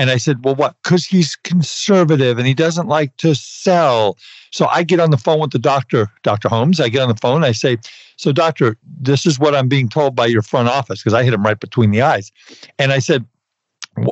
And 0.00 0.08
I 0.08 0.16
said, 0.16 0.42
well, 0.42 0.54
what? 0.54 0.76
Because 0.82 1.04
he's 1.04 1.36
conservative 1.36 2.38
and 2.38 2.46
he 2.46 2.54
doesn't 2.54 2.86
like 2.86 3.14
to 3.18 3.34
sell. 3.34 4.16
So 4.50 4.64
I 4.68 4.82
get 4.82 4.98
on 4.98 5.10
the 5.10 5.18
phone 5.18 5.40
with 5.40 5.50
the 5.50 5.58
doctor, 5.58 6.08
Dr. 6.22 6.48
Holmes. 6.48 6.80
I 6.80 6.88
get 6.88 7.02
on 7.02 7.10
the 7.10 7.20
phone. 7.20 7.44
I 7.44 7.52
say, 7.52 7.76
so, 8.16 8.32
doctor, 8.32 8.78
this 8.98 9.26
is 9.26 9.38
what 9.38 9.54
I'm 9.54 9.68
being 9.68 9.90
told 9.90 10.16
by 10.16 10.24
your 10.24 10.40
front 10.40 10.68
office 10.68 11.00
because 11.02 11.12
I 11.12 11.22
hit 11.22 11.34
him 11.34 11.44
right 11.44 11.60
between 11.60 11.90
the 11.90 12.00
eyes. 12.00 12.32
And 12.78 12.92
I 12.92 12.98
said, 12.98 13.26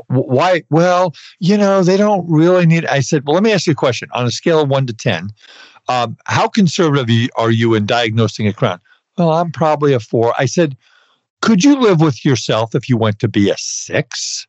why? 0.09 0.63
Well, 0.69 1.15
you 1.39 1.57
know, 1.57 1.83
they 1.83 1.97
don't 1.97 2.29
really 2.29 2.67
need. 2.67 2.85
I 2.85 3.01
said, 3.01 3.27
well, 3.27 3.33
let 3.33 3.43
me 3.43 3.53
ask 3.53 3.67
you 3.67 3.73
a 3.73 3.75
question. 3.75 4.11
On 4.13 4.27
a 4.27 4.31
scale 4.31 4.61
of 4.61 4.69
one 4.69 4.87
to 4.89 4.93
10, 4.93 5.31
um, 5.89 6.19
how 6.27 6.49
conservative 6.49 7.31
are 7.37 7.51
you 7.51 7.73
in 7.73 7.87
diagnosing 7.87 8.47
a 8.47 8.53
crown? 8.53 8.79
Well, 9.17 9.33
I'm 9.33 9.53
probably 9.53 9.95
a 9.95 10.01
four. 10.01 10.35
I 10.39 10.45
said, 10.45 10.77
could 11.41 11.65
you 11.65 11.81
live 11.81 12.03
with 12.03 12.27
yourself 12.27 12.75
if 12.75 12.91
you 12.91 12.99
went 12.99 13.21
to 13.21 13.29
be 13.29 13.49
a 13.49 13.57
six? 13.57 14.47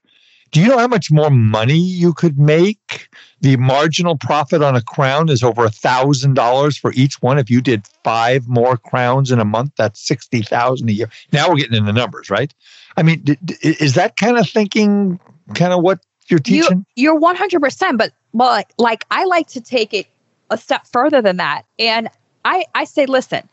Do 0.52 0.62
you 0.62 0.68
know 0.68 0.78
how 0.78 0.88
much 0.88 1.12
more 1.12 1.30
money 1.30 1.78
you 1.78 2.14
could 2.14 2.40
make? 2.40 3.10
The 3.42 3.56
marginal 3.58 4.18
profit 4.18 4.62
on 4.62 4.76
a 4.76 4.82
crown 4.82 5.30
is 5.30 5.44
over 5.44 5.66
a 5.66 5.70
thousand 5.70 6.34
dollars 6.34 6.78
for 6.78 6.92
each 6.94 7.22
one. 7.22 7.38
If 7.38 7.50
you 7.50 7.62
did 7.62 7.88
five 8.04 8.48
more 8.48 8.78
crowns 8.78 9.32
in 9.32 9.40
a 9.40 9.46
month, 9.46 9.74
that's 9.78 10.06
sixty 10.06 10.42
thousand 10.42 10.90
a 10.90 10.94
year. 10.94 11.10
Now 11.32 11.50
we're 11.50 11.58
getting 11.58 11.78
into 11.78 11.94
numbers, 11.94 12.30
right? 12.30 12.54
I 12.98 13.04
mean, 13.04 13.24
is 13.62 13.94
that 13.96 14.18
kind 14.18 14.38
of 14.38 14.50
thinking 14.50 15.20
kind 15.54 15.74
of 15.74 15.82
what 15.82 16.00
you're 16.28 16.40
teaching? 16.40 16.86
You, 16.96 17.04
you're 17.04 17.16
one 17.16 17.36
hundred 17.36 17.62
percent, 17.62 17.98
but 17.98 18.14
but 18.34 18.72
like 18.78 19.06
I 19.12 19.26
like 19.26 19.48
to 19.50 19.62
take 19.62 19.94
it 19.94 20.08
a 20.50 20.58
step 20.58 20.88
further 20.88 21.22
than 21.22 21.38
that, 21.38 21.64
and 21.78 22.10
I 22.44 22.66
I 22.76 22.86
say, 22.86 23.06
listen, 23.06 23.48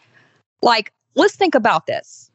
like 0.62 0.92
let's 1.14 1.36
think 1.36 1.54
about 1.54 1.86
this 1.86 2.25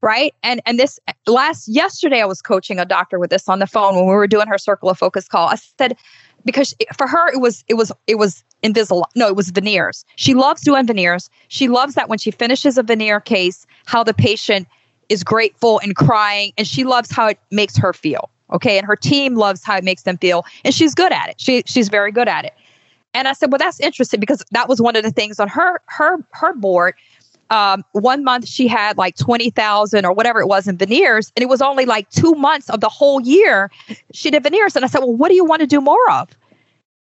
right? 0.00 0.34
And 0.42 0.60
and 0.66 0.78
this 0.78 0.98
last 1.26 1.68
yesterday 1.68 2.20
i 2.20 2.24
was 2.24 2.40
coaching 2.40 2.78
a 2.78 2.84
doctor 2.84 3.18
with 3.18 3.30
this 3.30 3.48
on 3.48 3.58
the 3.58 3.66
phone 3.66 3.96
when 3.96 4.06
we 4.06 4.12
were 4.12 4.26
doing 4.26 4.46
her 4.46 4.58
circle 4.58 4.88
of 4.90 4.98
focus 4.98 5.28
call. 5.28 5.48
I 5.48 5.56
said 5.56 5.96
because 6.44 6.74
for 6.96 7.06
her 7.06 7.32
it 7.32 7.40
was 7.40 7.64
it 7.68 7.74
was 7.74 7.92
it 8.06 8.16
was 8.16 8.44
invisible 8.62 9.06
no 9.14 9.26
it 9.28 9.36
was 9.36 9.50
veneers. 9.50 10.04
She 10.16 10.34
loves 10.34 10.62
doing 10.62 10.86
veneers. 10.86 11.30
She 11.48 11.68
loves 11.68 11.94
that 11.94 12.08
when 12.08 12.18
she 12.18 12.30
finishes 12.30 12.78
a 12.78 12.82
veneer 12.82 13.20
case 13.20 13.66
how 13.86 14.04
the 14.04 14.14
patient 14.14 14.68
is 15.08 15.24
grateful 15.24 15.80
and 15.80 15.96
crying 15.96 16.52
and 16.58 16.66
she 16.66 16.84
loves 16.84 17.10
how 17.10 17.26
it 17.26 17.38
makes 17.50 17.76
her 17.76 17.92
feel 17.92 18.30
okay? 18.50 18.78
And 18.78 18.86
her 18.86 18.96
team 18.96 19.34
loves 19.34 19.62
how 19.62 19.76
it 19.76 19.84
makes 19.84 20.02
them 20.02 20.16
feel 20.18 20.44
and 20.64 20.72
she's 20.74 20.94
good 20.94 21.12
at 21.12 21.28
it. 21.28 21.40
She 21.40 21.62
she's 21.66 21.88
very 21.88 22.12
good 22.12 22.28
at 22.28 22.44
it. 22.44 22.54
And 23.14 23.26
i 23.26 23.32
said 23.32 23.50
well 23.50 23.58
that's 23.58 23.80
interesting 23.80 24.20
because 24.20 24.44
that 24.52 24.68
was 24.68 24.80
one 24.80 24.94
of 24.94 25.02
the 25.02 25.10
things 25.10 25.40
on 25.40 25.48
her 25.48 25.80
her 25.86 26.24
her 26.32 26.54
board 26.54 26.94
um, 27.50 27.84
one 27.92 28.24
month 28.24 28.46
she 28.46 28.68
had 28.68 28.98
like 28.98 29.16
20,000 29.16 30.04
or 30.04 30.12
whatever 30.12 30.40
it 30.40 30.46
was 30.46 30.68
in 30.68 30.76
veneers. 30.76 31.32
And 31.36 31.42
it 31.42 31.48
was 31.48 31.62
only 31.62 31.86
like 31.86 32.08
two 32.10 32.34
months 32.34 32.68
of 32.70 32.80
the 32.80 32.88
whole 32.88 33.20
year 33.20 33.70
she 34.12 34.30
did 34.30 34.42
veneers. 34.42 34.76
And 34.76 34.84
I 34.84 34.88
said, 34.88 35.00
well, 35.00 35.14
what 35.14 35.28
do 35.28 35.34
you 35.34 35.44
want 35.44 35.60
to 35.60 35.66
do 35.66 35.80
more 35.80 36.10
of? 36.10 36.28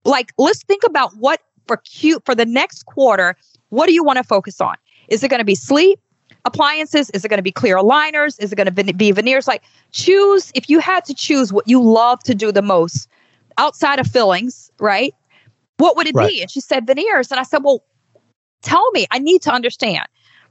Like, 0.04 0.34
let's 0.38 0.64
think 0.64 0.84
about 0.84 1.16
what 1.18 1.42
for 1.68 1.78
cute 1.78 2.24
for 2.26 2.36
the 2.36 2.46
next 2.46 2.86
quarter. 2.86 3.36
What 3.70 3.88
do 3.88 3.94
you 3.94 4.04
want 4.04 4.18
to 4.18 4.24
focus 4.24 4.62
on? 4.62 4.76
Is 5.08 5.24
it 5.24 5.30
going 5.30 5.40
to 5.40 5.46
be 5.46 5.56
sleep? 5.56 6.00
appliances? 6.46 7.10
Is 7.10 7.26
it 7.26 7.30
going 7.30 7.40
to 7.40 7.44
be 7.44 7.52
clear 7.52 7.76
aligners? 7.76 8.40
Is 8.40 8.54
it 8.54 8.56
going 8.56 8.74
to 8.74 8.94
be 8.94 9.12
veneers? 9.12 9.48
Like, 9.48 9.64
choose 9.92 10.52
if 10.56 10.70
you 10.70 10.80
had 10.80 11.04
to 11.06 11.14
choose 11.14 11.52
what 11.52 11.68
you 11.68 11.82
love 11.82 12.22
to 12.24 12.36
do 12.36 12.52
the 12.52 12.62
most 12.62 13.10
outside 13.58 14.00
of 14.00 14.08
fillings, 14.08 14.72
right? 14.80 15.14
What 15.78 15.98
would 15.98 16.08
it 16.08 16.16
right. 16.16 16.30
be? 16.30 16.42
And 16.42 16.50
she 16.50 16.62
said 16.62 16.88
veneers. 16.88 17.32
And 17.32 17.40
I 17.40 17.44
said, 17.44 17.64
well, 17.64 17.84
tell 18.62 18.90
me, 18.92 19.08
I 19.12 19.20
need 19.20 19.42
to 19.44 19.52
understand. 19.52 20.06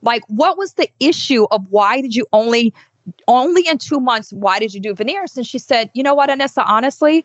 Like, 0.04 0.22
what 0.28 0.56
was 0.56 0.74
the 0.74 0.88
issue 1.00 1.46
of 1.50 1.66
why 1.70 2.00
did 2.00 2.14
you 2.14 2.26
only 2.32 2.72
only 3.26 3.66
in 3.66 3.78
two 3.78 4.00
months? 4.00 4.32
Why 4.32 4.58
did 4.58 4.72
you 4.72 4.80
do 4.80 4.94
veneers? 4.94 5.36
And 5.36 5.46
she 5.46 5.58
said, 5.58 5.90
you 5.94 6.02
know 6.02 6.14
what, 6.14 6.30
Anissa, 6.30 6.64
honestly, 6.66 7.24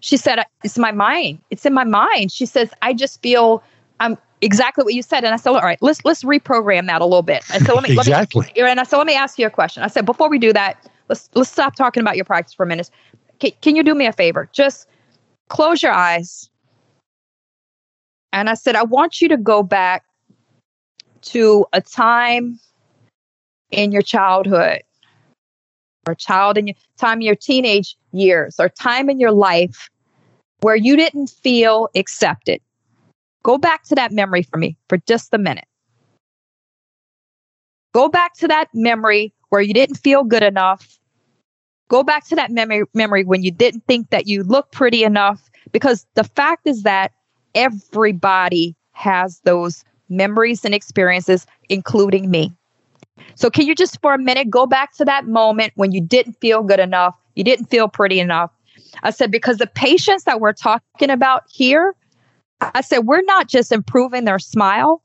she 0.00 0.16
said 0.16 0.44
it's 0.62 0.78
my 0.78 0.92
mind. 0.92 1.38
It's 1.50 1.66
in 1.66 1.74
my 1.74 1.84
mind. 1.84 2.32
She 2.32 2.46
says, 2.46 2.70
I 2.82 2.92
just 2.92 3.22
feel 3.22 3.62
I'm 3.98 4.16
exactly 4.40 4.84
what 4.84 4.94
you 4.94 5.02
said. 5.02 5.24
And 5.24 5.34
I 5.34 5.36
said, 5.36 5.50
all 5.50 5.60
right, 5.60 5.78
let's 5.80 6.04
let's 6.04 6.22
reprogram 6.24 6.86
that 6.86 7.00
a 7.00 7.04
little 7.04 7.22
bit. 7.22 7.44
I 7.50 7.58
said, 7.58 7.72
let 7.72 7.82
me 7.88 7.94
exactly. 7.94 8.46
Let 8.46 8.56
me, 8.56 8.70
and 8.70 8.80
I 8.80 8.84
said, 8.84 8.98
let 8.98 9.06
me 9.06 9.14
ask 9.14 9.38
you 9.38 9.46
a 9.46 9.50
question. 9.50 9.82
I 9.82 9.88
said, 9.88 10.06
before 10.06 10.28
we 10.28 10.38
do 10.38 10.52
that, 10.52 10.88
let's 11.08 11.28
let's 11.34 11.50
stop 11.50 11.76
talking 11.76 12.00
about 12.00 12.16
your 12.16 12.24
practice 12.24 12.54
for 12.54 12.64
a 12.64 12.66
minute. 12.66 12.90
Can, 13.38 13.52
can 13.62 13.76
you 13.76 13.82
do 13.82 13.94
me 13.94 14.06
a 14.06 14.12
favor? 14.12 14.48
Just 14.52 14.88
close 15.48 15.82
your 15.82 15.92
eyes. 15.92 16.50
And 18.32 18.48
I 18.48 18.54
said, 18.54 18.76
I 18.76 18.84
want 18.84 19.20
you 19.20 19.28
to 19.28 19.36
go 19.36 19.62
back 19.62 20.04
to 21.22 21.66
a 21.72 21.80
time 21.80 22.58
in 23.70 23.92
your 23.92 24.02
childhood 24.02 24.82
or 26.06 26.14
child 26.14 26.58
in 26.58 26.68
your 26.68 26.76
time 26.98 27.18
in 27.18 27.26
your 27.26 27.36
teenage 27.36 27.96
years 28.12 28.56
or 28.58 28.68
time 28.68 29.08
in 29.08 29.20
your 29.20 29.32
life 29.32 29.88
where 30.60 30.76
you 30.76 30.96
didn't 30.96 31.28
feel 31.28 31.88
accepted. 31.94 32.60
Go 33.42 33.58
back 33.58 33.84
to 33.84 33.94
that 33.94 34.12
memory 34.12 34.42
for 34.42 34.58
me 34.58 34.76
for 34.88 34.98
just 34.98 35.32
a 35.32 35.38
minute. 35.38 35.64
Go 37.92 38.08
back 38.08 38.34
to 38.34 38.48
that 38.48 38.68
memory 38.74 39.32
where 39.48 39.62
you 39.62 39.74
didn't 39.74 39.96
feel 39.96 40.22
good 40.22 40.42
enough. 40.42 40.98
Go 41.88 42.02
back 42.04 42.26
to 42.28 42.36
that 42.36 42.50
memory 42.50 42.84
memory 42.94 43.24
when 43.24 43.42
you 43.42 43.50
didn't 43.50 43.84
think 43.86 44.10
that 44.10 44.26
you 44.26 44.42
looked 44.44 44.72
pretty 44.72 45.02
enough 45.02 45.50
because 45.72 46.06
the 46.14 46.24
fact 46.24 46.66
is 46.66 46.82
that 46.82 47.12
everybody 47.54 48.76
has 48.92 49.40
those 49.44 49.82
memories 50.10 50.64
and 50.64 50.74
experiences, 50.74 51.46
including 51.68 52.30
me. 52.30 52.52
So, 53.36 53.50
can 53.50 53.66
you 53.66 53.74
just 53.74 54.00
for 54.00 54.14
a 54.14 54.18
minute 54.18 54.50
go 54.50 54.66
back 54.66 54.94
to 54.96 55.04
that 55.04 55.26
moment 55.26 55.72
when 55.76 55.92
you 55.92 56.00
didn't 56.00 56.34
feel 56.40 56.62
good 56.62 56.80
enough, 56.80 57.14
you 57.34 57.44
didn't 57.44 57.66
feel 57.66 57.88
pretty 57.88 58.20
enough? 58.20 58.50
I 59.02 59.10
said, 59.10 59.30
because 59.30 59.58
the 59.58 59.66
patients 59.66 60.24
that 60.24 60.40
we're 60.40 60.52
talking 60.52 61.10
about 61.10 61.44
here, 61.50 61.94
I 62.60 62.80
said, 62.80 63.00
we're 63.00 63.22
not 63.22 63.48
just 63.48 63.72
improving 63.72 64.24
their 64.24 64.38
smile, 64.38 65.02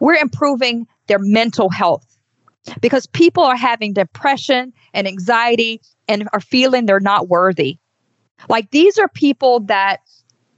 we're 0.00 0.14
improving 0.14 0.86
their 1.06 1.18
mental 1.18 1.70
health 1.70 2.06
because 2.80 3.06
people 3.06 3.42
are 3.42 3.56
having 3.56 3.92
depression 3.92 4.72
and 4.94 5.06
anxiety 5.06 5.80
and 6.08 6.28
are 6.32 6.40
feeling 6.40 6.86
they're 6.86 7.00
not 7.00 7.28
worthy. 7.28 7.78
Like 8.48 8.70
these 8.70 8.98
are 8.98 9.08
people 9.08 9.60
that 9.60 10.00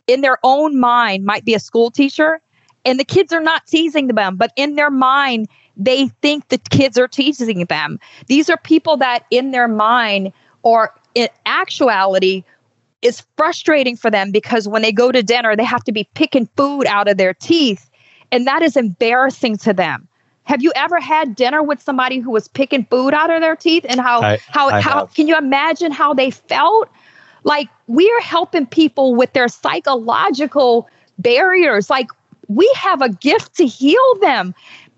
in 0.06 0.20
their 0.20 0.38
own 0.42 0.78
mind 0.78 1.24
might 1.24 1.44
be 1.44 1.54
a 1.54 1.60
school 1.60 1.90
teacher 1.90 2.40
and 2.84 3.00
the 3.00 3.04
kids 3.04 3.32
are 3.32 3.40
not 3.40 3.66
teasing 3.66 4.08
them, 4.08 4.36
but 4.36 4.52
in 4.56 4.74
their 4.74 4.90
mind, 4.90 5.48
they 5.76 6.08
think 6.22 6.48
the 6.48 6.58
kids 6.58 6.98
are 6.98 7.08
teasing 7.08 7.64
them. 7.66 7.98
These 8.26 8.48
are 8.50 8.56
people 8.56 8.96
that 8.98 9.24
in 9.30 9.50
their 9.50 9.68
mind 9.68 10.32
or 10.62 10.94
in 11.14 11.28
actuality 11.46 12.44
is 13.02 13.22
frustrating 13.36 13.96
for 13.96 14.10
them 14.10 14.32
because 14.32 14.66
when 14.66 14.82
they 14.82 14.92
go 14.92 15.12
to 15.12 15.22
dinner, 15.22 15.56
they 15.56 15.64
have 15.64 15.84
to 15.84 15.92
be 15.92 16.08
picking 16.14 16.48
food 16.56 16.86
out 16.86 17.08
of 17.08 17.16
their 17.16 17.34
teeth. 17.34 17.90
And 18.32 18.46
that 18.46 18.62
is 18.62 18.76
embarrassing 18.76 19.58
to 19.58 19.72
them. 19.72 20.08
Have 20.44 20.62
you 20.62 20.72
ever 20.74 21.00
had 21.00 21.34
dinner 21.34 21.62
with 21.62 21.82
somebody 21.82 22.18
who 22.18 22.30
was 22.30 22.48
picking 22.48 22.84
food 22.86 23.14
out 23.14 23.30
of 23.30 23.40
their 23.40 23.56
teeth 23.56 23.86
and 23.88 24.00
how 24.00 24.22
I, 24.22 24.38
how 24.48 24.68
I 24.68 24.80
how 24.80 25.00
have. 25.00 25.14
can 25.14 25.26
you 25.26 25.36
imagine 25.36 25.90
how 25.90 26.14
they 26.14 26.30
felt? 26.30 26.88
Like 27.44 27.68
we're 27.86 28.20
helping 28.20 28.66
people 28.66 29.14
with 29.14 29.32
their 29.32 29.48
psychological 29.48 30.88
barriers. 31.18 31.88
Like 31.88 32.10
we 32.48 32.70
have 32.76 33.02
a 33.02 33.08
gift 33.08 33.56
to 33.56 33.66
heal 33.66 34.14
them. 34.20 34.54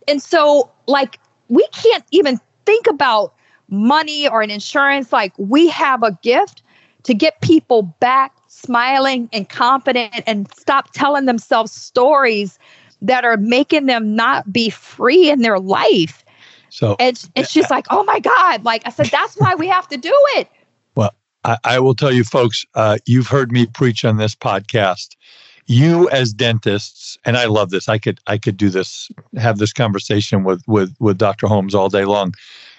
And 0.09 0.23
so 0.23 0.71
like 0.87 1.19
we 1.49 1.67
can't 1.73 2.05
even 2.11 2.41
think 2.65 2.87
about 2.87 3.35
money 3.69 4.29
or 4.29 4.43
an 4.43 4.51
insurance 4.51 5.13
like 5.13 5.33
we 5.39 5.69
have 5.69 6.03
a 6.03 6.13
gift 6.23 6.63
to 7.03 7.15
get 7.15 7.41
people 7.41 7.83
back 7.83 8.33
smiling 8.49 9.29
and 9.33 9.49
confident 9.49 10.23
and 10.27 10.53
stop 10.57 10.93
telling 10.93 11.25
themselves 11.27 11.73
stories 11.73 12.59
that 13.03 13.25
are 13.25 13.37
making 13.37 13.87
them 13.87 14.15
not 14.15 14.53
be 14.53 14.71
free 14.71 15.31
in 15.31 15.43
their 15.43 15.59
life. 15.59 16.25
So 16.71 16.97
And 16.99 17.29
it's 17.35 17.53
just 17.53 17.71
like, 17.71 17.87
oh 17.91 18.05
my 18.05 18.21
God. 18.21 18.65
Like 18.65 18.83
I 18.87 18.91
said, 18.91 19.07
that's 19.07 19.35
why 19.37 19.55
we 19.55 19.67
have 19.69 19.89
to 19.89 19.97
do 19.97 20.13
it. 20.37 20.49
I, 21.47 21.59
I 21.65 21.79
will 21.79 21.95
tell 21.95 22.13
you, 22.13 22.25
folks, 22.25 22.67
uh, 22.75 22.99
you've 23.07 23.29
heard 23.29 23.53
me 23.53 23.67
preach 23.67 24.05
on 24.05 24.17
this 24.17 24.35
podcast. 24.35 25.17
You 25.67 26.09
as 26.11 26.33
dentists, 26.33 27.19
and 27.25 27.37
I 27.37 27.47
love 27.47 27.71
this. 27.71 27.89
I 27.89 27.99
could 27.99 28.21
I 28.27 28.39
could 28.39 28.57
do 28.57 28.71
this, 28.71 29.11
have 29.37 29.59
this 29.59 29.73
conversation 29.73 30.45
with 30.45 30.63
with 30.67 30.95
with 31.01 31.19
Dr. 31.19 31.47
Holmes 31.49 31.75
all 31.75 31.89
day 31.89 32.05
long. 32.05 32.35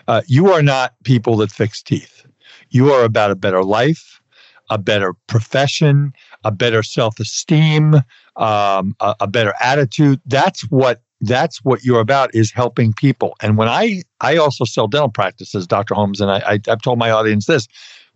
Uh, 0.07 0.21
you 0.27 0.51
are 0.51 0.63
not 0.63 0.93
people 1.03 1.35
that 1.37 1.51
fix 1.51 1.83
teeth. 1.83 2.25
You 2.69 2.93
are 2.93 3.03
about 3.03 3.31
a 3.31 3.35
better 3.35 3.63
life, 3.63 4.21
a 4.69 4.77
better 4.77 5.13
profession, 5.27 6.13
a 6.43 6.51
better 6.51 6.81
self 6.81 7.19
esteem, 7.19 7.95
um, 8.37 8.95
a, 9.01 9.15
a 9.21 9.27
better 9.27 9.53
attitude. 9.59 10.21
That's 10.25 10.61
what 10.69 11.01
that's 11.21 11.63
what 11.63 11.83
you're 11.83 11.99
about 11.99 12.33
is 12.35 12.51
helping 12.51 12.93
people. 12.93 13.35
And 13.41 13.57
when 13.57 13.67
I 13.67 14.03
I 14.21 14.37
also 14.37 14.65
sell 14.65 14.87
dental 14.87 15.09
practices, 15.09 15.67
Dr. 15.67 15.93
Holmes, 15.93 16.21
and 16.21 16.31
I, 16.31 16.37
I 16.39 16.59
I've 16.69 16.81
told 16.81 16.99
my 16.99 17.11
audience 17.11 17.47
this 17.47 17.67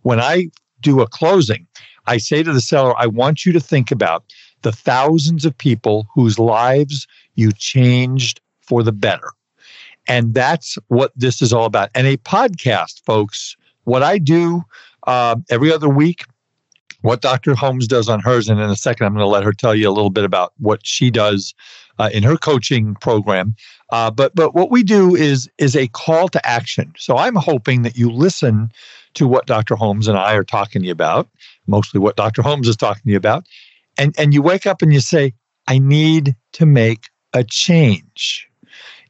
when 0.02 0.20
I 0.20 0.48
do 0.80 1.00
a 1.00 1.06
closing, 1.06 1.66
I 2.06 2.18
say 2.18 2.42
to 2.42 2.52
the 2.52 2.60
seller, 2.60 2.96
I 2.98 3.06
want 3.06 3.46
you 3.46 3.52
to 3.52 3.60
think 3.60 3.90
about 3.90 4.24
the 4.62 4.72
thousands 4.72 5.44
of 5.44 5.56
people 5.56 6.06
whose 6.14 6.38
lives 6.38 7.06
you 7.34 7.52
changed 7.52 8.40
for 8.60 8.82
the 8.82 8.92
better. 8.92 9.30
And 10.08 10.34
that's 10.34 10.78
what 10.88 11.12
this 11.14 11.40
is 11.42 11.52
all 11.52 11.64
about. 11.64 11.90
And 11.94 12.06
a 12.06 12.16
podcast, 12.18 13.04
folks, 13.04 13.56
what 13.84 14.02
I 14.02 14.18
do 14.18 14.62
uh, 15.06 15.36
every 15.50 15.72
other 15.72 15.88
week, 15.88 16.24
what 17.02 17.20
Dr. 17.20 17.54
Holmes 17.54 17.86
does 17.86 18.08
on 18.08 18.20
hers, 18.20 18.48
and 18.48 18.60
in 18.60 18.70
a 18.70 18.76
second, 18.76 19.06
I'm 19.06 19.14
going 19.14 19.24
to 19.24 19.28
let 19.28 19.44
her 19.44 19.52
tell 19.52 19.74
you 19.74 19.88
a 19.88 19.92
little 19.92 20.10
bit 20.10 20.24
about 20.24 20.52
what 20.58 20.86
she 20.86 21.10
does 21.10 21.54
uh, 21.98 22.10
in 22.12 22.22
her 22.22 22.36
coaching 22.36 22.94
program. 22.96 23.54
Uh, 23.90 24.10
but 24.10 24.34
but 24.34 24.54
what 24.54 24.70
we 24.70 24.82
do 24.82 25.14
is 25.14 25.50
is 25.58 25.76
a 25.76 25.88
call 25.88 26.28
to 26.28 26.46
action. 26.46 26.92
So 26.96 27.16
I'm 27.16 27.34
hoping 27.34 27.82
that 27.82 27.96
you 27.96 28.10
listen 28.10 28.72
to 29.14 29.28
what 29.28 29.46
Dr. 29.46 29.76
Holmes 29.76 30.08
and 30.08 30.16
I 30.16 30.34
are 30.34 30.44
talking 30.44 30.82
to 30.82 30.86
you 30.86 30.92
about, 30.92 31.28
mostly 31.66 32.00
what 32.00 32.16
Dr. 32.16 32.40
Holmes 32.40 32.68
is 32.68 32.76
talking 32.76 33.02
to 33.04 33.10
you 33.10 33.16
about, 33.16 33.46
and 33.98 34.14
and 34.18 34.32
you 34.34 34.42
wake 34.42 34.66
up 34.66 34.82
and 34.82 34.92
you 34.92 35.00
say, 35.00 35.34
I 35.68 35.78
need 35.78 36.36
to 36.52 36.66
make 36.66 37.08
a 37.32 37.44
change. 37.44 38.48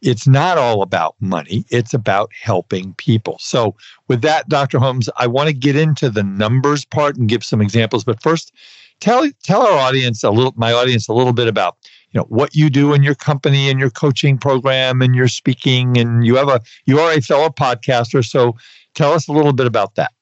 It's 0.00 0.26
not 0.26 0.58
all 0.58 0.82
about 0.82 1.14
money, 1.20 1.64
it's 1.70 1.94
about 1.94 2.32
helping 2.32 2.94
people. 2.94 3.36
So, 3.40 3.76
with 4.08 4.22
that, 4.22 4.48
Dr. 4.48 4.78
Holmes, 4.78 5.08
I 5.16 5.28
want 5.28 5.48
to 5.48 5.54
get 5.54 5.76
into 5.76 6.10
the 6.10 6.24
numbers 6.24 6.84
part 6.84 7.16
and 7.16 7.28
give 7.28 7.44
some 7.44 7.60
examples. 7.60 8.02
But 8.02 8.20
first, 8.20 8.52
tell 9.00 9.28
tell 9.44 9.62
our 9.62 9.78
audience 9.78 10.24
a 10.24 10.30
little 10.30 10.54
my 10.56 10.72
audience 10.72 11.08
a 11.08 11.12
little 11.12 11.32
bit 11.32 11.46
about 11.46 11.76
you 12.10 12.20
know 12.20 12.26
what 12.28 12.54
you 12.54 12.68
do 12.68 12.94
in 12.94 13.02
your 13.02 13.14
company 13.14 13.70
and 13.70 13.78
your 13.78 13.90
coaching 13.90 14.38
program 14.38 15.02
and 15.02 15.14
your 15.14 15.28
speaking 15.28 15.96
and 15.96 16.26
you 16.26 16.34
have 16.36 16.48
a 16.48 16.60
you 16.84 16.98
are 16.98 17.12
a 17.12 17.20
fellow 17.20 17.48
podcaster 17.48 18.24
so 18.24 18.56
tell 18.94 19.12
us 19.12 19.28
a 19.28 19.32
little 19.32 19.52
bit 19.52 19.66
about 19.66 19.94
that 19.94 20.12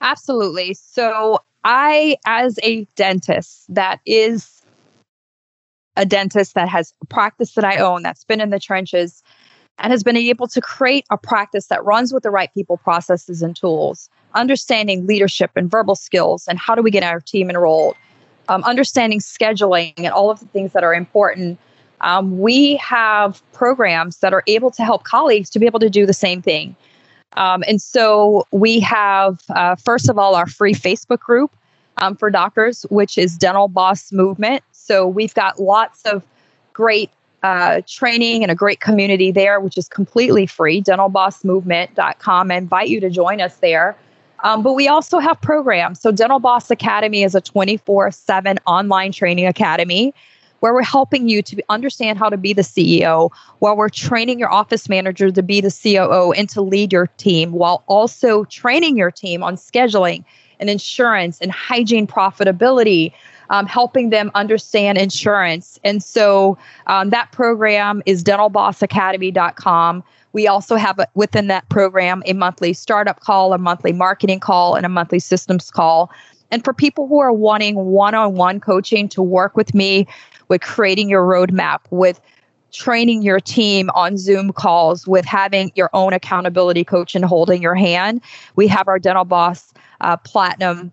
Absolutely. 0.00 0.74
So, 0.74 1.40
I, 1.64 2.16
as 2.26 2.58
a 2.62 2.84
dentist 2.96 3.64
that 3.68 4.00
is 4.06 4.62
a 5.96 6.06
dentist 6.06 6.54
that 6.54 6.68
has 6.68 6.94
a 7.02 7.06
practice 7.06 7.52
that 7.54 7.64
I 7.64 7.76
own, 7.78 8.02
that's 8.02 8.24
been 8.24 8.40
in 8.40 8.50
the 8.50 8.60
trenches, 8.60 9.22
and 9.78 9.92
has 9.92 10.02
been 10.02 10.16
able 10.16 10.46
to 10.48 10.60
create 10.60 11.04
a 11.10 11.18
practice 11.18 11.66
that 11.66 11.84
runs 11.84 12.12
with 12.12 12.22
the 12.22 12.30
right 12.30 12.52
people, 12.54 12.76
processes, 12.78 13.42
and 13.42 13.56
tools, 13.56 14.08
understanding 14.34 15.06
leadership 15.06 15.50
and 15.56 15.70
verbal 15.70 15.94
skills, 15.94 16.46
and 16.48 16.58
how 16.58 16.74
do 16.74 16.82
we 16.82 16.90
get 16.90 17.02
our 17.02 17.20
team 17.20 17.50
enrolled, 17.50 17.96
um, 18.48 18.62
understanding 18.64 19.18
scheduling, 19.20 19.92
and 19.98 20.08
all 20.08 20.30
of 20.30 20.40
the 20.40 20.46
things 20.46 20.72
that 20.72 20.84
are 20.84 20.94
important. 20.94 21.58
Um, 22.02 22.38
we 22.38 22.76
have 22.76 23.42
programs 23.52 24.18
that 24.18 24.32
are 24.32 24.42
able 24.46 24.70
to 24.70 24.82
help 24.82 25.04
colleagues 25.04 25.50
to 25.50 25.58
be 25.58 25.66
able 25.66 25.80
to 25.80 25.90
do 25.90 26.06
the 26.06 26.14
same 26.14 26.40
thing. 26.40 26.76
Um, 27.36 27.62
and 27.66 27.80
so 27.80 28.46
we 28.50 28.80
have, 28.80 29.40
uh, 29.50 29.76
first 29.76 30.08
of 30.08 30.18
all, 30.18 30.34
our 30.34 30.46
free 30.46 30.74
Facebook 30.74 31.20
group 31.20 31.54
um, 31.98 32.16
for 32.16 32.30
doctors, 32.30 32.84
which 32.90 33.16
is 33.16 33.36
Dental 33.36 33.68
Boss 33.68 34.12
Movement. 34.12 34.62
So 34.72 35.06
we've 35.06 35.34
got 35.34 35.60
lots 35.60 36.02
of 36.04 36.24
great 36.72 37.10
uh, 37.42 37.82
training 37.86 38.42
and 38.42 38.50
a 38.50 38.54
great 38.54 38.80
community 38.80 39.30
there, 39.30 39.60
which 39.60 39.78
is 39.78 39.88
completely 39.88 40.46
free. 40.46 40.82
DentalBossMovement.com. 40.82 42.50
I 42.50 42.56
invite 42.56 42.88
you 42.88 43.00
to 43.00 43.10
join 43.10 43.40
us 43.40 43.56
there. 43.58 43.96
Um, 44.42 44.62
but 44.62 44.72
we 44.72 44.88
also 44.88 45.18
have 45.18 45.40
programs. 45.40 46.00
So 46.00 46.10
Dental 46.10 46.38
Boss 46.38 46.70
Academy 46.70 47.22
is 47.22 47.34
a 47.34 47.40
24 47.40 48.10
7 48.10 48.58
online 48.66 49.12
training 49.12 49.46
academy 49.46 50.14
where 50.60 50.72
we're 50.72 50.82
helping 50.82 51.28
you 51.28 51.42
to 51.42 51.62
understand 51.68 52.18
how 52.18 52.28
to 52.28 52.36
be 52.36 52.52
the 52.52 52.62
CEO, 52.62 53.30
while 53.58 53.76
we're 53.76 53.88
training 53.88 54.38
your 54.38 54.52
office 54.52 54.88
manager 54.88 55.30
to 55.30 55.42
be 55.42 55.60
the 55.60 55.70
COO 55.70 56.32
and 56.32 56.48
to 56.50 56.62
lead 56.62 56.92
your 56.92 57.08
team, 57.18 57.52
while 57.52 57.82
also 57.86 58.44
training 58.44 58.96
your 58.96 59.10
team 59.10 59.42
on 59.42 59.56
scheduling 59.56 60.24
and 60.60 60.70
insurance 60.70 61.40
and 61.40 61.50
hygiene 61.50 62.06
profitability, 62.06 63.12
um, 63.48 63.66
helping 63.66 64.10
them 64.10 64.30
understand 64.34 64.98
insurance. 64.98 65.80
And 65.82 66.02
so 66.02 66.56
um, 66.86 67.10
that 67.10 67.32
program 67.32 68.02
is 68.06 68.22
dentalbossacademy.com. 68.22 70.04
We 70.32 70.46
also 70.46 70.76
have 70.76 70.98
a, 71.00 71.08
within 71.14 71.48
that 71.48 71.68
program 71.70 72.22
a 72.26 72.34
monthly 72.34 72.72
startup 72.72 73.20
call, 73.20 73.52
a 73.52 73.58
monthly 73.58 73.92
marketing 73.92 74.40
call, 74.40 74.76
and 74.76 74.86
a 74.86 74.88
monthly 74.88 75.18
systems 75.18 75.70
call. 75.70 76.12
And 76.52 76.64
for 76.64 76.72
people 76.72 77.06
who 77.06 77.18
are 77.20 77.32
wanting 77.32 77.76
one 77.76 78.14
on 78.14 78.34
one 78.34 78.60
coaching 78.60 79.08
to 79.10 79.22
work 79.22 79.56
with 79.56 79.74
me 79.74 80.06
with 80.50 80.60
creating 80.60 81.08
your 81.08 81.24
roadmap, 81.24 81.78
with 81.88 82.20
training 82.72 83.22
your 83.22 83.40
team 83.40 83.88
on 83.94 84.18
Zoom 84.18 84.52
calls, 84.52 85.06
with 85.06 85.24
having 85.24 85.72
your 85.74 85.88
own 85.94 86.12
accountability 86.12 86.84
coach 86.84 87.14
and 87.14 87.24
holding 87.24 87.62
your 87.62 87.74
hand, 87.74 88.20
we 88.56 88.68
have 88.68 88.88
our 88.88 88.98
Dental 88.98 89.24
Boss 89.24 89.72
uh, 90.02 90.18
Platinum 90.18 90.92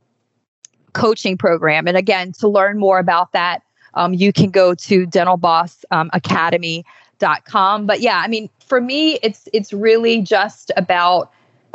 coaching 0.93 1.37
program. 1.37 1.85
And 1.87 1.97
again, 1.97 2.31
to 2.33 2.47
learn 2.47 2.77
more 2.79 2.99
about 2.99 3.33
that, 3.33 3.63
um, 3.95 4.13
you 4.13 4.31
can 4.31 4.51
go 4.51 4.73
to 4.75 5.07
dentalbossacademy.com. 5.07 7.85
But 7.85 7.99
yeah, 7.99 8.21
I 8.23 8.27
mean, 8.27 8.49
for 8.65 8.79
me, 8.79 9.19
it's 9.23 9.49
it's 9.53 9.73
really 9.73 10.21
just 10.21 10.71
about 10.77 11.33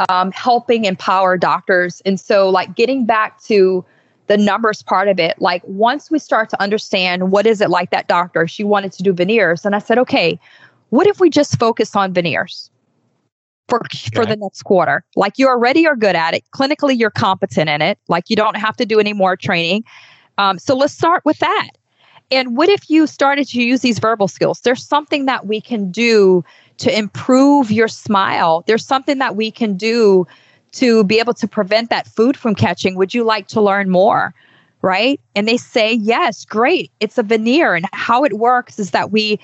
um, 0.09 0.33
helping 0.33 0.85
empower 0.85 1.37
doctors. 1.37 2.03
And 2.05 2.18
so, 2.18 2.49
like, 2.49 2.74
getting 2.74 3.07
back 3.07 3.41
to 3.43 3.85
the 4.27 4.37
numbers 4.37 4.83
part 4.83 5.09
of 5.09 5.18
it, 5.18 5.41
like, 5.41 5.62
once 5.64 6.11
we 6.11 6.18
start 6.18 6.49
to 6.51 6.62
understand 6.62 7.31
what 7.33 7.47
is 7.47 7.61
it 7.61 7.70
like 7.70 7.91
that 7.91 8.09
doctor, 8.09 8.47
she 8.47 8.64
wanted 8.64 8.93
to 8.93 9.03
do 9.03 9.12
veneers. 9.12 9.64
And 9.64 9.75
I 9.75 9.79
said, 9.79 9.99
okay, 9.99 10.39
what 10.91 11.07
if 11.07 11.20
we 11.20 11.31
just 11.31 11.59
focus 11.59 11.97
on 11.97 12.12
veneers? 12.12 12.70
For, 13.68 13.81
for 14.12 14.27
the 14.27 14.37
next 14.37 14.64
quarter. 14.64 15.03
Like 15.16 15.39
you 15.39 15.49
already 15.49 15.87
are 15.87 15.97
good 15.97 16.14
at 16.14 16.35
it. 16.35 16.45
Clinically, 16.51 16.99
you're 16.99 17.11
competent 17.11 17.70
in 17.70 17.81
it. 17.81 17.99
Like 18.07 18.29
you 18.29 18.37
don't 18.37 18.57
have 18.57 18.77
to 18.77 18.85
do 18.85 19.01
any 19.01 19.14
more 19.14 19.35
training. 19.35 19.85
Um, 20.37 20.59
so 20.59 20.77
let's 20.77 20.93
start 20.93 21.25
with 21.25 21.39
that. 21.39 21.70
And 22.31 22.55
what 22.55 22.68
if 22.68 22.91
you 22.91 23.07
started 23.07 23.49
to 23.49 23.62
use 23.62 23.81
these 23.81 23.99
verbal 23.99 24.29
skills? 24.29 24.61
There's 24.61 24.85
something 24.85 25.25
that 25.25 25.47
we 25.47 25.61
can 25.61 25.91
do 25.91 26.45
to 26.79 26.95
improve 26.95 27.70
your 27.70 27.89
smile. 27.89 28.62
There's 28.66 28.85
something 28.85 29.18
that 29.18 29.37
we 29.37 29.51
can 29.51 29.77
do 29.77 30.27
to 30.73 31.05
be 31.05 31.18
able 31.18 31.35
to 31.35 31.47
prevent 31.47 31.91
that 31.91 32.07
food 32.07 32.37
from 32.37 32.55
catching. 32.55 32.97
Would 32.97 33.14
you 33.14 33.25
like 33.25 33.49
to 33.49 33.61
learn 33.61 33.91
more? 33.91 34.35
Right. 34.81 35.20
And 35.37 35.47
they 35.47 35.59
say, 35.59 35.93
yes, 35.93 36.45
great. 36.45 36.91
It's 36.99 37.16
a 37.16 37.23
veneer. 37.23 37.75
And 37.75 37.87
how 37.93 38.25
it 38.25 38.33
works 38.33 38.81
is 38.81 38.91
that 38.91 39.12
we, 39.12 39.39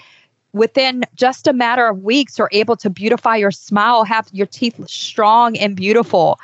within 0.52 1.04
just 1.14 1.46
a 1.46 1.52
matter 1.52 1.86
of 1.86 2.02
weeks, 2.02 2.40
are 2.40 2.48
able 2.50 2.76
to 2.76 2.90
beautify 2.90 3.36
your 3.36 3.52
smile, 3.52 4.02
have 4.02 4.28
your 4.32 4.46
teeth 4.46 4.80
strong 4.88 5.56
and 5.56 5.76
beautiful. 5.76 6.40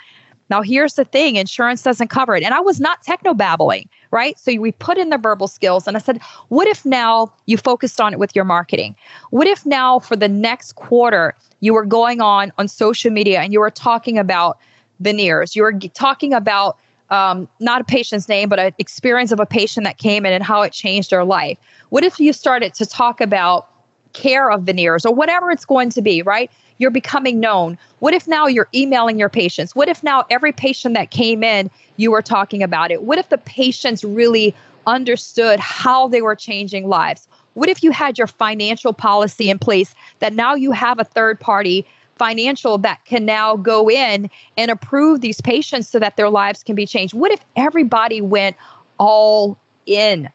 Now, 0.50 0.62
here's 0.62 0.94
the 0.94 1.04
thing 1.04 1.36
insurance 1.36 1.82
doesn't 1.82 2.08
cover 2.08 2.36
it. 2.36 2.44
And 2.44 2.54
I 2.54 2.60
was 2.60 2.78
not 2.78 3.02
techno 3.02 3.34
babbling, 3.34 3.88
right? 4.12 4.38
So 4.38 4.54
we 4.60 4.70
put 4.70 4.98
in 4.98 5.08
the 5.08 5.18
verbal 5.18 5.48
skills. 5.48 5.88
And 5.88 5.96
I 5.96 6.00
said, 6.00 6.22
what 6.48 6.68
if 6.68 6.84
now 6.84 7.32
you 7.46 7.56
focused 7.56 8.00
on 8.00 8.12
it 8.12 8.18
with 8.18 8.36
your 8.36 8.44
marketing? 8.44 8.94
What 9.30 9.48
if 9.48 9.66
now 9.66 9.98
for 9.98 10.14
the 10.14 10.28
next 10.28 10.74
quarter, 10.74 11.34
you 11.60 11.74
were 11.74 11.86
going 11.86 12.20
on 12.20 12.52
on 12.58 12.68
social 12.68 13.10
media 13.10 13.40
and 13.40 13.52
you 13.52 13.58
were 13.58 13.70
talking 13.70 14.18
about 14.18 14.58
veneers? 15.00 15.54
You 15.54 15.62
were 15.62 15.72
talking 15.72 16.32
about 16.32 16.78
um, 17.10 17.48
not 17.60 17.80
a 17.80 17.84
patient's 17.84 18.28
name, 18.28 18.48
but 18.48 18.58
an 18.58 18.74
experience 18.78 19.30
of 19.30 19.40
a 19.40 19.46
patient 19.46 19.84
that 19.84 19.98
came 19.98 20.24
in 20.26 20.32
and 20.32 20.42
how 20.42 20.62
it 20.62 20.72
changed 20.72 21.10
their 21.10 21.24
life. 21.24 21.58
What 21.90 22.04
if 22.04 22.18
you 22.18 22.32
started 22.32 22.74
to 22.74 22.86
talk 22.86 23.20
about 23.20 23.70
care 24.14 24.50
of 24.50 24.62
veneers 24.62 25.04
or 25.04 25.14
whatever 25.14 25.50
it's 25.50 25.64
going 25.64 25.90
to 25.90 26.00
be, 26.00 26.22
right? 26.22 26.50
You're 26.78 26.90
becoming 26.90 27.40
known. 27.40 27.78
What 27.98 28.14
if 28.14 28.26
now 28.26 28.46
you're 28.46 28.68
emailing 28.74 29.18
your 29.18 29.28
patients? 29.28 29.74
What 29.74 29.88
if 29.88 30.02
now 30.02 30.24
every 30.30 30.52
patient 30.52 30.94
that 30.94 31.10
came 31.10 31.44
in, 31.44 31.70
you 31.96 32.10
were 32.10 32.22
talking 32.22 32.62
about 32.62 32.90
it? 32.90 33.02
What 33.02 33.18
if 33.18 33.28
the 33.28 33.38
patients 33.38 34.02
really 34.02 34.54
understood 34.86 35.60
how 35.60 36.08
they 36.08 36.22
were 36.22 36.34
changing 36.34 36.88
lives? 36.88 37.28
What 37.54 37.68
if 37.68 37.82
you 37.82 37.92
had 37.92 38.18
your 38.18 38.26
financial 38.26 38.92
policy 38.92 39.50
in 39.50 39.58
place 39.58 39.94
that 40.18 40.32
now 40.32 40.54
you 40.54 40.72
have 40.72 40.98
a 40.98 41.04
third 41.04 41.38
party 41.38 41.86
financial 42.16 42.78
that 42.78 43.04
can 43.04 43.24
now 43.24 43.56
go 43.56 43.90
in 43.90 44.30
and 44.56 44.70
approve 44.70 45.20
these 45.20 45.40
patients 45.40 45.88
so 45.88 45.98
that 45.98 46.16
their 46.16 46.30
lives 46.30 46.62
can 46.62 46.74
be 46.74 46.86
changed? 46.86 47.14
What 47.14 47.32
if 47.32 47.44
everybody 47.56 48.20
went 48.20 48.56
all 48.98 49.58
in? 49.86 50.30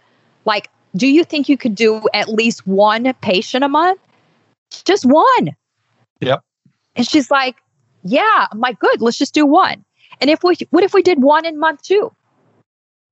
Like, 0.46 0.70
do 0.96 1.08
you 1.08 1.24
think 1.24 1.50
you 1.50 1.58
could 1.58 1.76
do 1.76 2.02
at 2.14 2.30
least 2.30 2.66
one 2.68 3.12
patient 3.22 3.64
a 3.64 3.70
month? 3.70 4.00
Just 4.86 5.06
one. 5.06 5.56
Yep. 6.22 6.42
And 6.96 7.08
she's 7.08 7.32
like, 7.32 7.58
Yeah. 8.04 8.48
I'm 8.52 8.60
like, 8.60 8.80
good, 8.80 9.02
let's 9.02 9.18
just 9.18 9.34
do 9.34 9.46
one. 9.46 9.84
And 10.22 10.30
if 10.30 10.44
we 10.44 10.56
what 10.72 10.84
if 10.84 10.94
we 10.94 11.02
did 11.02 11.22
one 11.22 11.46
in 11.46 11.60
month 11.60 11.82
two? 11.84 12.12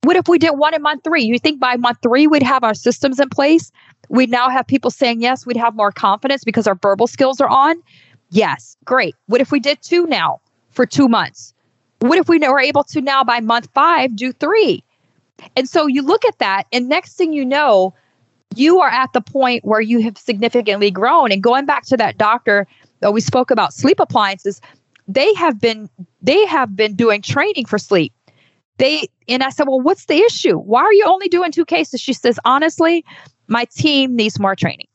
What 0.03 0.15
if 0.15 0.27
we 0.27 0.37
did 0.37 0.51
one 0.51 0.73
in 0.73 0.81
month 0.81 1.03
three? 1.03 1.23
You 1.23 1.37
think 1.39 1.59
by 1.59 1.75
month 1.75 1.99
three 2.01 2.27
we'd 2.27 2.43
have 2.43 2.63
our 2.63 2.73
systems 2.73 3.19
in 3.19 3.29
place? 3.29 3.71
We'd 4.09 4.29
now 4.29 4.49
have 4.49 4.65
people 4.67 4.91
saying 4.91 5.21
yes, 5.21 5.45
we'd 5.45 5.57
have 5.57 5.75
more 5.75 5.91
confidence 5.91 6.43
because 6.43 6.67
our 6.67 6.75
verbal 6.75 7.07
skills 7.07 7.41
are 7.41 7.49
on. 7.49 7.81
Yes, 8.29 8.77
great. 8.85 9.15
What 9.27 9.41
if 9.41 9.51
we 9.51 9.59
did 9.59 9.81
two 9.81 10.05
now 10.05 10.41
for 10.71 10.85
two 10.85 11.07
months? 11.07 11.53
What 11.99 12.17
if 12.17 12.29
we 12.29 12.39
were 12.39 12.59
able 12.59 12.83
to 12.85 13.01
now 13.01 13.23
by 13.23 13.39
month 13.39 13.69
five 13.73 14.15
do 14.15 14.31
three? 14.31 14.83
And 15.55 15.69
so 15.69 15.87
you 15.87 16.01
look 16.01 16.25
at 16.25 16.39
that, 16.39 16.65
and 16.71 16.89
next 16.89 17.15
thing 17.15 17.33
you 17.33 17.45
know, 17.45 17.93
you 18.55 18.79
are 18.79 18.89
at 18.89 19.13
the 19.13 19.21
point 19.21 19.63
where 19.65 19.81
you 19.81 20.01
have 20.01 20.17
significantly 20.17 20.91
grown. 20.91 21.31
And 21.31 21.43
going 21.43 21.65
back 21.65 21.85
to 21.87 21.97
that 21.97 22.17
doctor 22.17 22.67
that 23.01 23.13
we 23.13 23.21
spoke 23.21 23.51
about 23.51 23.73
sleep 23.73 23.99
appliances, 23.99 24.61
they 25.07 25.33
have 25.35 25.59
been 25.59 25.89
they 26.21 26.45
have 26.47 26.75
been 26.75 26.95
doing 26.95 27.21
training 27.21 27.65
for 27.65 27.77
sleep. 27.77 28.13
They 28.77 29.07
and 29.27 29.43
I 29.43 29.49
said, 29.49 29.67
Well, 29.67 29.81
what's 29.81 30.05
the 30.05 30.17
issue? 30.17 30.57
Why 30.57 30.81
are 30.81 30.93
you 30.93 31.05
only 31.05 31.27
doing 31.27 31.51
two 31.51 31.65
cases? 31.65 32.01
She 32.01 32.13
says, 32.13 32.39
honestly, 32.45 33.05
my 33.47 33.65
team 33.65 34.15
needs 34.15 34.39
more 34.39 34.55
training. 34.55 34.87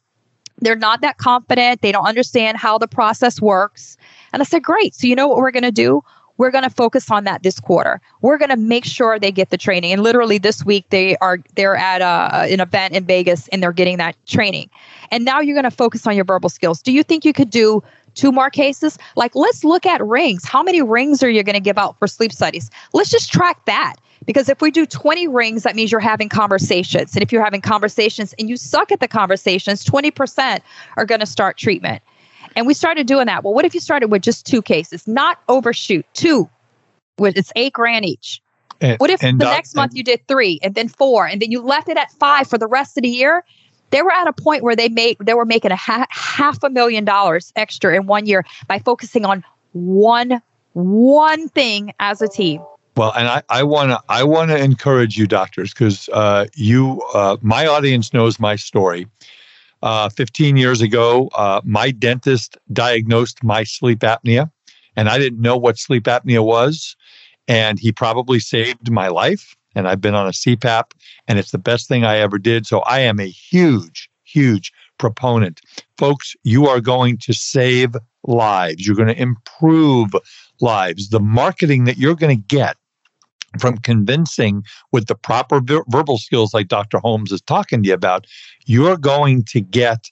They're 0.58 0.76
not 0.76 1.00
that 1.00 1.18
confident. 1.18 1.82
They 1.82 1.92
don't 1.92 2.06
understand 2.06 2.58
how 2.58 2.78
the 2.78 2.88
process 2.88 3.40
works. 3.40 3.96
And 4.32 4.42
I 4.42 4.44
said, 4.44 4.62
Great. 4.62 4.94
So 4.94 5.06
you 5.06 5.16
know 5.16 5.28
what 5.28 5.38
we're 5.38 5.50
gonna 5.50 5.72
do? 5.72 6.02
we're 6.42 6.50
going 6.50 6.64
to 6.64 6.70
focus 6.70 7.10
on 7.10 7.24
that 7.24 7.42
this 7.42 7.60
quarter. 7.60 8.00
We're 8.20 8.38
going 8.38 8.50
to 8.50 8.56
make 8.56 8.84
sure 8.84 9.18
they 9.18 9.30
get 9.30 9.50
the 9.50 9.56
training. 9.56 9.92
And 9.92 10.02
literally 10.02 10.38
this 10.38 10.64
week 10.64 10.84
they 10.90 11.16
are 11.18 11.38
they're 11.54 11.76
at 11.76 12.00
a, 12.00 12.52
an 12.52 12.60
event 12.60 12.94
in 12.94 13.04
Vegas 13.04 13.48
and 13.48 13.62
they're 13.62 13.72
getting 13.72 13.98
that 13.98 14.16
training. 14.26 14.70
And 15.10 15.24
now 15.24 15.40
you're 15.40 15.54
going 15.54 15.70
to 15.70 15.76
focus 15.76 16.06
on 16.06 16.16
your 16.16 16.24
verbal 16.24 16.48
skills. 16.48 16.82
Do 16.82 16.92
you 16.92 17.02
think 17.02 17.24
you 17.24 17.32
could 17.32 17.50
do 17.50 17.82
two 18.14 18.32
more 18.32 18.50
cases? 18.50 18.98
Like 19.16 19.34
let's 19.34 19.64
look 19.64 19.86
at 19.86 20.04
rings. 20.04 20.44
How 20.44 20.62
many 20.62 20.82
rings 20.82 21.22
are 21.22 21.30
you 21.30 21.42
going 21.42 21.54
to 21.54 21.60
give 21.60 21.78
out 21.78 21.98
for 21.98 22.08
sleep 22.08 22.32
studies? 22.32 22.70
Let's 22.92 23.10
just 23.10 23.32
track 23.32 23.64
that. 23.66 23.94
Because 24.26 24.48
if 24.48 24.60
we 24.60 24.70
do 24.70 24.86
20 24.86 25.28
rings, 25.28 25.62
that 25.64 25.74
means 25.74 25.90
you're 25.90 26.00
having 26.00 26.28
conversations. 26.28 27.14
And 27.14 27.22
if 27.22 27.32
you're 27.32 27.44
having 27.44 27.60
conversations 27.60 28.34
and 28.38 28.48
you 28.48 28.56
suck 28.56 28.92
at 28.92 29.00
the 29.00 29.08
conversations, 29.08 29.84
20% 29.84 30.60
are 30.96 31.04
going 31.04 31.20
to 31.20 31.26
start 31.26 31.58
treatment. 31.58 32.02
And 32.54 32.66
we 32.66 32.74
started 32.74 33.06
doing 33.06 33.26
that. 33.26 33.44
Well, 33.44 33.54
what 33.54 33.64
if 33.64 33.74
you 33.74 33.80
started 33.80 34.10
with 34.10 34.22
just 34.22 34.46
two 34.46 34.62
cases, 34.62 35.08
not 35.08 35.38
overshoot, 35.48 36.06
two, 36.14 36.48
with 37.18 37.36
it's 37.36 37.52
eight 37.56 37.72
grand 37.72 38.04
each? 38.04 38.40
And, 38.80 38.98
what 38.98 39.10
if 39.10 39.20
the 39.20 39.32
doc, 39.32 39.54
next 39.54 39.74
month 39.74 39.92
you 39.94 40.02
did 40.02 40.26
three 40.26 40.58
and 40.62 40.74
then 40.74 40.88
four 40.88 41.26
and 41.26 41.40
then 41.40 41.50
you 41.50 41.62
left 41.62 41.88
it 41.88 41.96
at 41.96 42.10
five 42.12 42.48
for 42.48 42.58
the 42.58 42.66
rest 42.66 42.98
of 42.98 43.02
the 43.02 43.08
year? 43.08 43.44
They 43.90 44.02
were 44.02 44.10
at 44.10 44.26
a 44.26 44.32
point 44.32 44.62
where 44.62 44.74
they 44.74 44.88
made 44.88 45.18
they 45.20 45.34
were 45.34 45.44
making 45.44 45.70
a 45.70 45.76
ha- 45.76 46.06
half 46.10 46.62
a 46.62 46.70
million 46.70 47.04
dollars 47.04 47.52
extra 47.56 47.94
in 47.94 48.06
one 48.06 48.26
year 48.26 48.44
by 48.66 48.80
focusing 48.80 49.24
on 49.24 49.44
one 49.72 50.42
one 50.72 51.48
thing 51.50 51.92
as 52.00 52.22
a 52.22 52.28
team. 52.28 52.62
Well, 52.96 53.12
and 53.16 53.26
I, 53.26 53.42
I 53.48 53.62
want 53.62 53.90
to 53.90 54.00
I 54.08 54.22
want 54.22 54.50
to 54.50 54.58
encourage 54.58 55.16
you, 55.16 55.26
doctors, 55.26 55.72
because 55.72 56.08
uh, 56.12 56.46
you 56.54 57.00
uh, 57.14 57.38
my 57.40 57.66
audience 57.66 58.12
knows 58.12 58.38
my 58.38 58.56
story, 58.56 59.06
uh, 59.82 60.08
15 60.10 60.56
years 60.56 60.80
ago, 60.80 61.28
uh, 61.34 61.60
my 61.64 61.90
dentist 61.90 62.56
diagnosed 62.72 63.42
my 63.42 63.64
sleep 63.64 64.00
apnea, 64.00 64.50
and 64.96 65.08
I 65.08 65.18
didn't 65.18 65.40
know 65.40 65.56
what 65.56 65.78
sleep 65.78 66.04
apnea 66.04 66.44
was. 66.44 66.96
And 67.48 67.78
he 67.78 67.90
probably 67.90 68.38
saved 68.38 68.90
my 68.90 69.08
life. 69.08 69.56
And 69.74 69.88
I've 69.88 70.00
been 70.00 70.14
on 70.14 70.26
a 70.26 70.30
CPAP, 70.30 70.92
and 71.26 71.38
it's 71.38 71.50
the 71.50 71.58
best 71.58 71.88
thing 71.88 72.04
I 72.04 72.18
ever 72.18 72.38
did. 72.38 72.66
So 72.66 72.80
I 72.80 73.00
am 73.00 73.18
a 73.18 73.28
huge, 73.28 74.08
huge 74.22 74.70
proponent. 74.98 75.60
Folks, 75.98 76.36
you 76.44 76.68
are 76.68 76.80
going 76.80 77.18
to 77.18 77.32
save 77.32 77.96
lives, 78.24 78.86
you're 78.86 78.96
going 78.96 79.08
to 79.08 79.20
improve 79.20 80.10
lives. 80.60 81.08
The 81.08 81.20
marketing 81.20 81.84
that 81.84 81.96
you're 81.96 82.14
going 82.14 82.36
to 82.36 82.44
get 82.46 82.76
from 83.58 83.78
convincing 83.78 84.64
with 84.92 85.06
the 85.06 85.14
proper 85.14 85.60
ver- 85.60 85.84
verbal 85.88 86.18
skills 86.18 86.54
like 86.54 86.68
Dr. 86.68 86.98
Holmes 86.98 87.32
is 87.32 87.40
talking 87.42 87.82
to 87.82 87.88
you 87.88 87.94
about, 87.94 88.26
you're 88.66 88.96
going 88.96 89.44
to 89.44 89.60
get 89.60 90.10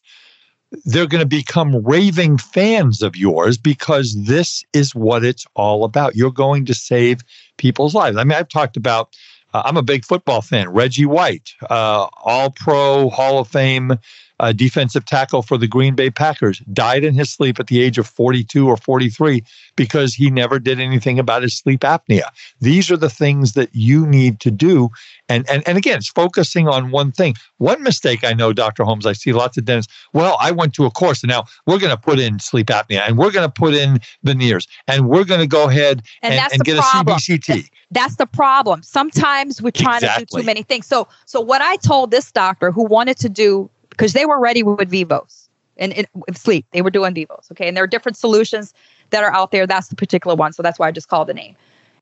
they're 0.84 1.06
going 1.06 1.20
to 1.20 1.26
become 1.26 1.82
raving 1.84 2.38
fans 2.38 3.02
of 3.02 3.16
yours 3.16 3.58
because 3.58 4.14
this 4.24 4.64
is 4.72 4.94
what 4.94 5.24
it's 5.24 5.46
all 5.54 5.84
about. 5.84 6.14
You're 6.14 6.30
going 6.30 6.64
to 6.66 6.74
save 6.74 7.22
people's 7.56 7.94
lives. 7.94 8.16
I 8.16 8.24
mean, 8.24 8.38
I've 8.38 8.48
talked 8.48 8.76
about, 8.76 9.16
uh, 9.52 9.62
I'm 9.64 9.76
a 9.76 9.82
big 9.82 10.04
football 10.04 10.42
fan, 10.42 10.68
Reggie 10.68 11.06
White, 11.06 11.50
uh, 11.68 12.06
all 12.22 12.50
pro, 12.50 13.10
Hall 13.10 13.40
of 13.40 13.48
Fame 13.48 13.98
uh, 14.40 14.52
defensive 14.52 15.04
tackle 15.04 15.42
for 15.42 15.58
the 15.58 15.68
Green 15.68 15.94
Bay 15.94 16.10
Packers, 16.10 16.60
died 16.72 17.04
in 17.04 17.14
his 17.14 17.30
sleep 17.30 17.60
at 17.60 17.66
the 17.66 17.82
age 17.82 17.98
of 17.98 18.06
42 18.06 18.66
or 18.66 18.76
43 18.76 19.44
because 19.76 20.14
he 20.14 20.30
never 20.30 20.58
did 20.58 20.80
anything 20.80 21.18
about 21.18 21.42
his 21.42 21.54
sleep 21.54 21.80
apnea. 21.80 22.24
These 22.60 22.90
are 22.90 22.96
the 22.96 23.10
things 23.10 23.52
that 23.52 23.68
you 23.74 24.06
need 24.06 24.40
to 24.40 24.50
do. 24.50 24.88
And, 25.28 25.48
and, 25.48 25.62
and 25.68 25.76
again, 25.76 25.98
it's 25.98 26.08
focusing 26.08 26.68
on 26.68 26.90
one 26.90 27.12
thing. 27.12 27.34
One 27.58 27.82
mistake 27.82 28.24
I 28.24 28.32
know, 28.32 28.54
Dr. 28.54 28.82
Holmes, 28.82 29.04
I 29.04 29.12
see 29.12 29.32
lots 29.32 29.58
of 29.58 29.66
dentists, 29.66 29.92
well, 30.14 30.38
I 30.40 30.50
went 30.50 30.74
to 30.74 30.86
a 30.86 30.90
course 30.90 31.22
and 31.22 31.28
now 31.28 31.44
we're 31.66 31.78
going 31.78 31.94
to 31.94 32.00
put 32.00 32.18
in 32.18 32.38
sleep 32.38 32.68
apnea 32.68 33.02
and 33.06 33.18
we're 33.18 33.30
going 33.30 33.46
to 33.46 33.52
put 33.52 33.74
in 33.74 34.00
veneers 34.24 34.66
and 34.88 35.06
we're 35.06 35.24
going 35.24 35.40
to 35.40 35.46
go 35.46 35.68
ahead 35.68 36.02
and, 36.22 36.32
and, 36.32 36.52
and 36.54 36.64
get 36.64 36.78
problem. 36.78 37.16
a 37.16 37.18
CBCT. 37.18 37.68
That's 37.90 38.16
the 38.16 38.26
problem. 38.26 38.82
Sometimes 38.82 39.60
we're 39.60 39.70
trying 39.70 39.96
exactly. 39.96 40.24
to 40.24 40.30
do 40.30 40.40
too 40.40 40.46
many 40.46 40.62
things. 40.62 40.86
So, 40.86 41.08
so 41.26 41.42
what 41.42 41.60
I 41.60 41.76
told 41.76 42.10
this 42.10 42.32
doctor 42.32 42.70
who 42.70 42.84
wanted 42.84 43.18
to 43.18 43.28
do 43.28 43.68
because 44.00 44.14
they 44.14 44.24
were 44.24 44.40
ready 44.40 44.62
with 44.62 44.88
Vivos 44.88 45.50
and, 45.76 45.92
and 45.92 46.06
with 46.14 46.38
sleep. 46.38 46.64
They 46.72 46.80
were 46.80 46.90
doing 46.90 47.12
Vivos. 47.12 47.48
Okay. 47.52 47.68
And 47.68 47.76
there 47.76 47.84
are 47.84 47.88
different 47.88 48.16
solutions 48.16 48.72
that 49.10 49.22
are 49.22 49.32
out 49.32 49.52
there. 49.52 49.66
That's 49.66 49.88
the 49.88 49.96
particular 49.96 50.34
one. 50.34 50.54
So 50.54 50.62
that's 50.62 50.78
why 50.78 50.88
I 50.88 50.90
just 50.90 51.08
called 51.08 51.28
the 51.28 51.34
name. 51.34 51.54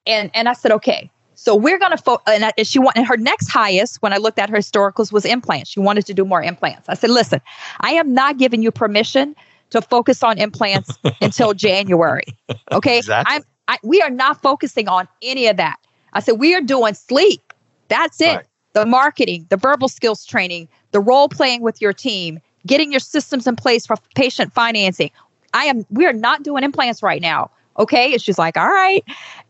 And 0.06 0.30
and 0.32 0.48
I 0.48 0.52
said, 0.52 0.70
okay, 0.70 1.10
so 1.34 1.56
we're 1.56 1.78
gonna 1.78 1.96
fo- 1.96 2.22
and, 2.28 2.44
I, 2.44 2.52
and 2.56 2.66
she 2.66 2.78
wanted 2.78 3.04
her 3.04 3.16
next 3.16 3.48
highest 3.48 4.00
when 4.00 4.12
I 4.12 4.18
looked 4.18 4.38
at 4.38 4.48
her 4.48 4.56
historicals 4.56 5.10
was 5.12 5.24
implants. 5.24 5.70
She 5.70 5.80
wanted 5.80 6.06
to 6.06 6.14
do 6.14 6.24
more 6.24 6.40
implants. 6.40 6.88
I 6.88 6.94
said, 6.94 7.10
listen, 7.10 7.40
I 7.80 7.90
am 7.90 8.14
not 8.14 8.38
giving 8.38 8.62
you 8.62 8.70
permission 8.70 9.34
to 9.70 9.82
focus 9.82 10.22
on 10.22 10.38
implants 10.38 10.96
until 11.20 11.52
January. 11.52 12.24
Okay. 12.70 12.98
Exactly. 12.98 13.36
I'm 13.36 13.42
I, 13.66 13.78
we 13.82 14.00
are 14.02 14.10
not 14.10 14.40
focusing 14.40 14.88
on 14.88 15.08
any 15.20 15.48
of 15.48 15.56
that. 15.58 15.76
I 16.12 16.20
said, 16.20 16.38
we 16.38 16.54
are 16.54 16.62
doing 16.62 16.94
sleep. 16.94 17.52
That's 17.88 18.20
it. 18.20 18.36
Right. 18.36 18.46
The 18.78 18.86
marketing, 18.86 19.46
the 19.48 19.56
verbal 19.56 19.88
skills 19.88 20.24
training, 20.24 20.68
the 20.92 21.00
role 21.00 21.28
playing 21.28 21.62
with 21.62 21.80
your 21.80 21.92
team, 21.92 22.40
getting 22.66 22.90
your 22.92 23.00
systems 23.00 23.46
in 23.46 23.56
place 23.56 23.86
for 23.86 23.96
patient 24.14 24.52
financing. 24.52 25.10
I 25.54 25.64
am 25.64 25.86
we 25.90 26.06
are 26.06 26.12
not 26.12 26.42
doing 26.42 26.64
implants 26.64 27.02
right 27.02 27.20
now. 27.22 27.50
Okay. 27.78 28.12
And 28.12 28.22
she's 28.22 28.38
like, 28.38 28.56
all 28.56 28.68
right. 28.68 29.04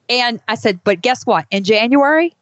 And 0.09 0.41
I 0.49 0.55
said, 0.55 0.81
but 0.85 1.03
guess 1.03 1.25
what? 1.25 1.47
In 1.51 1.65
January, 1.65 2.35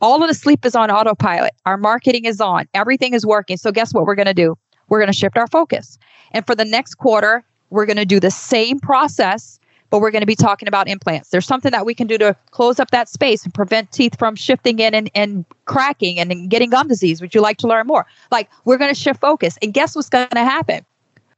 All 0.00 0.22
of 0.22 0.28
the 0.28 0.34
sleep 0.34 0.64
is 0.64 0.74
on 0.74 0.90
autopilot. 0.90 1.52
Our 1.66 1.76
marketing 1.76 2.24
is 2.24 2.40
on. 2.40 2.66
Everything 2.72 3.12
is 3.12 3.26
working. 3.26 3.56
So 3.58 3.70
guess 3.70 3.92
what 3.92 4.06
we're 4.06 4.14
going 4.14 4.26
to 4.26 4.34
do? 4.34 4.56
We're 4.88 4.98
going 4.98 5.12
to 5.12 5.18
shift 5.18 5.36
our 5.36 5.46
focus. 5.46 5.98
And 6.32 6.46
for 6.46 6.54
the 6.54 6.64
next 6.64 6.94
quarter, 6.94 7.44
we're 7.68 7.86
going 7.86 7.98
to 7.98 8.06
do 8.06 8.18
the 8.18 8.30
same 8.30 8.80
process 8.80 9.59
but 9.90 10.00
we're 10.00 10.10
going 10.10 10.22
to 10.22 10.26
be 10.26 10.36
talking 10.36 10.68
about 10.68 10.88
implants. 10.88 11.30
There's 11.30 11.46
something 11.46 11.72
that 11.72 11.84
we 11.84 11.94
can 11.94 12.06
do 12.06 12.16
to 12.18 12.34
close 12.52 12.80
up 12.80 12.90
that 12.92 13.08
space 13.08 13.44
and 13.44 13.52
prevent 13.52 13.92
teeth 13.92 14.18
from 14.18 14.36
shifting 14.36 14.78
in 14.78 14.94
and, 14.94 15.10
and 15.14 15.44
cracking 15.66 16.18
and 16.18 16.48
getting 16.48 16.70
gum 16.70 16.88
disease. 16.88 17.20
Would 17.20 17.34
you 17.34 17.40
like 17.40 17.58
to 17.58 17.66
learn 17.66 17.86
more? 17.86 18.06
Like, 18.30 18.48
we're 18.64 18.78
going 18.78 18.92
to 18.92 18.98
shift 18.98 19.20
focus. 19.20 19.58
And 19.60 19.74
guess 19.74 19.94
what's 19.94 20.08
going 20.08 20.28
to 20.28 20.44
happen? 20.44 20.84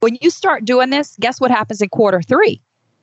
When 0.00 0.18
you 0.20 0.30
start 0.30 0.64
doing 0.64 0.90
this, 0.90 1.16
guess 1.20 1.40
what 1.40 1.50
happens 1.50 1.80
in 1.80 1.88
quarter 1.88 2.20
three? 2.20 2.60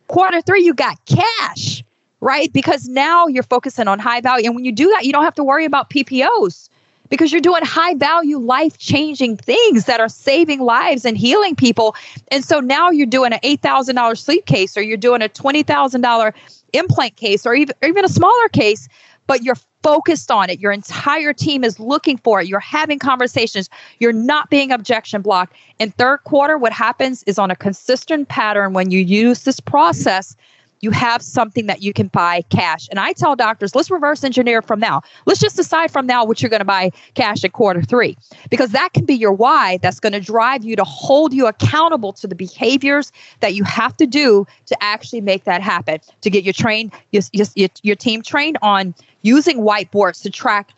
Quarter 0.07 0.41
three, 0.41 0.63
you 0.63 0.73
got 0.73 0.97
cash, 1.05 1.83
right? 2.19 2.51
Because 2.51 2.87
now 2.87 3.27
you're 3.27 3.43
focusing 3.43 3.87
on 3.87 3.99
high 3.99 4.21
value. 4.21 4.45
And 4.45 4.55
when 4.55 4.65
you 4.65 4.71
do 4.71 4.89
that, 4.89 5.05
you 5.05 5.13
don't 5.13 5.23
have 5.23 5.35
to 5.35 5.43
worry 5.43 5.65
about 5.65 5.89
PPOs 5.89 6.69
because 7.09 7.31
you're 7.31 7.41
doing 7.41 7.63
high 7.63 7.95
value, 7.95 8.37
life 8.37 8.77
changing 8.77 9.37
things 9.37 9.85
that 9.85 9.99
are 9.99 10.09
saving 10.09 10.61
lives 10.61 11.05
and 11.05 11.17
healing 11.17 11.55
people. 11.55 11.95
And 12.29 12.45
so 12.45 12.59
now 12.59 12.89
you're 12.89 13.07
doing 13.07 13.33
an 13.33 13.39
$8,000 13.43 14.17
sleep 14.17 14.45
case 14.45 14.77
or 14.77 14.81
you're 14.81 14.97
doing 14.97 15.21
a 15.21 15.29
$20,000 15.29 16.33
implant 16.73 17.15
case 17.15 17.45
or 17.45 17.55
even, 17.55 17.75
or 17.81 17.89
even 17.89 18.05
a 18.05 18.09
smaller 18.09 18.49
case, 18.49 18.87
but 19.27 19.43
you're 19.43 19.57
focused 19.81 20.29
on 20.29 20.49
it. 20.49 20.59
Your 20.59 20.71
entire 20.71 21.33
team 21.33 21.63
is 21.63 21.79
looking 21.79 22.17
for 22.17 22.41
it. 22.41 22.47
You're 22.47 22.59
having 22.59 22.99
conversations. 22.99 23.69
You're 23.99 24.13
not 24.13 24.49
being 24.49 24.71
objection 24.71 25.21
blocked. 25.21 25.55
In 25.79 25.91
third 25.91 26.19
quarter, 26.25 26.57
what 26.57 26.73
happens 26.73 27.23
is 27.23 27.39
on 27.39 27.49
a 27.49 27.55
consistent 27.55 28.27
pattern 28.27 28.73
when 28.73 28.91
you 28.91 28.99
use 28.99 29.43
this 29.43 29.59
process 29.59 30.35
you 30.81 30.91
have 30.91 31.21
something 31.21 31.65
that 31.67 31.81
you 31.81 31.93
can 31.93 32.07
buy 32.07 32.41
cash. 32.49 32.87
And 32.89 32.99
I 32.99 33.13
tell 33.13 33.35
doctors, 33.35 33.75
let's 33.75 33.91
reverse 33.91 34.23
engineer 34.23 34.61
from 34.61 34.79
now. 34.79 35.01
Let's 35.25 35.39
just 35.39 35.55
decide 35.55 35.91
from 35.91 36.05
now 36.05 36.25
what 36.25 36.41
you're 36.41 36.49
going 36.49 36.59
to 36.59 36.65
buy 36.65 36.91
cash 37.13 37.43
at 37.43 37.53
quarter 37.53 37.81
three, 37.81 38.17
because 38.49 38.71
that 38.71 38.93
can 38.93 39.05
be 39.05 39.15
your 39.15 39.33
why 39.33 39.77
that's 39.77 39.99
going 39.99 40.13
to 40.13 40.19
drive 40.19 40.63
you 40.63 40.75
to 40.75 40.83
hold 40.83 41.33
you 41.33 41.47
accountable 41.47 42.13
to 42.13 42.27
the 42.27 42.35
behaviors 42.35 43.11
that 43.39 43.53
you 43.53 43.63
have 43.63 43.95
to 43.97 44.07
do 44.07 44.45
to 44.65 44.83
actually 44.83 45.21
make 45.21 45.43
that 45.43 45.61
happen, 45.61 45.99
to 46.21 46.29
get 46.29 46.43
your 46.43 46.53
train, 46.53 46.91
your, 47.11 47.23
your, 47.33 47.69
your 47.83 47.95
team 47.95 48.21
trained 48.21 48.57
on 48.61 48.93
using 49.21 49.59
whiteboards 49.59 50.21
to 50.23 50.29
track 50.29 50.71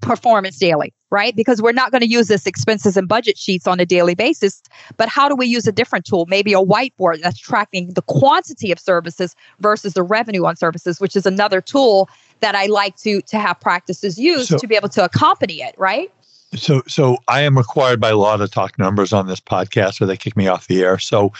performance 0.00 0.58
daily 0.58 0.92
right? 1.14 1.36
Because 1.36 1.62
we're 1.62 1.70
not 1.70 1.92
going 1.92 2.00
to 2.00 2.08
use 2.08 2.26
this 2.26 2.44
expenses 2.44 2.96
and 2.96 3.06
budget 3.06 3.38
sheets 3.38 3.68
on 3.68 3.78
a 3.78 3.86
daily 3.86 4.16
basis. 4.16 4.60
But 4.96 5.08
how 5.08 5.28
do 5.28 5.36
we 5.36 5.46
use 5.46 5.64
a 5.68 5.72
different 5.72 6.04
tool? 6.04 6.26
Maybe 6.26 6.52
a 6.52 6.60
whiteboard 6.60 7.22
that's 7.22 7.38
tracking 7.38 7.94
the 7.94 8.02
quantity 8.02 8.72
of 8.72 8.80
services 8.80 9.36
versus 9.60 9.94
the 9.94 10.02
revenue 10.02 10.44
on 10.44 10.56
services, 10.56 11.00
which 11.00 11.14
is 11.14 11.24
another 11.24 11.60
tool 11.60 12.08
that 12.40 12.56
I 12.56 12.66
like 12.66 12.96
to 12.98 13.22
to 13.22 13.38
have 13.38 13.60
practices 13.60 14.18
use 14.18 14.48
so, 14.48 14.58
to 14.58 14.66
be 14.66 14.74
able 14.74 14.88
to 14.88 15.04
accompany 15.04 15.62
it, 15.62 15.76
right? 15.78 16.12
So, 16.56 16.82
so 16.88 17.18
I 17.28 17.42
am 17.42 17.56
required 17.56 18.00
by 18.00 18.10
law 18.10 18.36
to 18.36 18.48
talk 18.48 18.76
numbers 18.76 19.12
on 19.12 19.28
this 19.28 19.40
podcast, 19.40 20.00
or 20.00 20.06
they 20.06 20.16
kick 20.16 20.36
me 20.36 20.48
off 20.48 20.66
the 20.66 20.82
air. 20.82 20.98
So, 20.98 21.32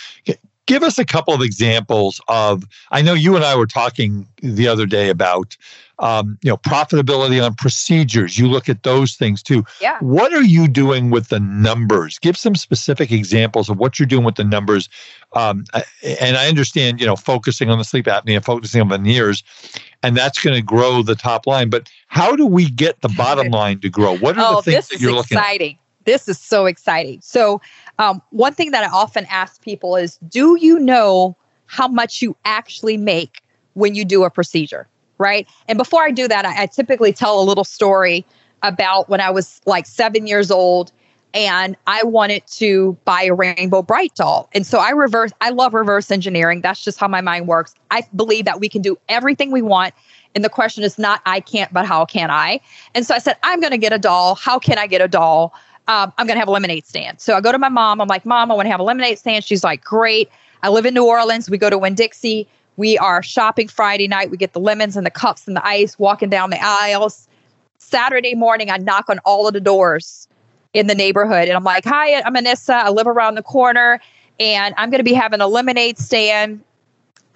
give 0.67 0.85
us 0.85 0.99
a 0.99 1.05
couple 1.05 1.35
of 1.35 1.43
examples 1.43 2.21
of 2.29 2.65
i 2.91 3.03
know 3.03 3.13
you 3.13 3.37
and 3.37 3.45
i 3.45 3.55
were 3.55 3.67
talking 3.67 4.27
the 4.41 4.67
other 4.67 4.87
day 4.87 5.11
about 5.11 5.59
um, 5.99 6.39
you 6.43 6.51
know 6.51 6.57
profitability 6.57 7.45
on 7.45 7.55
procedures. 7.55 8.39
You 8.39 8.49
look 8.49 8.69
at 8.69 8.83
those 8.83 9.15
things 9.15 9.43
too. 9.43 9.65
Yeah. 9.81 9.99
What 10.01 10.33
are 10.33 10.43
you 10.43 10.69
doing 10.69 11.11
with 11.11 11.29
the 11.29 11.41
numbers? 11.41 12.19
Give 12.19 12.37
some 12.37 12.55
specific 12.55 13.13
examples 13.13 13.69
of 13.69 13.79
what 13.79 13.99
you're 13.99 14.07
doing 14.07 14.25
with 14.25 14.37
the 14.37 14.45
numbers. 14.45 14.89
Um, 15.33 15.65
and 16.21 16.37
i 16.37 16.47
understand 16.47 17.01
you 17.01 17.07
know 17.07 17.17
focusing 17.17 17.69
on 17.69 17.79
the 17.79 17.85
sleep 17.85 18.05
apnea 18.07 18.45
focusing 18.45 18.81
on 18.81 18.89
veneers 18.89 19.43
and 20.05 20.17
that's 20.17 20.39
going 20.39 20.55
to 20.55 20.63
grow 20.63 21.03
the 21.03 21.15
top 21.15 21.47
line. 21.47 21.71
But 21.71 21.91
how 22.09 22.37
do 22.37 22.47
we 22.47 22.69
get 22.69 23.01
the 23.01 23.09
bottom 23.09 23.49
line 23.51 23.81
to 23.81 23.89
grow? 23.89 24.17
What 24.17 24.39
are 24.39 24.45
oh, 24.47 24.57
the 24.57 24.71
things 24.71 24.89
that 24.89 25.01
you're 25.01 25.13
looking 25.13 25.39
exciting. 25.39 25.73
at 25.73 26.05
this 26.05 26.29
is 26.29 26.39
so 26.39 26.67
exciting. 26.67 27.21
So, 27.23 27.61
um, 27.99 28.21
one 28.31 28.53
thing 28.53 28.71
that 28.73 28.85
I 28.85 28.89
often 28.89 29.27
ask 29.31 29.63
people 29.63 29.97
is 29.97 30.19
Do 30.29 30.57
you 30.61 30.79
know 30.79 31.37
how 31.67 31.89
much 31.89 32.21
you 32.21 32.37
actually 32.45 32.99
make 32.99 33.41
when 33.73 33.95
you 33.95 34.05
do 34.05 34.25
a 34.25 34.31
procedure? 34.31 34.87
Right. 35.19 35.49
And 35.69 35.79
before 35.79 36.03
I 36.03 36.11
do 36.11 36.27
that, 36.29 36.45
I, 36.45 36.63
I 36.63 36.67
typically 36.67 37.13
tell 37.13 37.41
a 37.41 37.45
little 37.45 37.65
story 37.65 38.25
about 38.63 39.09
when 39.09 39.21
I 39.21 39.31
was 39.31 39.61
like 39.67 39.87
seven 39.87 40.27
years 40.27 40.51
old 40.51 40.93
and 41.33 41.77
I 41.87 42.03
wanted 42.05 42.47
to 42.47 42.97
buy 43.05 43.23
a 43.25 43.35
Rainbow 43.35 43.83
Brite 43.83 44.15
doll. 44.15 44.49
And 44.53 44.67
so 44.67 44.79
I 44.79 44.91
reverse, 44.91 45.33
I 45.41 45.51
love 45.51 45.75
reverse 45.75 46.11
engineering. 46.11 46.61
That's 46.61 46.83
just 46.83 46.99
how 46.99 47.09
my 47.09 47.21
mind 47.21 47.49
works. 47.49 47.75
I 47.91 48.03
believe 48.15 48.45
that 48.45 48.61
we 48.61 48.69
can 48.69 48.83
do 48.83 48.97
everything 49.09 49.51
we 49.51 49.63
want. 49.63 49.95
And 50.35 50.45
the 50.45 50.49
question 50.49 50.83
is 50.85 50.99
not 50.99 51.21
I 51.27 51.41
can't, 51.41 51.73
but 51.73 51.87
how 51.87 52.05
can 52.07 52.31
I? 52.31 52.61
And 52.95 53.07
so 53.07 53.15
I 53.15 53.19
said, 53.19 53.37
I'm 53.43 53.61
going 53.61 53.73
to 53.73 53.79
get 53.79 53.93
a 53.93 53.99
doll. 53.99 54.35
How 54.35 54.59
can 54.59 54.79
I 54.79 54.87
get 54.87 55.01
a 55.01 55.09
doll? 55.09 55.55
um, 55.89 56.13
I'm 56.17 56.27
going 56.27 56.37
to 56.37 56.41
have 56.41 56.49
a 56.49 56.53
lemonade 56.53 56.87
stand. 56.87 57.21
So 57.21 57.35
I 57.35 57.41
go 57.41 57.53
to 57.53 57.59
my 57.59 57.69
mom. 57.69 58.01
I'm 58.01 58.09
like, 58.09 58.25
Mom, 58.25 58.51
I 58.51 58.55
want 58.55 58.67
to 58.67 58.71
have 58.71 58.81
a 58.81 58.85
lemonade 58.85 59.19
stand. 59.19 59.45
She's 59.45 59.65
like, 59.65 59.85
Great. 59.85 60.31
I 60.63 60.71
live 60.71 60.87
in 60.87 60.95
New 60.95 61.05
Orleans. 61.05 61.51
We 61.51 61.59
go 61.59 61.69
to 61.69 61.77
Winn 61.77 61.95
Dixie. 61.95 62.49
We 62.77 62.99
are 62.99 63.23
shopping 63.23 63.69
Friday 63.69 64.09
night. 64.09 64.31
We 64.31 64.37
get 64.37 64.53
the 64.53 64.61
lemons 64.61 64.97
and 64.97 65.07
the 65.07 65.11
cups 65.11 65.47
and 65.47 65.57
the 65.57 65.67
ice, 65.67 65.99
walking 65.99 66.29
down 66.29 66.51
the 66.51 66.59
aisles. 66.61 67.29
Saturday 67.79 68.35
morning, 68.35 68.71
I 68.71 68.79
knock 68.79 69.09
on 69.09 69.19
all 69.21 69.47
of 69.47 69.55
the 69.55 69.61
doors 69.61 70.29
in 70.73 70.87
the 70.87 70.95
neighborhood. 70.95 71.49
And 71.49 71.53
I'm 71.53 71.65
like, 71.65 71.85
Hi, 71.85 72.21
I'm 72.23 72.35
Anissa. 72.35 72.75
I 72.75 72.91
live 72.91 73.07
around 73.07 73.37
the 73.37 73.43
corner 73.43 74.01
and 74.41 74.75
I'm 74.77 74.91
going 74.91 74.99
to 74.99 75.05
be 75.05 75.13
having 75.13 75.41
a 75.41 75.47
lemonade 75.47 75.99
stand. 75.99 76.63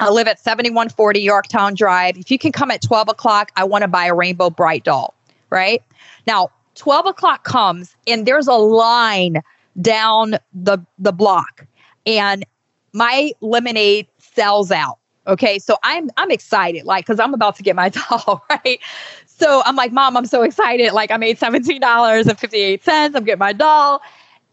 I 0.01 0.11
live 0.11 0.29
at 0.29 0.39
7140 0.39 1.21
Yorktown 1.21 1.75
Drive. 1.75 2.17
If 2.19 2.31
you 2.31 2.39
can 2.39 2.53
come 2.53 2.71
at 2.71 2.83
12 2.83 3.09
o'clock, 3.09 3.51
I 3.57 3.65
want 3.65 3.83
to 3.83 3.89
buy 3.89 4.07
a 4.07 4.15
Rainbow 4.15 4.51
Brite 4.51 4.85
doll, 4.85 5.15
right? 5.51 5.83
Now, 6.27 6.51
12 6.77 7.07
o'clock 7.07 7.45
comes 7.45 7.97
and 8.07 8.27
there's 8.27 8.47
a 8.47 8.55
line 8.55 9.43
down 9.81 10.37
the 10.53 10.79
the 10.99 11.13
block 11.13 11.67
and 12.07 12.45
my 12.93 13.33
lemonade 13.41 14.07
sells 14.19 14.73
out 14.73 14.99
okay 15.29 15.59
so 15.59 15.77
i'm 15.83 16.11
i'm 16.17 16.31
excited 16.31 16.85
like 16.85 17.07
because 17.07 17.21
i'm 17.21 17.35
about 17.35 17.55
to 17.55 17.63
get 17.63 17.77
my 17.77 17.89
doll 18.11 18.45
right? 18.51 18.81
So 19.27 19.63
i'm 19.67 19.77
like 19.77 19.93
mom 19.93 20.17
i'm 20.17 20.27
so 20.27 20.43
excited. 20.43 20.93
Like 20.93 21.11
i 21.11 21.17
made 21.17 21.39
$17.58 21.39 22.89
i'm 22.89 23.25
getting 23.25 23.39
my 23.39 23.53
doll. 23.53 24.03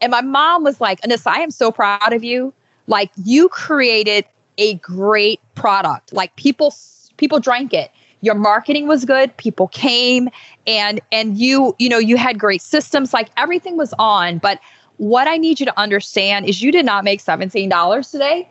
And 0.00 0.10
my 0.10 0.20
mom 0.20 0.62
was 0.62 0.80
like 0.80 1.00
anissa 1.00 1.28
i 1.28 1.40
am 1.40 1.50
so 1.50 1.72
proud 1.72 2.12
of 2.12 2.22
you. 2.22 2.52
Like 2.86 3.10
you 3.24 3.48
created 3.48 4.26
a 4.58 4.74
great 4.74 5.40
product. 5.54 6.12
Like 6.12 6.36
people 6.36 6.72
people 7.16 7.40
drank 7.40 7.74
it. 7.74 7.90
Your 8.20 8.34
marketing 8.34 8.86
was 8.86 9.04
good. 9.04 9.36
People 9.36 9.68
came 9.68 10.28
and 10.66 11.00
and 11.10 11.38
you 11.38 11.74
you 11.78 11.88
know 11.88 11.98
you 11.98 12.16
had 12.16 12.38
great 12.38 12.62
systems. 12.62 13.12
Like 13.12 13.30
everything 13.36 13.76
was 13.76 13.92
on. 13.98 14.38
But 14.38 14.60
what 14.98 15.28
i 15.28 15.36
need 15.36 15.60
you 15.60 15.66
to 15.66 15.78
understand 15.78 16.46
is 16.46 16.62
you 16.62 16.72
did 16.72 16.86
not 16.86 17.04
make 17.04 17.22
$17 17.22 18.10
today 18.10 18.48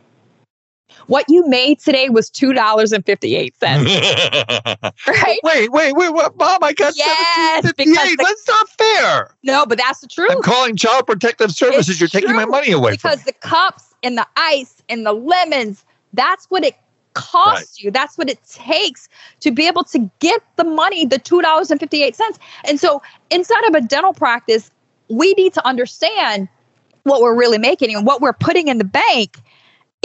what 1.08 1.26
you 1.30 1.48
made 1.48 1.80
today 1.80 2.10
was 2.10 2.30
two 2.30 2.54
dollars 2.54 2.92
and 2.92 3.06
fifty 3.06 3.36
eight 3.36 3.56
cents. 3.60 3.90
right? 5.08 5.40
Wait, 5.44 5.72
wait, 5.72 5.94
wait, 5.94 6.10
what, 6.10 6.36
Mom? 6.38 6.64
I 6.64 6.74
got 6.74 6.96
yes, 6.96 7.64
the, 7.64 8.16
that's 8.18 8.48
not 8.48 8.70
fair. 8.70 9.36
No, 9.44 9.66
but 9.66 9.78
that's 9.78 10.00
the 10.00 10.08
truth. 10.08 10.32
I'm 10.32 10.42
calling 10.42 10.76
Child 10.76 11.08
Protective 11.08 11.52
Services. 11.52 11.90
It's 11.90 12.00
You're 12.00 12.10
true, 12.10 12.22
taking 12.22 12.36
my 12.36 12.46
money 12.46 12.72
away 12.72 12.92
because 12.92 13.24
the 13.24 13.34
cups 13.34 13.94
and 14.04 14.18
the 14.18 14.28
ice 14.36 14.82
and 14.90 15.06
the 15.06 15.14
lemons. 15.14 15.86
That's 16.14 16.46
what 16.46 16.64
it 16.64 16.76
costs 17.16 17.80
right. 17.80 17.86
you. 17.86 17.92
That's 17.92 18.18
what 18.18 18.30
it 18.30 18.40
takes 18.48 19.10
to 19.40 19.52
be 19.52 19.68
able 19.68 19.84
to 19.86 20.10
get 20.20 20.42
the 20.58 20.64
money, 20.64 21.06
the 21.06 21.18
$2.58. 21.18 22.40
And 22.66 22.80
so 22.80 23.02
inside 23.32 23.66
of 23.66 23.74
a 23.74 23.82
dental 23.82 24.14
practice, 24.14 24.70
we 25.10 25.34
need 25.34 25.54
to 25.54 25.66
understand 25.66 26.48
what 27.04 27.22
we're 27.22 27.36
really 27.36 27.58
making 27.58 27.96
and 27.96 28.06
what 28.06 28.22
we're 28.22 28.34
putting 28.34 28.68
in 28.68 28.78
the 28.78 28.84
bank 28.84 29.40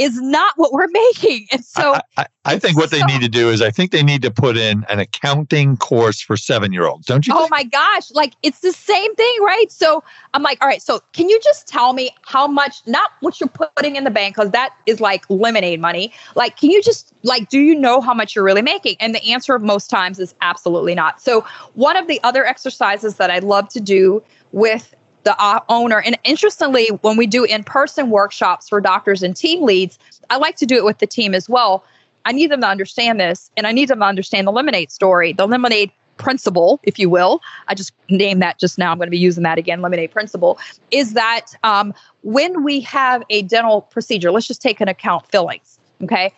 is 0.01 0.18
not 0.20 0.55
what 0.57 0.72
we're 0.72 0.88
making. 0.88 1.46
And 1.53 1.62
so 1.62 1.94
I, 1.94 2.01
I, 2.16 2.26
I 2.46 2.59
think 2.59 2.76
what 2.76 2.88
so, 2.88 2.96
they 2.96 3.05
need 3.05 3.20
to 3.20 3.28
do 3.28 3.51
is 3.51 3.61
I 3.61 3.70
think 3.70 3.90
they 3.90 4.03
need 4.03 4.22
to 4.22 4.30
put 4.30 4.57
in 4.57 4.84
an 4.88 4.98
accounting 4.98 5.76
course 5.76 6.22
for 6.22 6.38
seven 6.38 6.72
year 6.72 6.86
olds, 6.86 7.07
don't 7.07 7.26
you? 7.26 7.34
Oh 7.36 7.40
think? 7.40 7.51
my 7.51 7.64
gosh. 7.64 8.11
Like 8.12 8.32
it's 8.42 8.61
the 8.61 8.72
same 8.72 9.14
thing, 9.14 9.36
right? 9.42 9.70
So 9.70 10.03
I'm 10.32 10.42
like, 10.42 10.59
all 10.62 10.68
right, 10.68 10.80
so 10.80 11.01
can 11.12 11.28
you 11.28 11.38
just 11.44 11.68
tell 11.68 11.92
me 11.92 12.11
how 12.22 12.46
much, 12.46 12.76
not 12.86 13.11
what 13.20 13.40
you're 13.40 13.51
putting 13.51 13.96
in 13.96 14.05
the 14.05 14.11
bank, 14.11 14.36
because 14.36 14.53
that 14.53 14.74
is 14.86 15.01
like 15.01 15.28
lemonade 15.28 15.80
money. 15.80 16.12
Like, 16.34 16.57
can 16.57 16.70
you 16.70 16.82
just 16.82 17.12
like, 17.22 17.51
do 17.51 17.61
you 17.61 17.74
know 17.74 18.01
how 18.01 18.14
much 18.14 18.34
you're 18.34 18.44
really 18.44 18.62
making? 18.62 18.96
And 19.01 19.14
the 19.14 19.22
answer 19.24 19.59
most 19.59 19.90
times 19.90 20.18
is 20.18 20.34
absolutely 20.40 20.94
not. 20.94 21.20
So 21.20 21.44
one 21.74 21.96
of 21.96 22.07
the 22.07 22.20
other 22.22 22.46
exercises 22.46 23.16
that 23.16 23.30
I 23.30 23.40
love 23.40 23.68
to 23.70 23.80
do 23.80 24.22
with 24.53 24.94
the 25.25 25.41
uh, 25.41 25.61
owner. 25.68 26.01
And 26.01 26.18
interestingly, 26.25 26.87
when 27.03 27.16
we 27.16 27.27
do 27.27 27.45
in 27.45 27.64
person 27.64 28.11
workshops 28.11 28.68
for 28.68 28.81
doctors 28.81 29.23
and 29.23 29.37
team 29.37 29.62
leads, 29.62 29.99
I 30.31 30.37
like 30.37 30.57
to 30.57 30.66
do 30.66 30.77
it 30.77 30.85
with 30.85 30.99
the 30.99 31.07
team 31.07 31.35
as 31.35 31.49
well. 31.49 31.85
I 32.25 32.33
need 32.33 32.51
them 32.51 32.61
to 32.61 32.66
understand 32.68 33.18
this, 33.18 33.51
and 33.57 33.66
I 33.66 33.73
need 33.73 33.89
them 33.89 34.01
to 34.01 34.05
understand 34.05 34.47
the 34.47 34.53
lemonade 34.53 34.91
story, 34.91 35.33
the 35.33 35.47
lemonade 35.47 35.91
principle, 36.18 36.79
if 36.83 36.99
you 36.99 37.09
will. 37.09 37.41
I 37.68 37.75
just 37.75 37.93
named 38.11 38.43
that 38.43 38.59
just 38.59 38.77
now. 38.77 38.93
I'm 38.93 38.99
going 38.99 39.07
to 39.07 39.11
be 39.11 39.18
using 39.18 39.43
that 39.45 39.57
again. 39.57 39.81
Lemonade 39.81 40.12
principle 40.12 40.59
is 40.91 41.14
that 41.14 41.47
um, 41.64 41.95
when 42.23 42.62
we 42.62 42.81
have 42.83 43.23
a 43.31 43.43
dental 43.43 43.83
procedure, 43.83 44.31
let's 44.31 44.47
just 44.47 44.61
take 44.61 44.81
an 44.81 44.89
account 44.89 45.27
fillings. 45.27 45.79
Okay. 46.03 46.33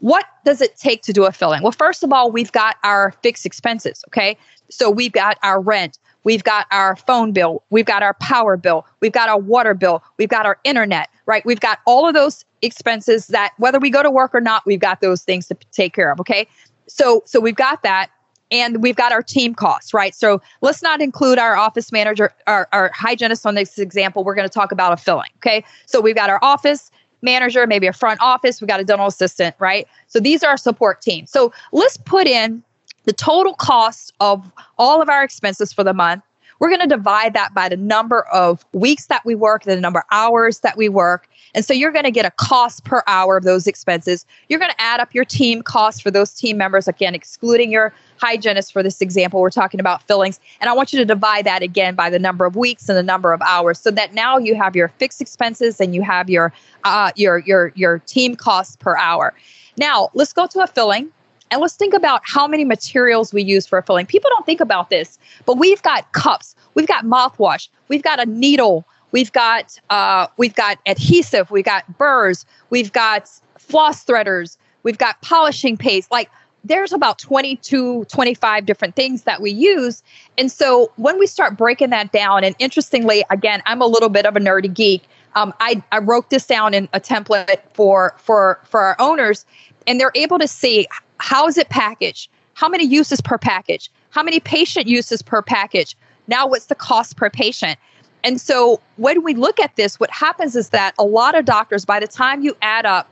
what 0.00 0.26
does 0.44 0.60
it 0.60 0.76
take 0.76 1.02
to 1.02 1.12
do 1.12 1.24
a 1.24 1.32
filling? 1.32 1.62
Well, 1.62 1.72
first 1.72 2.02
of 2.02 2.12
all, 2.12 2.30
we've 2.30 2.52
got 2.52 2.76
our 2.82 3.12
fixed 3.22 3.44
expenses, 3.44 4.04
okay? 4.08 4.36
So 4.70 4.90
we've 4.90 5.12
got 5.12 5.36
our 5.42 5.60
rent, 5.60 5.98
we've 6.24 6.44
got 6.44 6.66
our 6.70 6.96
phone 6.96 7.32
bill, 7.32 7.62
we've 7.70 7.86
got 7.86 8.02
our 8.02 8.14
power 8.14 8.56
bill, 8.56 8.86
we've 9.00 9.12
got 9.12 9.28
our 9.28 9.38
water 9.38 9.74
bill, 9.74 10.02
we've 10.18 10.28
got 10.28 10.46
our 10.46 10.58
internet, 10.64 11.08
right? 11.26 11.44
We've 11.44 11.60
got 11.60 11.78
all 11.86 12.06
of 12.06 12.14
those 12.14 12.44
expenses 12.62 13.28
that 13.28 13.52
whether 13.58 13.78
we 13.78 13.90
go 13.90 14.02
to 14.02 14.10
work 14.10 14.34
or 14.34 14.40
not, 14.40 14.64
we've 14.66 14.80
got 14.80 15.00
those 15.00 15.22
things 15.22 15.46
to 15.48 15.56
take 15.72 15.94
care 15.94 16.10
of, 16.10 16.20
okay? 16.20 16.46
So 16.86 17.22
so 17.24 17.40
we've 17.40 17.56
got 17.56 17.82
that 17.82 18.10
and 18.50 18.82
we've 18.82 18.96
got 18.96 19.12
our 19.12 19.22
team 19.22 19.54
costs, 19.54 19.94
right? 19.94 20.14
So 20.14 20.42
let's 20.60 20.82
not 20.82 21.00
include 21.00 21.38
our 21.38 21.56
office 21.56 21.92
manager, 21.92 22.32
our, 22.46 22.68
our 22.72 22.90
hygienist 22.94 23.46
on 23.46 23.54
this 23.54 23.78
example. 23.78 24.24
We're 24.24 24.34
going 24.34 24.48
to 24.48 24.52
talk 24.52 24.72
about 24.72 24.92
a 24.92 24.96
filling, 24.96 25.30
okay? 25.36 25.64
So 25.86 26.00
we've 26.00 26.16
got 26.16 26.30
our 26.30 26.40
office 26.42 26.90
manager, 27.22 27.66
maybe 27.66 27.86
a 27.86 27.92
front 27.92 28.20
office, 28.20 28.60
we've 28.60 28.68
got 28.68 28.80
a 28.80 28.84
dental 28.84 29.06
assistant, 29.06 29.54
right? 29.58 29.86
So 30.08 30.20
these 30.20 30.42
are 30.42 30.50
our 30.50 30.56
support 30.56 31.00
team. 31.00 31.26
So 31.26 31.52
let's 31.72 31.96
put 31.96 32.26
in 32.26 32.62
the 33.10 33.14
total 33.14 33.54
cost 33.54 34.12
of 34.20 34.52
all 34.78 35.02
of 35.02 35.08
our 35.08 35.24
expenses 35.24 35.72
for 35.72 35.82
the 35.82 35.92
month. 35.92 36.22
We're 36.60 36.68
going 36.68 36.82
to 36.82 36.86
divide 36.86 37.32
that 37.34 37.52
by 37.52 37.68
the 37.68 37.76
number 37.76 38.22
of 38.28 38.64
weeks 38.72 39.06
that 39.06 39.24
we 39.24 39.34
work, 39.34 39.64
the 39.64 39.80
number 39.80 39.98
of 39.98 40.04
hours 40.12 40.60
that 40.60 40.76
we 40.76 40.88
work. 40.88 41.28
And 41.52 41.64
so 41.64 41.74
you're 41.74 41.90
going 41.90 42.04
to 42.04 42.12
get 42.12 42.24
a 42.24 42.30
cost 42.30 42.84
per 42.84 43.02
hour 43.08 43.38
of 43.38 43.42
those 43.42 43.66
expenses. 43.66 44.24
You're 44.48 44.60
going 44.60 44.70
to 44.70 44.80
add 44.80 45.00
up 45.00 45.12
your 45.12 45.24
team 45.24 45.62
costs 45.62 46.00
for 46.00 46.12
those 46.12 46.32
team 46.32 46.56
members, 46.56 46.86
again, 46.86 47.16
excluding 47.16 47.72
your 47.72 47.92
hygienist 48.18 48.72
for 48.72 48.80
this 48.80 49.00
example. 49.00 49.40
We're 49.40 49.50
talking 49.50 49.80
about 49.80 50.04
fillings. 50.04 50.38
And 50.60 50.70
I 50.70 50.72
want 50.72 50.92
you 50.92 51.00
to 51.00 51.04
divide 51.04 51.46
that 51.46 51.62
again 51.62 51.96
by 51.96 52.10
the 52.10 52.20
number 52.20 52.44
of 52.44 52.54
weeks 52.54 52.88
and 52.88 52.96
the 52.96 53.02
number 53.02 53.32
of 53.32 53.42
hours 53.42 53.80
so 53.80 53.90
that 53.90 54.14
now 54.14 54.38
you 54.38 54.54
have 54.54 54.76
your 54.76 54.86
fixed 54.86 55.20
expenses 55.20 55.80
and 55.80 55.96
you 55.96 56.02
have 56.02 56.30
your 56.30 56.52
uh, 56.84 57.10
your 57.16 57.38
your 57.38 57.72
your 57.74 57.98
team 57.98 58.36
costs 58.36 58.76
per 58.76 58.96
hour. 58.96 59.34
Now, 59.76 60.10
let's 60.14 60.32
go 60.32 60.46
to 60.46 60.60
a 60.60 60.68
filling. 60.68 61.10
And 61.50 61.60
let's 61.60 61.74
think 61.74 61.94
about 61.94 62.22
how 62.24 62.46
many 62.46 62.64
materials 62.64 63.32
we 63.32 63.42
use 63.42 63.66
for 63.66 63.82
filling. 63.82 64.06
People 64.06 64.30
don't 64.30 64.46
think 64.46 64.60
about 64.60 64.90
this, 64.90 65.18
but 65.46 65.58
we've 65.58 65.82
got 65.82 66.10
cups, 66.12 66.54
we've 66.74 66.86
got 66.86 67.04
mouthwash, 67.04 67.68
we've 67.88 68.02
got 68.02 68.20
a 68.20 68.26
needle, 68.26 68.84
we've 69.12 69.32
got 69.32 69.78
uh, 69.90 70.26
we've 70.36 70.54
got 70.54 70.78
adhesive, 70.86 71.50
we've 71.50 71.64
got 71.64 71.98
burrs, 71.98 72.46
we've 72.70 72.92
got 72.92 73.28
floss 73.58 74.04
threaders, 74.04 74.56
we've 74.82 74.98
got 74.98 75.20
polishing 75.22 75.76
paste. 75.76 76.10
Like 76.10 76.30
there's 76.62 76.92
about 76.92 77.18
22 77.18 78.04
25 78.04 78.66
different 78.66 78.94
things 78.94 79.22
that 79.22 79.40
we 79.40 79.50
use 79.50 80.02
and 80.36 80.52
so 80.52 80.92
when 80.96 81.18
we 81.18 81.26
start 81.26 81.56
breaking 81.56 81.88
that 81.88 82.12
down 82.12 82.44
and 82.44 82.54
interestingly 82.58 83.24
again 83.30 83.62
i'm 83.64 83.80
a 83.80 83.86
little 83.86 84.10
bit 84.10 84.26
of 84.26 84.36
a 84.36 84.40
nerdy 84.40 84.72
geek 84.72 85.08
um, 85.36 85.54
I, 85.60 85.82
I 85.92 86.00
wrote 86.00 86.28
this 86.30 86.44
down 86.44 86.74
in 86.74 86.88
a 86.92 87.00
template 87.00 87.60
for 87.72 88.14
for 88.18 88.60
for 88.64 88.80
our 88.80 88.96
owners 88.98 89.46
and 89.86 89.98
they're 89.98 90.12
able 90.14 90.38
to 90.38 90.48
see 90.48 90.86
how 91.20 91.46
is 91.46 91.58
it 91.58 91.68
packaged? 91.68 92.30
How 92.54 92.68
many 92.68 92.84
uses 92.84 93.20
per 93.20 93.38
package? 93.38 93.90
How 94.10 94.22
many 94.22 94.40
patient 94.40 94.86
uses 94.86 95.22
per 95.22 95.42
package? 95.42 95.96
Now, 96.26 96.46
what's 96.46 96.66
the 96.66 96.74
cost 96.74 97.16
per 97.16 97.30
patient? 97.30 97.78
And 98.22 98.40
so, 98.40 98.80
when 98.96 99.22
we 99.22 99.34
look 99.34 99.58
at 99.60 99.76
this, 99.76 99.98
what 99.98 100.10
happens 100.10 100.56
is 100.56 100.70
that 100.70 100.94
a 100.98 101.04
lot 101.04 101.34
of 101.34 101.44
doctors, 101.44 101.84
by 101.84 102.00
the 102.00 102.06
time 102.06 102.42
you 102.42 102.56
add 102.60 102.84
up, 102.84 103.08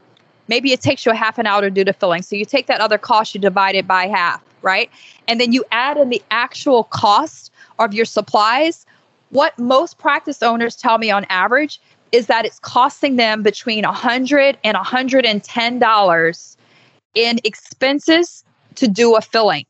maybe 0.48 0.72
it 0.72 0.80
takes 0.80 1.06
you 1.06 1.12
a 1.12 1.14
half 1.14 1.38
an 1.38 1.46
hour 1.46 1.62
to 1.62 1.70
do 1.70 1.84
the 1.84 1.92
filling. 1.92 2.22
So, 2.22 2.36
you 2.36 2.44
take 2.44 2.66
that 2.66 2.80
other 2.80 2.98
cost, 2.98 3.34
you 3.34 3.40
divide 3.40 3.74
it 3.74 3.86
by 3.86 4.06
half, 4.06 4.42
right? 4.60 4.90
And 5.26 5.40
then 5.40 5.52
you 5.52 5.64
add 5.72 5.96
in 5.96 6.10
the 6.10 6.22
actual 6.30 6.84
cost 6.84 7.50
of 7.78 7.94
your 7.94 8.04
supplies. 8.04 8.84
What 9.30 9.58
most 9.58 9.98
practice 9.98 10.42
owners 10.42 10.76
tell 10.76 10.98
me 10.98 11.10
on 11.10 11.24
average 11.30 11.80
is 12.12 12.26
that 12.26 12.44
it's 12.44 12.58
costing 12.58 13.16
them 13.16 13.42
between 13.42 13.84
100 13.84 14.58
and 14.64 14.74
110 14.74 15.78
dollars 15.78 16.57
in 17.18 17.38
expenses 17.44 18.44
to 18.76 18.86
do 18.86 19.16
a 19.16 19.20
filling. 19.20 19.66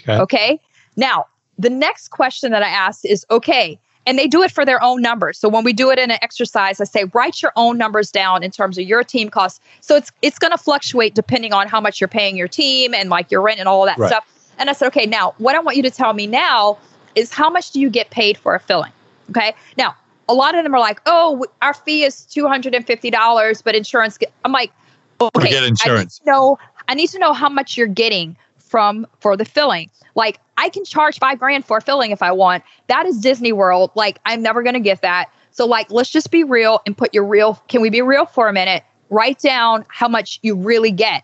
Okay. 0.00 0.18
okay. 0.18 0.60
Now, 0.96 1.26
the 1.58 1.70
next 1.70 2.08
question 2.08 2.50
that 2.52 2.62
I 2.62 2.68
asked 2.68 3.04
is 3.04 3.24
okay, 3.30 3.78
and 4.06 4.18
they 4.18 4.26
do 4.26 4.42
it 4.42 4.50
for 4.50 4.64
their 4.64 4.82
own 4.82 5.02
numbers. 5.02 5.38
So 5.38 5.48
when 5.48 5.62
we 5.62 5.72
do 5.72 5.90
it 5.90 5.98
in 5.98 6.10
an 6.10 6.18
exercise, 6.22 6.80
I 6.80 6.84
say 6.84 7.04
write 7.12 7.42
your 7.42 7.52
own 7.54 7.78
numbers 7.78 8.10
down 8.10 8.42
in 8.42 8.50
terms 8.50 8.78
of 8.78 8.84
your 8.84 9.04
team 9.04 9.28
costs. 9.28 9.60
So 9.80 9.94
it's 9.96 10.10
it's 10.22 10.38
going 10.38 10.50
to 10.52 10.58
fluctuate 10.58 11.14
depending 11.14 11.52
on 11.52 11.68
how 11.68 11.80
much 11.80 12.00
you're 12.00 12.08
paying 12.08 12.36
your 12.36 12.48
team 12.48 12.94
and 12.94 13.10
like 13.10 13.30
your 13.30 13.42
rent 13.42 13.60
and 13.60 13.68
all 13.68 13.84
that 13.86 13.98
right. 13.98 14.08
stuff. 14.08 14.26
And 14.58 14.68
I 14.68 14.72
said, 14.72 14.88
okay, 14.88 15.06
now 15.06 15.34
what 15.38 15.54
I 15.54 15.60
want 15.60 15.76
you 15.76 15.82
to 15.84 15.90
tell 15.90 16.12
me 16.12 16.26
now 16.26 16.78
is 17.14 17.32
how 17.32 17.50
much 17.50 17.70
do 17.70 17.80
you 17.80 17.90
get 17.90 18.10
paid 18.10 18.36
for 18.36 18.54
a 18.54 18.60
filling? 18.60 18.92
Okay. 19.30 19.54
Now, 19.76 19.94
a 20.28 20.34
lot 20.34 20.54
of 20.54 20.64
them 20.64 20.74
are 20.74 20.80
like, 20.80 21.00
oh, 21.06 21.44
our 21.60 21.74
fee 21.74 22.04
is 22.04 22.24
two 22.24 22.48
hundred 22.48 22.74
and 22.74 22.86
fifty 22.86 23.10
dollars, 23.10 23.62
but 23.62 23.74
insurance. 23.74 24.18
I'm 24.44 24.52
like, 24.52 24.72
okay, 25.20 25.40
Forget 25.40 25.64
insurance. 25.64 26.20
I 26.26 26.30
know 26.30 26.58
I 26.90 26.94
need 26.94 27.08
to 27.10 27.20
know 27.20 27.32
how 27.32 27.48
much 27.48 27.76
you're 27.76 27.86
getting 27.86 28.36
from 28.58 29.06
for 29.20 29.36
the 29.36 29.44
filling. 29.44 29.88
Like 30.16 30.40
I 30.58 30.68
can 30.68 30.84
charge 30.84 31.20
five 31.20 31.38
grand 31.38 31.64
for 31.64 31.76
a 31.76 31.80
filling 31.80 32.10
if 32.10 32.20
I 32.20 32.32
want. 32.32 32.64
That 32.88 33.06
is 33.06 33.18
Disney 33.18 33.52
World. 33.52 33.92
Like 33.94 34.18
I'm 34.26 34.42
never 34.42 34.64
gonna 34.64 34.80
get 34.80 35.00
that. 35.02 35.30
So 35.52 35.66
like 35.66 35.88
let's 35.92 36.10
just 36.10 36.32
be 36.32 36.42
real 36.42 36.80
and 36.86 36.98
put 36.98 37.14
your 37.14 37.24
real 37.24 37.54
can 37.68 37.80
we 37.80 37.90
be 37.90 38.02
real 38.02 38.26
for 38.26 38.48
a 38.48 38.52
minute? 38.52 38.82
Write 39.08 39.38
down 39.38 39.84
how 39.86 40.08
much 40.08 40.40
you 40.42 40.56
really 40.56 40.90
get. 40.90 41.22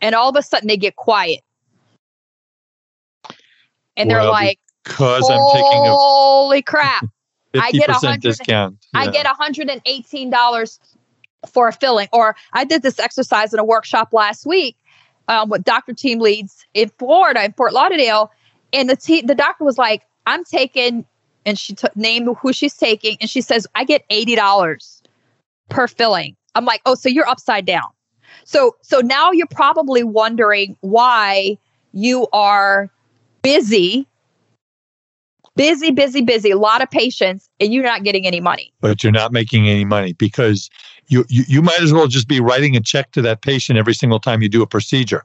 And 0.00 0.14
all 0.14 0.30
of 0.30 0.36
a 0.36 0.42
sudden 0.42 0.68
they 0.68 0.78
get 0.78 0.96
quiet. 0.96 1.40
And 3.98 4.10
they're 4.10 4.24
like, 4.24 4.58
because 4.84 5.28
I'm 5.28 5.38
taking 5.52 5.86
a 5.86 5.94
holy 5.94 6.62
crap. 6.62 7.04
I 7.54 7.72
get 7.72 7.90
a 7.90 8.18
discount. 8.18 8.78
Yeah. 8.94 9.00
I 9.00 9.10
get 9.10 9.26
$118 9.26 10.78
for 11.46 11.68
a 11.68 11.72
filling. 11.72 12.08
Or 12.12 12.36
I 12.52 12.64
did 12.64 12.82
this 12.82 12.98
exercise 12.98 13.52
in 13.52 13.58
a 13.58 13.64
workshop 13.64 14.12
last 14.12 14.46
week 14.46 14.76
um, 15.28 15.48
with 15.48 15.64
Dr. 15.64 15.92
Team 15.92 16.20
Leads 16.20 16.66
in 16.74 16.90
Florida, 16.98 17.44
in 17.44 17.52
Fort 17.52 17.72
Lauderdale. 17.72 18.30
And 18.72 18.88
the, 18.88 18.96
te- 18.96 19.22
the 19.22 19.34
doctor 19.34 19.64
was 19.64 19.78
like, 19.78 20.02
I'm 20.26 20.44
taking, 20.44 21.04
and 21.44 21.58
she 21.58 21.74
t- 21.74 21.88
named 21.94 22.28
who 22.40 22.52
she's 22.52 22.76
taking. 22.76 23.16
And 23.20 23.30
she 23.30 23.40
says, 23.40 23.66
I 23.74 23.84
get 23.84 24.08
$80 24.10 25.02
per 25.68 25.88
filling. 25.88 26.36
I'm 26.54 26.64
like, 26.64 26.80
oh, 26.86 26.94
so 26.94 27.08
you're 27.08 27.28
upside 27.28 27.66
down. 27.66 27.88
So, 28.44 28.76
so 28.82 29.00
now 29.00 29.32
you're 29.32 29.46
probably 29.46 30.02
wondering 30.04 30.76
why 30.80 31.58
you 31.92 32.26
are 32.32 32.90
busy 33.42 34.06
busy, 35.56 35.90
busy, 35.90 36.22
busy, 36.22 36.50
a 36.50 36.58
lot 36.58 36.82
of 36.82 36.90
patients, 36.90 37.48
and 37.60 37.72
you're 37.72 37.82
not 37.82 38.04
getting 38.04 38.26
any 38.26 38.40
money. 38.40 38.72
But 38.80 39.02
you're 39.02 39.12
not 39.12 39.32
making 39.32 39.68
any 39.68 39.84
money 39.84 40.12
because 40.12 40.70
you, 41.08 41.24
you, 41.28 41.44
you 41.48 41.62
might 41.62 41.80
as 41.80 41.92
well 41.92 42.06
just 42.06 42.28
be 42.28 42.40
writing 42.40 42.76
a 42.76 42.80
check 42.80 43.12
to 43.12 43.22
that 43.22 43.40
patient 43.42 43.78
every 43.78 43.94
single 43.94 44.20
time 44.20 44.42
you 44.42 44.48
do 44.48 44.62
a 44.62 44.66
procedure. 44.66 45.24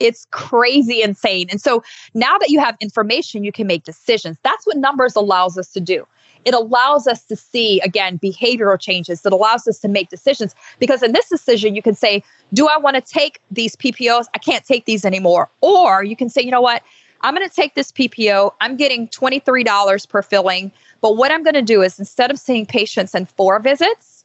It's 0.00 0.26
crazy 0.30 1.02
insane. 1.02 1.48
And 1.50 1.60
so 1.60 1.82
now 2.14 2.38
that 2.38 2.50
you 2.50 2.60
have 2.60 2.76
information, 2.80 3.42
you 3.42 3.50
can 3.50 3.66
make 3.66 3.84
decisions. 3.84 4.38
That's 4.44 4.66
what 4.66 4.76
numbers 4.76 5.16
allows 5.16 5.58
us 5.58 5.72
to 5.72 5.80
do. 5.80 6.06
It 6.44 6.54
allows 6.54 7.08
us 7.08 7.24
to 7.24 7.36
see, 7.36 7.80
again, 7.80 8.18
behavioral 8.20 8.80
changes. 8.80 9.26
It 9.26 9.32
allows 9.32 9.66
us 9.66 9.80
to 9.80 9.88
make 9.88 10.08
decisions. 10.08 10.54
Because 10.78 11.02
in 11.02 11.12
this 11.12 11.28
decision, 11.28 11.74
you 11.74 11.82
can 11.82 11.96
say, 11.96 12.22
Do 12.54 12.68
I 12.68 12.78
want 12.78 12.94
to 12.94 13.00
take 13.00 13.40
these 13.50 13.74
PPOs? 13.74 14.26
I 14.34 14.38
can't 14.38 14.64
take 14.64 14.84
these 14.84 15.04
anymore. 15.04 15.48
Or 15.60 16.04
you 16.04 16.14
can 16.14 16.28
say, 16.28 16.42
You 16.42 16.52
know 16.52 16.60
what? 16.60 16.82
I'm 17.22 17.34
going 17.34 17.48
to 17.48 17.54
take 17.54 17.74
this 17.74 17.92
PPO. 17.92 18.52
I'm 18.60 18.76
getting 18.76 19.08
$23 19.08 20.08
per 20.08 20.22
filling. 20.22 20.72
But 21.00 21.16
what 21.16 21.30
I'm 21.30 21.42
going 21.42 21.54
to 21.54 21.62
do 21.62 21.82
is 21.82 21.98
instead 21.98 22.30
of 22.30 22.38
seeing 22.38 22.66
patients 22.66 23.14
in 23.14 23.26
four 23.26 23.58
visits, 23.60 24.24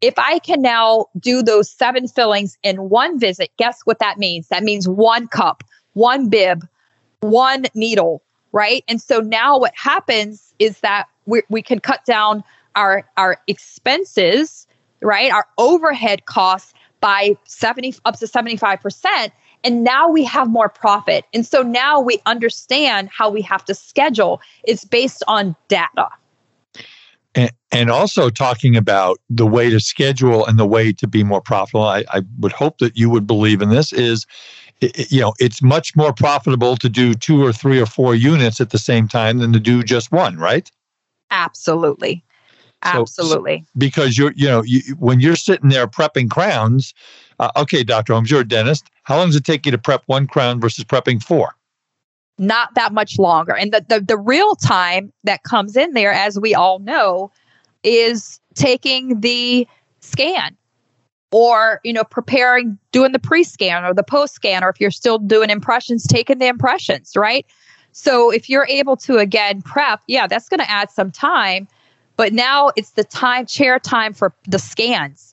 if 0.00 0.14
I 0.16 0.38
can 0.38 0.62
now 0.62 1.06
do 1.18 1.42
those 1.42 1.70
seven 1.70 2.06
fillings 2.06 2.56
in 2.62 2.88
one 2.88 3.18
visit, 3.18 3.50
guess 3.56 3.80
what 3.84 3.98
that 3.98 4.18
means? 4.18 4.48
That 4.48 4.62
means 4.62 4.88
one 4.88 5.26
cup, 5.26 5.64
one 5.94 6.28
bib, 6.28 6.66
one 7.20 7.66
needle, 7.74 8.22
right? 8.52 8.84
And 8.88 9.00
so 9.00 9.20
now 9.20 9.58
what 9.58 9.72
happens 9.76 10.54
is 10.58 10.80
that 10.80 11.06
we, 11.26 11.42
we 11.48 11.62
can 11.62 11.80
cut 11.80 12.04
down 12.04 12.44
our, 12.76 13.04
our 13.16 13.38
expenses, 13.48 14.66
right? 15.02 15.32
Our 15.32 15.46
overhead 15.58 16.26
costs 16.26 16.74
by 17.00 17.36
70 17.44 17.96
up 18.04 18.18
to 18.18 18.26
75%. 18.26 19.30
And 19.64 19.82
now 19.82 20.08
we 20.08 20.24
have 20.24 20.48
more 20.48 20.68
profit. 20.68 21.24
And 21.34 21.46
so 21.46 21.62
now 21.62 22.00
we 22.00 22.20
understand 22.26 23.08
how 23.10 23.28
we 23.28 23.42
have 23.42 23.64
to 23.66 23.74
schedule. 23.74 24.40
It's 24.62 24.84
based 24.84 25.22
on 25.26 25.56
data. 25.68 26.08
And, 27.34 27.50
and 27.72 27.90
also 27.90 28.30
talking 28.30 28.76
about 28.76 29.18
the 29.28 29.46
way 29.46 29.68
to 29.70 29.80
schedule 29.80 30.46
and 30.46 30.58
the 30.58 30.66
way 30.66 30.92
to 30.92 31.06
be 31.06 31.24
more 31.24 31.40
profitable. 31.40 31.84
I, 31.84 32.04
I 32.10 32.22
would 32.38 32.52
hope 32.52 32.78
that 32.78 32.96
you 32.96 33.10
would 33.10 33.26
believe 33.26 33.60
in 33.60 33.68
this 33.70 33.92
is 33.92 34.26
it, 34.80 35.10
you 35.10 35.20
know 35.20 35.34
it's 35.38 35.62
much 35.62 35.94
more 35.96 36.12
profitable 36.12 36.76
to 36.76 36.88
do 36.88 37.14
two 37.14 37.44
or 37.44 37.52
three 37.52 37.80
or 37.80 37.86
four 37.86 38.14
units 38.14 38.60
at 38.60 38.70
the 38.70 38.78
same 38.78 39.08
time 39.08 39.38
than 39.38 39.52
to 39.52 39.60
do 39.60 39.82
just 39.82 40.12
one 40.12 40.36
right 40.36 40.70
absolutely 41.30 42.22
absolutely 42.84 43.64
so, 43.66 43.78
because 43.78 44.16
you're 44.16 44.32
you 44.36 44.46
know 44.46 44.62
you, 44.62 44.80
when 44.98 45.20
you're 45.20 45.36
sitting 45.36 45.68
there 45.70 45.86
prepping 45.86 46.30
crowns 46.30 46.94
uh, 47.38 47.50
okay 47.56 47.82
dr 47.82 48.12
holmes 48.12 48.30
you're 48.30 48.40
a 48.40 48.48
dentist 48.48 48.90
how 49.08 49.16
long 49.16 49.28
does 49.28 49.36
it 49.36 49.44
take 49.44 49.64
you 49.64 49.72
to 49.72 49.78
prep 49.78 50.02
one 50.04 50.26
crown 50.26 50.60
versus 50.60 50.84
prepping 50.84 51.22
four? 51.22 51.54
Not 52.36 52.74
that 52.74 52.92
much 52.92 53.18
longer. 53.18 53.56
And 53.56 53.72
the, 53.72 53.82
the, 53.88 54.00
the 54.00 54.18
real 54.18 54.54
time 54.54 55.14
that 55.24 55.44
comes 55.44 55.78
in 55.78 55.94
there, 55.94 56.12
as 56.12 56.38
we 56.38 56.54
all 56.54 56.78
know, 56.80 57.32
is 57.82 58.38
taking 58.54 59.20
the 59.20 59.66
scan. 60.00 60.54
or 61.30 61.80
you 61.84 61.92
know 61.94 62.04
preparing 62.04 62.78
doing 62.92 63.12
the 63.12 63.18
pre-scan 63.18 63.82
or 63.82 63.94
the 63.94 64.02
post-scan 64.02 64.62
or 64.62 64.68
if 64.68 64.78
you're 64.78 64.90
still 64.90 65.18
doing 65.18 65.48
impressions 65.50 66.06
taking 66.06 66.38
the 66.38 66.46
impressions 66.46 67.12
right 67.16 67.46
so 67.92 68.30
if 68.30 68.48
you're 68.48 68.66
able 68.68 68.96
to 68.96 69.18
again 69.18 69.60
prep 69.62 70.00
yeah 70.06 70.26
that's 70.26 70.48
going 70.48 70.60
to 70.60 70.70
add 70.70 70.90
some 70.90 71.10
time 71.10 71.68
but 72.16 72.32
now 72.32 72.70
it's 72.76 72.90
the 72.90 73.04
time 73.04 73.44
chair 73.46 73.78
time 73.78 74.12
for 74.14 74.34
the 74.46 74.58
scans 74.58 75.27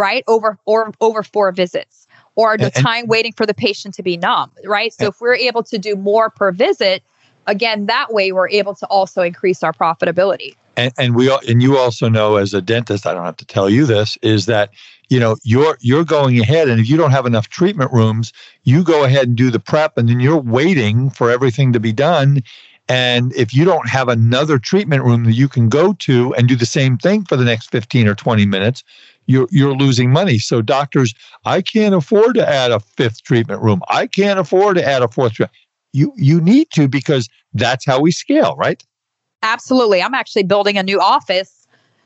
right? 0.00 0.24
Over 0.26 0.58
or 0.64 0.92
over 1.00 1.22
four 1.22 1.52
visits 1.52 2.08
or 2.34 2.56
the 2.56 2.64
and, 2.64 2.74
time 2.74 3.06
waiting 3.06 3.32
for 3.32 3.46
the 3.46 3.54
patient 3.54 3.94
to 3.94 4.02
be 4.02 4.16
numb 4.16 4.50
right? 4.64 4.92
So 4.92 5.08
if 5.08 5.20
we're 5.20 5.34
able 5.34 5.62
to 5.64 5.78
do 5.78 5.94
more 5.96 6.30
per 6.30 6.50
visit 6.52 7.02
again 7.46 7.86
that 7.86 8.12
way 8.12 8.32
we're 8.32 8.48
able 8.48 8.74
to 8.74 8.86
also 8.86 9.22
increase 9.22 9.62
our 9.62 9.72
profitability. 9.72 10.54
And, 10.76 10.92
and 10.98 11.14
we 11.14 11.30
and 11.48 11.62
you 11.62 11.76
also 11.76 12.08
know 12.08 12.36
as 12.36 12.54
a 12.54 12.62
dentist 12.62 13.06
i 13.06 13.12
don't 13.12 13.24
have 13.24 13.36
to 13.38 13.44
tell 13.44 13.68
you 13.68 13.86
this 13.86 14.16
is 14.22 14.46
that 14.46 14.70
you 15.08 15.18
know 15.18 15.36
you're 15.42 15.76
you're 15.80 16.04
going 16.04 16.38
ahead 16.38 16.68
and 16.68 16.80
if 16.80 16.88
you 16.88 16.96
don't 16.96 17.10
have 17.10 17.26
enough 17.26 17.48
treatment 17.48 17.92
rooms 17.92 18.32
you 18.64 18.82
go 18.82 19.04
ahead 19.04 19.28
and 19.28 19.36
do 19.36 19.50
the 19.50 19.60
prep 19.60 19.98
and 19.98 20.08
then 20.08 20.20
you're 20.20 20.38
waiting 20.40 21.10
for 21.10 21.30
everything 21.30 21.72
to 21.72 21.80
be 21.80 21.92
done. 21.92 22.42
And 22.88 23.32
if 23.34 23.54
you 23.54 23.64
don't 23.64 23.88
have 23.88 24.08
another 24.08 24.58
treatment 24.58 25.04
room 25.04 25.24
that 25.24 25.32
you 25.32 25.48
can 25.48 25.68
go 25.68 25.92
to 25.92 26.34
and 26.34 26.48
do 26.48 26.56
the 26.56 26.66
same 26.66 26.98
thing 26.98 27.24
for 27.24 27.36
the 27.36 27.44
next 27.44 27.70
15 27.70 28.08
or 28.08 28.14
20 28.14 28.46
minutes 28.46 28.82
you're 29.30 29.48
you're 29.50 29.74
losing 29.74 30.10
money 30.10 30.38
so 30.38 30.60
doctors 30.60 31.14
i 31.44 31.62
can't 31.62 31.94
afford 31.94 32.34
to 32.34 32.48
add 32.48 32.70
a 32.70 32.80
fifth 32.80 33.22
treatment 33.22 33.62
room 33.62 33.80
i 33.88 34.06
can't 34.06 34.38
afford 34.38 34.76
to 34.76 34.84
add 34.84 35.02
a 35.02 35.08
fourth 35.08 35.38
you 35.92 36.12
you 36.16 36.40
need 36.40 36.68
to 36.70 36.88
because 36.88 37.28
that's 37.54 37.84
how 37.84 38.00
we 38.00 38.10
scale 38.10 38.56
right 38.56 38.84
absolutely 39.42 40.02
i'm 40.02 40.14
actually 40.14 40.42
building 40.42 40.76
a 40.76 40.82
new 40.82 41.00
office 41.00 41.60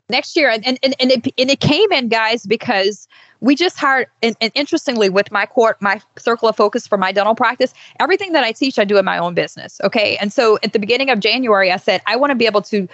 next 0.09 0.35
year. 0.35 0.49
And, 0.49 0.65
and, 0.65 0.77
and, 0.83 1.11
it, 1.11 1.33
and 1.37 1.49
it 1.49 1.59
came 1.59 1.91
in, 1.91 2.09
guys, 2.09 2.45
because 2.45 3.07
we 3.39 3.55
just 3.55 3.77
hired, 3.77 4.07
and, 4.21 4.35
and 4.41 4.51
interestingly, 4.55 5.09
with 5.09 5.31
my 5.31 5.45
court, 5.45 5.81
my 5.81 6.01
circle 6.17 6.47
of 6.47 6.55
focus 6.55 6.87
for 6.87 6.97
my 6.97 7.11
dental 7.11 7.35
practice, 7.35 7.73
everything 7.99 8.33
that 8.33 8.43
I 8.43 8.51
teach, 8.51 8.79
I 8.79 8.85
do 8.85 8.97
in 8.97 9.05
my 9.05 9.17
own 9.17 9.33
business. 9.33 9.79
Okay. 9.83 10.17
And 10.17 10.31
so 10.31 10.59
at 10.63 10.73
the 10.73 10.79
beginning 10.79 11.09
of 11.09 11.19
January, 11.19 11.71
I 11.71 11.77
said, 11.77 12.01
I 12.05 12.15
want 12.15 12.31
to 12.31 12.35
be 12.35 12.45
able 12.45 12.61
to 12.63 12.87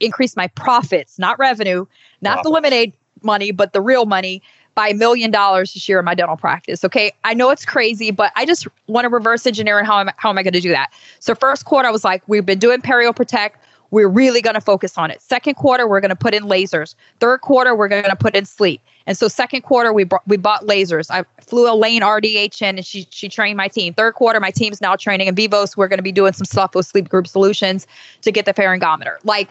increase 0.00 0.36
my 0.36 0.48
profits, 0.48 1.18
not 1.18 1.38
revenue, 1.38 1.86
not 2.20 2.38
wow. 2.38 2.42
the 2.42 2.48
lemonade 2.50 2.92
money, 3.24 3.50
but 3.50 3.72
the 3.72 3.80
real 3.80 4.06
money 4.06 4.42
by 4.74 4.88
a 4.88 4.94
million 4.94 5.30
dollars 5.30 5.74
this 5.74 5.88
year 5.88 5.98
in 5.98 6.04
my 6.04 6.14
dental 6.14 6.36
practice. 6.36 6.82
Okay. 6.82 7.12
I 7.24 7.34
know 7.34 7.50
it's 7.50 7.64
crazy, 7.64 8.10
but 8.10 8.32
I 8.36 8.46
just 8.46 8.66
want 8.86 9.04
to 9.04 9.10
reverse 9.10 9.46
engineer 9.46 9.78
and 9.78 9.86
how 9.86 10.00
am, 10.00 10.10
how 10.16 10.30
am 10.30 10.38
I 10.38 10.42
going 10.42 10.54
to 10.54 10.60
do 10.60 10.70
that? 10.70 10.92
So 11.18 11.34
first 11.34 11.66
quarter, 11.66 11.88
I 11.88 11.90
was 11.90 12.04
like, 12.04 12.22
we've 12.26 12.46
been 12.46 12.58
doing 12.58 12.80
Perio 12.80 13.14
Protect 13.14 13.58
we're 13.92 14.08
really 14.08 14.40
going 14.40 14.54
to 14.54 14.60
focus 14.60 14.96
on 14.96 15.10
it. 15.10 15.22
Second 15.22 15.54
quarter, 15.54 15.86
we're 15.86 16.00
going 16.00 16.08
to 16.08 16.16
put 16.16 16.34
in 16.34 16.44
lasers. 16.44 16.94
Third 17.20 17.42
quarter, 17.42 17.76
we're 17.76 17.88
going 17.88 18.04
to 18.04 18.16
put 18.16 18.34
in 18.34 18.46
sleep. 18.46 18.80
And 19.06 19.18
so 19.18 19.28
second 19.28 19.62
quarter, 19.62 19.92
we 19.92 20.04
brought, 20.04 20.26
we 20.26 20.38
bought 20.38 20.62
lasers. 20.62 21.10
I 21.10 21.24
flew 21.42 21.70
Elaine 21.70 22.00
RDH 22.00 22.62
in 22.62 22.78
and 22.78 22.86
she, 22.86 23.06
she 23.10 23.28
trained 23.28 23.58
my 23.58 23.68
team. 23.68 23.92
Third 23.92 24.14
quarter, 24.14 24.40
my 24.40 24.50
team's 24.50 24.80
now 24.80 24.96
training 24.96 25.28
in 25.28 25.34
Vivos. 25.34 25.76
We're 25.76 25.88
going 25.88 25.98
to 25.98 26.02
be 26.02 26.12
doing 26.12 26.32
some 26.32 26.46
stuff 26.46 26.74
with 26.74 26.86
Sleep 26.86 27.08
Group 27.08 27.28
Solutions 27.28 27.86
to 28.22 28.32
get 28.32 28.46
the 28.46 28.54
pharyngometer. 28.54 29.18
Like, 29.24 29.50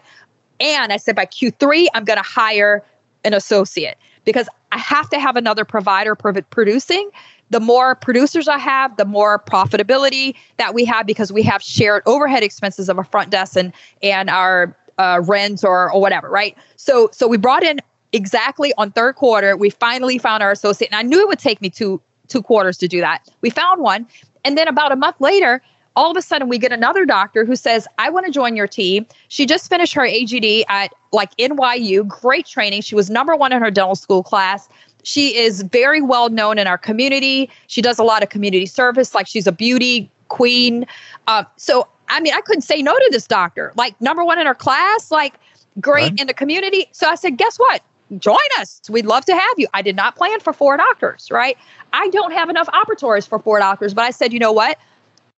and 0.58 0.92
I 0.92 0.96
said 0.96 1.14
by 1.14 1.26
Q3, 1.26 1.86
I'm 1.94 2.04
going 2.04 2.18
to 2.18 2.28
hire 2.28 2.84
an 3.24 3.34
associate 3.34 3.98
because 4.24 4.48
I 4.72 4.78
have 4.78 5.10
to 5.10 5.18
have 5.18 5.36
another 5.36 5.64
provider 5.64 6.14
producing 6.14 7.10
the 7.52 7.60
more 7.60 7.94
producers 7.94 8.48
I 8.48 8.58
have, 8.58 8.96
the 8.96 9.04
more 9.04 9.38
profitability 9.38 10.34
that 10.56 10.72
we 10.72 10.86
have 10.86 11.06
because 11.06 11.30
we 11.30 11.42
have 11.42 11.62
shared 11.62 12.02
overhead 12.06 12.42
expenses 12.42 12.88
of 12.88 12.98
a 12.98 13.04
front 13.04 13.30
desk 13.30 13.56
and 13.56 13.72
and 14.02 14.30
our 14.30 14.74
uh, 14.98 15.20
or 15.62 15.92
or 15.92 16.00
whatever, 16.00 16.30
right? 16.30 16.56
So 16.76 17.10
so 17.12 17.28
we 17.28 17.36
brought 17.36 17.62
in 17.62 17.80
exactly 18.12 18.72
on 18.78 18.90
third 18.90 19.16
quarter. 19.16 19.56
We 19.56 19.68
finally 19.68 20.18
found 20.18 20.42
our 20.42 20.50
associate, 20.50 20.90
and 20.90 20.98
I 20.98 21.02
knew 21.02 21.20
it 21.20 21.28
would 21.28 21.38
take 21.38 21.60
me 21.60 21.68
two 21.68 22.00
two 22.28 22.42
quarters 22.42 22.78
to 22.78 22.88
do 22.88 23.00
that. 23.00 23.28
We 23.42 23.50
found 23.50 23.82
one, 23.82 24.06
and 24.44 24.56
then 24.56 24.66
about 24.66 24.90
a 24.90 24.96
month 24.96 25.20
later. 25.20 25.62
All 25.94 26.10
of 26.10 26.16
a 26.16 26.22
sudden, 26.22 26.48
we 26.48 26.58
get 26.58 26.72
another 26.72 27.04
doctor 27.04 27.44
who 27.44 27.54
says, 27.54 27.86
I 27.98 28.08
want 28.10 28.26
to 28.26 28.32
join 28.32 28.56
your 28.56 28.66
team. 28.66 29.06
She 29.28 29.44
just 29.44 29.68
finished 29.68 29.92
her 29.94 30.02
AGD 30.02 30.64
at 30.68 30.92
like 31.12 31.36
NYU, 31.36 32.06
great 32.08 32.46
training. 32.46 32.82
She 32.82 32.94
was 32.94 33.10
number 33.10 33.36
one 33.36 33.52
in 33.52 33.60
her 33.60 33.70
dental 33.70 33.94
school 33.94 34.22
class 34.22 34.68
she 35.02 35.36
is 35.36 35.62
very 35.62 36.00
well 36.00 36.28
known 36.28 36.58
in 36.58 36.66
our 36.66 36.78
community. 36.78 37.50
She 37.66 37.82
does 37.82 37.98
a 37.98 38.04
lot 38.04 38.22
of 38.22 38.28
community 38.28 38.66
service, 38.66 39.14
like 39.14 39.26
she's 39.26 39.46
a 39.46 39.52
beauty 39.52 40.10
queen. 40.28 40.86
Uh, 41.26 41.44
so, 41.56 41.88
I 42.08 42.20
mean, 42.20 42.34
I 42.34 42.40
couldn't 42.40 42.62
say 42.62 42.82
no 42.82 42.96
to 42.96 43.08
this 43.10 43.26
doctor. 43.26 43.72
Like, 43.76 44.00
number 44.00 44.24
one 44.24 44.38
in 44.38 44.46
her 44.46 44.54
class, 44.54 45.10
like, 45.10 45.34
great 45.80 46.10
right. 46.10 46.20
in 46.20 46.26
the 46.26 46.34
community. 46.34 46.86
So 46.92 47.08
I 47.08 47.14
said, 47.14 47.36
guess 47.36 47.58
what? 47.58 47.82
Join 48.18 48.36
us. 48.58 48.80
We'd 48.90 49.06
love 49.06 49.24
to 49.26 49.34
have 49.34 49.54
you. 49.56 49.68
I 49.72 49.82
did 49.82 49.96
not 49.96 50.16
plan 50.16 50.40
for 50.40 50.52
four 50.52 50.76
doctors, 50.76 51.30
right? 51.30 51.56
I 51.94 52.08
don't 52.08 52.32
have 52.32 52.50
enough 52.50 52.68
operatories 52.68 53.26
for 53.26 53.38
four 53.38 53.58
doctors, 53.58 53.94
but 53.94 54.02
I 54.02 54.10
said, 54.10 54.32
you 54.32 54.38
know 54.38 54.52
what? 54.52 54.78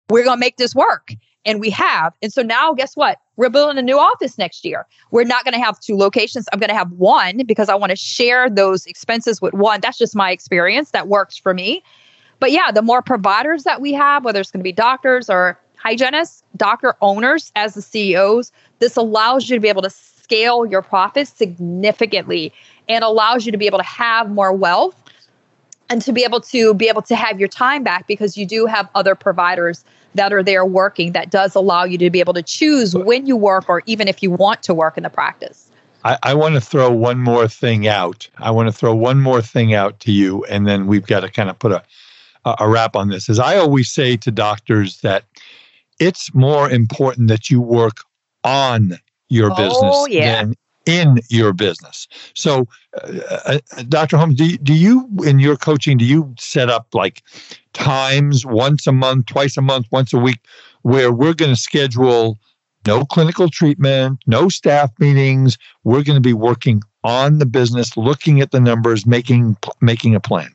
We're 0.09 0.25
going 0.25 0.37
to 0.37 0.41
make 0.41 0.57
this 0.57 0.75
work. 0.75 1.15
And 1.45 1.61
we 1.61 1.71
have. 1.71 2.15
And 2.23 2.33
so 2.33 2.43
now, 2.43 2.73
guess 2.73 2.97
what? 2.97 3.19
We're 3.37 3.51
building 3.51 3.77
a 3.77 3.83
new 3.83 3.99
office 3.99 4.39
next 4.39 4.65
year. 4.65 4.87
We're 5.11 5.25
not 5.25 5.45
going 5.45 5.55
to 5.55 5.61
have 5.61 5.81
two 5.81 5.97
locations. 5.97 6.47
I'm 6.53 6.61
going 6.61 6.69
to 6.69 6.77
have 6.77 6.93
one 6.93 7.45
because 7.45 7.69
I 7.69 7.75
want 7.75 7.91
to 7.91 7.97
share 7.97 8.49
those 8.49 8.87
expenses 8.87 9.41
with 9.41 9.53
one. 9.53 9.81
That's 9.81 9.99
just 9.99 10.15
my 10.15 10.31
experience. 10.31 10.93
That 10.93 11.09
works 11.09 11.37
for 11.37 11.53
me. 11.53 11.83
But 12.39 12.53
yeah, 12.53 12.71
the 12.71 12.83
more 12.83 13.03
providers 13.03 13.65
that 13.65 13.81
we 13.81 13.93
have, 13.93 14.25
whether 14.25 14.41
it's 14.41 14.53
going 14.53 14.61
to 14.61 14.65
be 14.65 14.73
doctors 14.73 15.29
or 15.29 15.59
hygienists, 15.77 16.45
doctor 16.57 16.95
owners 17.01 17.51
as 17.57 17.75
the 17.75 17.83
CEOs, 17.83 18.53
this 18.79 18.97
allows 18.97 19.49
you 19.49 19.57
to 19.57 19.61
be 19.61 19.69
able 19.69 19.83
to 19.83 19.91
scale 19.91 20.65
your 20.65 20.83
profits 20.83 21.33
significantly 21.33 22.53
and 22.89 23.05
allows 23.05 23.47
you 23.47 23.53
to 23.53 23.59
be 23.59 23.67
able 23.67 23.79
to 23.79 23.85
have 23.85 24.31
more 24.31 24.53
wealth 24.53 25.02
and 25.93 26.01
to 26.01 26.11
be 26.11 26.25
able 26.25 26.41
to 26.41 26.73
be 26.73 26.89
able 26.89 27.03
to 27.03 27.15
have 27.15 27.39
your 27.39 27.49
time 27.49 27.85
back 27.85 28.07
because 28.07 28.35
you 28.39 28.47
do 28.47 28.65
have 28.65 28.89
other 28.95 29.15
providers 29.15 29.85
that 30.15 30.33
are 30.33 30.43
there 30.43 30.65
working 30.65 31.13
that 31.13 31.31
does 31.31 31.55
allow 31.55 31.85
you 31.85 31.99
to 31.99 32.09
be 32.09 32.19
able 32.19 32.33
to 32.33 32.43
choose 32.43 32.97
when 32.97 33.27
you 33.27 33.37
work 33.37 33.69
or 33.69 33.83
even 33.85 34.09
if 34.09 34.23
you 34.23 34.31
want 34.31 34.63
to 34.63 34.73
work 34.73 34.97
in 34.97 35.03
the 35.03 35.11
practice. 35.11 35.71
I, 36.05 36.19
I 36.23 36.35
want 36.35 36.55
to 36.55 36.63
throw 36.63 36.91
one 36.91 37.19
more 37.19 37.47
thing 37.47 37.87
out. 37.87 38.27
I 38.39 38.51
want 38.51 38.69
to 38.69 38.73
throw 38.73 38.95
one 38.95 39.21
more 39.21 39.43
thing 39.43 39.75
out 39.75 40.01
to 40.01 40.11
you, 40.11 40.45
and 40.47 40.67
then 40.67 40.87
we've 40.87 41.07
got 41.07 41.21
to 41.21 41.31
kind 41.31 41.51
of 41.51 41.59
put 41.59 41.73
a 41.73 41.83
a 42.59 42.69
wrap 42.69 42.97
on 42.97 43.09
this. 43.09 43.29
As 43.29 43.39
I 43.39 43.57
always 43.57 43.93
say 43.93 44.17
to 44.17 44.33
doctors 44.33 45.01
that 45.03 45.23
it's 46.01 46.35
more 46.35 46.69
important 46.69 47.29
that 47.29 47.51
you 47.51 47.61
work 47.61 47.99
on 48.43 48.99
your 49.29 49.53
oh, 49.53 49.55
business 49.55 50.07
yeah. 50.09 50.43
than 50.43 50.55
in 50.87 51.21
your 51.29 51.53
business. 51.53 52.09
So, 52.35 52.69
uh, 53.03 53.59
uh 53.69 53.83
Dr. 53.89 54.17
Holmes, 54.17 54.35
do, 54.35 54.57
do 54.59 54.75
you, 54.75 55.09
in 55.25 55.39
your 55.39 55.57
coaching, 55.57 55.97
do 55.97 56.05
you 56.05 56.35
set 56.39 56.69
up 56.69 56.89
like 56.93 57.23
times 57.73 58.45
once 58.45 58.87
a 58.87 58.93
month, 58.93 59.27
twice 59.27 59.57
a 59.57 59.63
month, 59.63 59.87
once 59.91 60.13
a 60.13 60.19
week, 60.19 60.41
where 60.83 61.13
we're 61.13 61.35
going 61.35 61.53
to 61.53 61.61
schedule 61.61 62.39
no 62.87 63.05
clinical 63.05 63.49
treatment, 63.49 64.19
no 64.27 64.49
staff 64.49 64.91
meetings. 64.99 65.57
We're 65.85 66.03
going 66.03 66.17
to 66.17 66.21
be 66.21 66.33
working 66.33 66.83
on 67.05 67.39
the 67.39 67.47
business, 67.47 67.97
looking 67.97 68.41
at 68.41 68.51
the 68.51 68.61
numbers, 68.61 69.07
making 69.07 69.57
making 69.81 70.15
a 70.15 70.21
plan. 70.21 70.51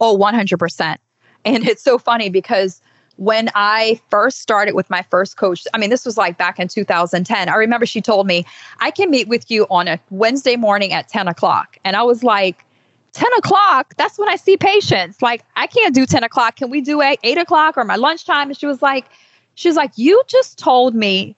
Oh, 0.00 0.16
100%. 0.16 0.98
And 1.44 1.66
it's 1.68 1.82
so 1.82 1.98
funny 1.98 2.30
because 2.30 2.80
when 3.16 3.48
I 3.54 4.00
first 4.10 4.40
started 4.40 4.74
with 4.74 4.90
my 4.90 5.02
first 5.02 5.36
coach, 5.36 5.66
I 5.72 5.78
mean, 5.78 5.90
this 5.90 6.04
was 6.04 6.16
like 6.16 6.36
back 6.36 6.58
in 6.58 6.68
2010. 6.68 7.48
I 7.48 7.54
remember 7.54 7.86
she 7.86 8.00
told 8.00 8.26
me, 8.26 8.44
I 8.80 8.90
can 8.90 9.10
meet 9.10 9.28
with 9.28 9.50
you 9.50 9.66
on 9.70 9.86
a 9.88 10.00
Wednesday 10.10 10.56
morning 10.56 10.92
at 10.92 11.08
10 11.08 11.28
o'clock. 11.28 11.78
And 11.84 11.96
I 11.96 12.02
was 12.02 12.24
like, 12.24 12.64
10 13.12 13.28
o'clock, 13.38 13.94
that's 13.96 14.18
when 14.18 14.28
I 14.28 14.34
see 14.36 14.56
patients. 14.56 15.22
Like, 15.22 15.44
I 15.54 15.68
can't 15.68 15.94
do 15.94 16.04
10 16.04 16.24
o'clock. 16.24 16.56
Can 16.56 16.70
we 16.70 16.80
do 16.80 17.00
eight, 17.00 17.20
8 17.22 17.38
o'clock 17.38 17.76
or 17.76 17.84
my 17.84 17.94
lunchtime? 17.94 18.48
And 18.48 18.58
she 18.58 18.66
was 18.66 18.82
like, 18.82 19.06
she 19.54 19.68
was 19.68 19.76
like, 19.76 19.92
you 19.96 20.20
just 20.26 20.58
told 20.58 20.96
me 20.96 21.36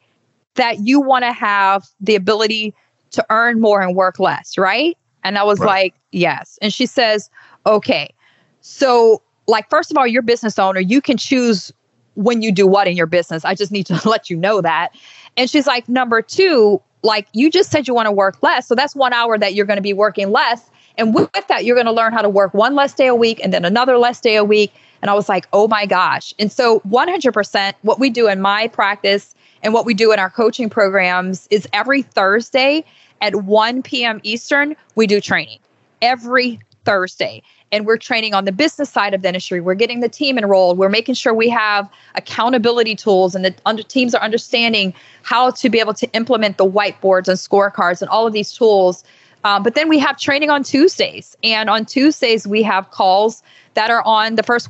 that 0.55 0.81
you 0.81 1.01
want 1.01 1.24
to 1.24 1.33
have 1.33 1.87
the 2.01 2.14
ability 2.14 2.74
to 3.11 3.24
earn 3.29 3.61
more 3.61 3.83
and 3.83 3.95
work 3.95 4.18
less, 4.18 4.57
right? 4.57 4.97
And 5.22 5.37
I 5.37 5.43
was 5.43 5.59
right. 5.59 5.66
like, 5.66 5.95
yes. 6.12 6.59
And 6.62 6.72
she 6.72 6.87
says, 6.87 7.29
okay. 7.66 8.14
So, 8.62 9.22
like, 9.47 9.68
first 9.68 9.90
of 9.90 9.97
all, 9.97 10.07
you're 10.07 10.22
business 10.22 10.59
owner. 10.59 10.80
You 10.80 11.01
can 11.01 11.16
choose 11.16 11.72
when 12.14 12.42
you 12.42 12.51
do 12.51 12.66
what 12.66 12.88
in 12.88 12.97
your 12.97 13.07
business. 13.07 13.44
I 13.44 13.55
just 13.55 13.70
need 13.70 13.86
to 13.86 14.01
let 14.09 14.30
you 14.30 14.36
know 14.36 14.61
that. 14.61 14.94
And 15.36 15.51
she's 15.51 15.66
like, 15.66 15.88
number 15.88 16.22
two, 16.22 16.80
like, 17.03 17.28
you 17.32 17.51
just 17.51 17.70
said 17.70 17.86
you 17.86 17.94
want 17.94 18.07
to 18.07 18.12
work 18.12 18.42
less. 18.42 18.66
So 18.66 18.74
that's 18.74 18.97
one 18.97 19.12
hour 19.12 19.38
that 19.38 19.55
you're 19.55 19.66
going 19.66 19.76
to 19.76 19.82
be 19.82 19.92
working 19.92 20.32
less. 20.32 20.70
And 20.99 21.14
with 21.14 21.30
that, 21.49 21.64
you're 21.64 21.76
going 21.76 21.86
to 21.86 21.92
learn 21.92 22.12
how 22.12 22.22
to 22.22 22.28
work 22.28 22.55
one 22.55 22.74
less 22.74 22.94
day 22.94 23.07
a 23.07 23.14
week 23.14 23.40
and 23.44 23.53
then 23.53 23.64
another 23.64 23.99
less 23.99 24.20
day 24.20 24.36
a 24.36 24.44
week. 24.44 24.72
And 25.03 25.11
I 25.11 25.14
was 25.14 25.28
like, 25.28 25.47
oh 25.53 25.68
my 25.68 25.84
gosh. 25.84 26.34
And 26.38 26.51
so 26.51 26.80
100% 26.80 27.74
what 27.82 28.01
we 28.01 28.09
do 28.09 28.28
in 28.28 28.40
my 28.40 28.68
practice 28.68 29.34
and 29.62 29.74
what 29.74 29.84
we 29.84 29.94
do 29.94 30.11
in 30.12 30.18
our 30.18 30.30
coaching 30.30 30.70
programs 30.70 31.47
is 31.51 31.68
every 31.72 32.03
Thursday 32.03 32.84
at 33.20 33.34
1 33.34 33.82
p.m. 33.82 34.20
Eastern, 34.22 34.74
we 34.94 35.07
do 35.07 35.20
training 35.20 35.59
every 36.01 36.61
Thursday. 36.84 37.42
And 37.72 37.84
we're 37.84 37.96
training 37.98 38.34
on 38.34 38.44
the 38.44 38.52
business 38.52 38.90
side 38.90 39.12
of 39.12 39.22
dentistry. 39.22 39.60
We're 39.60 39.74
getting 39.74 40.00
the 40.00 40.08
team 40.08 40.38
enrolled. 40.38 40.78
We're 40.78 40.88
making 40.88 41.16
sure 41.16 41.34
we 41.34 41.48
have 41.48 41.90
accountability 42.14 42.94
tools 42.94 43.34
and 43.34 43.44
the 43.44 43.54
under, 43.66 43.82
teams 43.82 44.14
are 44.14 44.22
understanding 44.22 44.94
how 45.22 45.50
to 45.50 45.68
be 45.68 45.80
able 45.80 45.94
to 45.94 46.06
implement 46.12 46.58
the 46.58 46.64
whiteboards 46.64 47.28
and 47.28 47.36
scorecards 47.36 48.00
and 48.00 48.08
all 48.08 48.26
of 48.26 48.32
these 48.32 48.52
tools 48.52 49.04
Um, 49.46 49.62
but 49.62 49.76
then 49.76 49.88
we 49.88 49.98
have 50.00 50.18
training 50.18 50.50
on 50.50 50.64
Tuesdays. 50.64 51.36
And 51.44 51.70
on 51.70 51.86
Tuesdays, 51.86 52.48
we 52.48 52.64
have 52.64 52.90
calls 52.90 53.44
that 53.74 53.90
are 53.90 54.02
on 54.04 54.34
the 54.34 54.42
first 54.42 54.68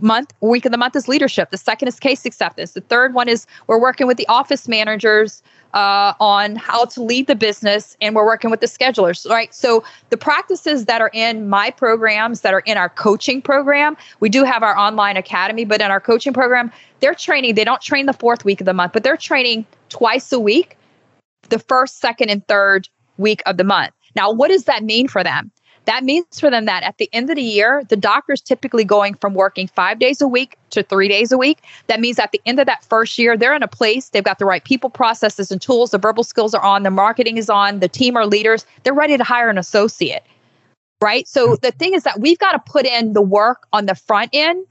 month 0.00 0.32
week 0.40 0.64
of 0.64 0.70
the 0.70 0.78
month 0.78 0.94
is 0.94 1.08
leadership 1.08 1.50
the 1.50 1.56
second 1.56 1.88
is 1.88 1.98
case 1.98 2.26
acceptance 2.26 2.72
the 2.72 2.82
third 2.82 3.14
one 3.14 3.28
is 3.28 3.46
we're 3.66 3.80
working 3.80 4.06
with 4.06 4.18
the 4.18 4.28
office 4.28 4.68
managers 4.68 5.42
uh, 5.74 6.14
on 6.20 6.56
how 6.56 6.84
to 6.86 7.02
lead 7.02 7.26
the 7.26 7.34
business 7.34 7.96
and 8.00 8.14
we're 8.14 8.24
working 8.24 8.50
with 8.50 8.60
the 8.60 8.66
schedulers 8.66 9.28
right? 9.28 9.52
So 9.54 9.84
the 10.10 10.16
practices 10.16 10.86
that 10.86 11.00
are 11.00 11.10
in 11.12 11.48
my 11.48 11.70
programs 11.70 12.40
that 12.40 12.54
are 12.54 12.60
in 12.60 12.78
our 12.78 12.88
coaching 12.88 13.42
program 13.42 13.96
we 14.20 14.28
do 14.28 14.44
have 14.44 14.62
our 14.62 14.76
online 14.78 15.16
academy 15.16 15.64
but 15.64 15.80
in 15.80 15.90
our 15.90 16.00
coaching 16.00 16.32
program 16.32 16.72
they're 17.00 17.14
training 17.14 17.54
they 17.54 17.64
don't 17.64 17.82
train 17.82 18.06
the 18.06 18.12
fourth 18.12 18.44
week 18.44 18.60
of 18.60 18.64
the 18.64 18.74
month 18.74 18.92
but 18.92 19.02
they're 19.02 19.16
training 19.16 19.66
twice 19.88 20.32
a 20.32 20.40
week 20.40 20.76
the 21.50 21.58
first 21.58 22.00
second 22.00 22.30
and 22.30 22.46
third 22.48 22.88
week 23.18 23.42
of 23.46 23.56
the 23.58 23.64
month. 23.64 23.92
Now 24.16 24.32
what 24.32 24.48
does 24.48 24.64
that 24.64 24.82
mean 24.82 25.08
for 25.08 25.22
them 25.22 25.50
that 25.86 26.04
means 26.04 26.40
for 26.40 26.50
them 26.50 26.64
that 26.64 26.82
at 26.82 26.98
the 26.98 27.08
end 27.12 27.30
of 27.30 27.36
the 27.36 27.42
year, 27.42 27.82
the 27.88 27.96
doctor's 27.96 28.40
typically 28.40 28.84
going 28.84 29.14
from 29.14 29.34
working 29.34 29.68
five 29.68 29.98
days 29.98 30.20
a 30.20 30.28
week 30.28 30.56
to 30.70 30.82
three 30.82 31.08
days 31.08 31.30
a 31.30 31.38
week. 31.38 31.58
That 31.88 32.00
means 32.00 32.18
at 32.18 32.32
the 32.32 32.40
end 32.46 32.58
of 32.58 32.66
that 32.66 32.84
first 32.84 33.18
year, 33.18 33.36
they're 33.36 33.54
in 33.54 33.62
a 33.62 33.68
place, 33.68 34.08
they've 34.08 34.24
got 34.24 34.38
the 34.38 34.46
right 34.46 34.64
people, 34.64 34.90
processes, 34.90 35.50
and 35.50 35.60
tools. 35.60 35.90
The 35.90 35.98
verbal 35.98 36.24
skills 36.24 36.54
are 36.54 36.62
on, 36.62 36.82
the 36.82 36.90
marketing 36.90 37.36
is 37.36 37.50
on, 37.50 37.80
the 37.80 37.88
team 37.88 38.16
are 38.16 38.26
leaders. 38.26 38.64
They're 38.82 38.94
ready 38.94 39.16
to 39.16 39.24
hire 39.24 39.48
an 39.50 39.58
associate, 39.58 40.24
right? 41.00 41.28
So 41.28 41.56
the 41.56 41.70
thing 41.70 41.94
is 41.94 42.02
that 42.04 42.20
we've 42.20 42.38
got 42.38 42.52
to 42.52 42.70
put 42.70 42.86
in 42.86 43.12
the 43.12 43.22
work 43.22 43.66
on 43.72 43.86
the 43.86 43.94
front 43.94 44.30
end 44.32 44.66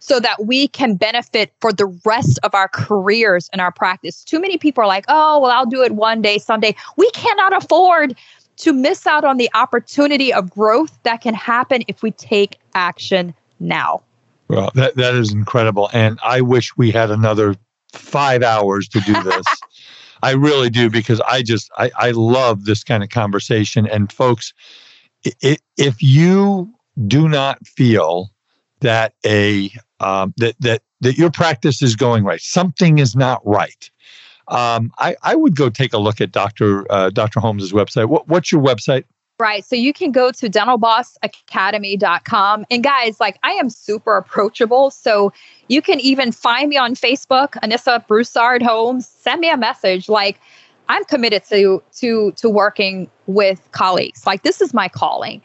so 0.00 0.20
that 0.20 0.44
we 0.44 0.68
can 0.68 0.94
benefit 0.94 1.52
for 1.60 1.72
the 1.72 1.86
rest 2.04 2.38
of 2.42 2.54
our 2.54 2.68
careers 2.68 3.50
and 3.52 3.60
our 3.60 3.72
practice. 3.72 4.22
Too 4.22 4.40
many 4.40 4.56
people 4.56 4.84
are 4.84 4.86
like, 4.86 5.04
oh, 5.08 5.40
well, 5.40 5.50
I'll 5.50 5.66
do 5.66 5.82
it 5.82 5.92
one 5.92 6.22
day, 6.22 6.38
someday. 6.38 6.74
We 6.96 7.10
cannot 7.10 7.62
afford 7.62 8.16
to 8.58 8.72
miss 8.72 9.06
out 9.06 9.24
on 9.24 9.36
the 9.36 9.50
opportunity 9.54 10.32
of 10.32 10.50
growth 10.50 10.98
that 11.04 11.20
can 11.20 11.34
happen 11.34 11.82
if 11.88 12.02
we 12.02 12.10
take 12.10 12.58
action 12.74 13.34
now. 13.60 14.02
Well, 14.48 14.70
that, 14.74 14.96
that 14.96 15.14
is 15.14 15.32
incredible. 15.32 15.90
And 15.92 16.18
I 16.22 16.40
wish 16.40 16.76
we 16.76 16.90
had 16.90 17.10
another 17.10 17.54
five 17.92 18.42
hours 18.42 18.88
to 18.88 19.00
do 19.00 19.12
this. 19.22 19.46
I 20.22 20.32
really 20.32 20.68
do 20.68 20.90
because 20.90 21.20
I 21.20 21.42
just 21.42 21.70
I, 21.76 21.90
I 21.96 22.10
love 22.10 22.64
this 22.64 22.82
kind 22.82 23.04
of 23.04 23.08
conversation. 23.08 23.86
And 23.86 24.12
folks, 24.12 24.52
it, 25.22 25.62
if 25.76 26.02
you 26.02 26.74
do 27.06 27.28
not 27.28 27.64
feel 27.66 28.30
that 28.80 29.14
a 29.24 29.70
um, 30.00 30.34
that 30.38 30.56
that 30.60 30.82
that 31.02 31.16
your 31.16 31.30
practice 31.30 31.82
is 31.82 31.94
going 31.94 32.24
right, 32.24 32.40
something 32.40 32.98
is 32.98 33.14
not 33.14 33.40
right 33.46 33.90
um, 34.48 34.92
I, 34.98 35.16
I 35.22 35.36
would 35.36 35.56
go 35.56 35.70
take 35.70 35.92
a 35.92 35.98
look 35.98 36.20
at 36.20 36.32
Dr. 36.32 36.90
Uh, 36.90 37.10
Dr. 37.10 37.38
Holmes's 37.40 37.72
website. 37.72 38.06
What, 38.06 38.28
what's 38.28 38.52
your 38.52 38.62
website? 38.62 39.04
Right. 39.40 39.64
So 39.64 39.76
you 39.76 39.92
can 39.92 40.10
go 40.10 40.32
to 40.32 40.50
dentalbossacademy.com. 40.50 42.66
And 42.72 42.82
guys, 42.82 43.20
like 43.20 43.38
I 43.44 43.52
am 43.52 43.70
super 43.70 44.16
approachable. 44.16 44.90
So 44.90 45.32
you 45.68 45.80
can 45.80 46.00
even 46.00 46.32
find 46.32 46.68
me 46.68 46.76
on 46.76 46.96
Facebook, 46.96 47.50
Anissa 47.62 48.04
Broussard 48.08 48.62
Holmes. 48.62 49.06
Send 49.06 49.40
me 49.40 49.48
a 49.48 49.56
message. 49.56 50.08
Like 50.08 50.40
I'm 50.88 51.04
committed 51.04 51.44
to 51.50 51.80
to 51.98 52.32
to 52.32 52.50
working 52.50 53.08
with 53.26 53.60
colleagues. 53.70 54.26
Like 54.26 54.42
this 54.42 54.60
is 54.60 54.74
my 54.74 54.88
calling 54.88 55.40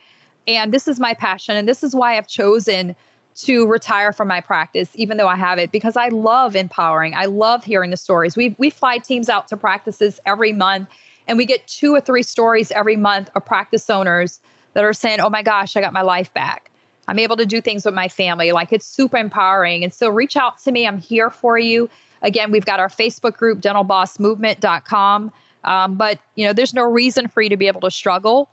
and 0.48 0.74
this 0.74 0.88
is 0.88 1.00
my 1.00 1.14
passion. 1.14 1.56
And 1.56 1.70
this 1.70 1.84
is 1.84 1.94
why 1.94 2.18
I've 2.18 2.28
chosen 2.28 2.96
to 3.36 3.68
retire 3.68 4.14
from 4.14 4.28
my 4.28 4.42
practice, 4.42 4.92
even 4.96 5.18
though 5.18 5.28
I 5.28 5.36
have 5.36 5.58
it, 5.58 5.72
because 5.72 5.98
I 5.98 6.10
love 6.10 6.56
empowering. 6.56 7.14
I 7.14 7.26
love 7.26 7.64
hearing 7.64 7.90
the 7.92 7.98
stories. 7.98 8.36
We 8.36 8.56
we 8.60 8.70
fly 8.70 8.98
teams 8.98 9.30
out 9.30 9.48
to 9.50 9.58
practices 9.58 10.20
every 10.26 10.54
month, 10.54 10.90
and 11.28 11.38
we 11.38 11.46
get 11.46 11.68
two 11.68 11.94
or 11.94 12.02
three 12.02 12.24
stories 12.24 12.72
every 12.72 12.96
month 12.96 13.30
of 13.36 13.46
practice 13.46 13.90
owners 13.90 14.40
that 14.74 14.84
are 14.84 14.94
saying, 14.94 15.20
"Oh 15.20 15.30
my 15.30 15.44
gosh, 15.44 15.76
I 15.76 15.82
got 15.82 15.94
my 15.94 16.02
life 16.02 16.34
back. 16.34 16.70
I'm 17.08 17.20
able 17.20 17.36
to 17.38 17.46
do 17.46 17.62
things 17.62 17.86
with 17.86 17.94
my 17.94 18.08
family." 18.08 18.52
Like 18.52 18.72
it's 18.72 18.86
super 18.86 19.18
empowering. 19.18 19.84
And 19.84 19.94
so 19.94 20.10
reach 20.10 20.38
out 20.38 20.58
to 20.60 20.72
me. 20.72 20.88
I'm 20.88 21.00
here 21.00 21.30
for 21.30 21.58
you. 21.58 21.90
Again, 22.22 22.52
we've 22.52 22.66
got 22.66 22.80
our 22.80 22.90
Facebook 22.90 23.34
group, 23.38 23.60
dentalbossmovement.com. 23.60 25.32
Um, 25.64 25.96
but 25.96 26.20
you 26.36 26.46
know, 26.46 26.54
there's 26.54 26.74
no 26.74 26.84
reason 26.84 27.28
for 27.28 27.42
you 27.42 27.50
to 27.50 27.58
be 27.58 27.68
able 27.68 27.82
to 27.82 27.92
struggle. 27.92 28.50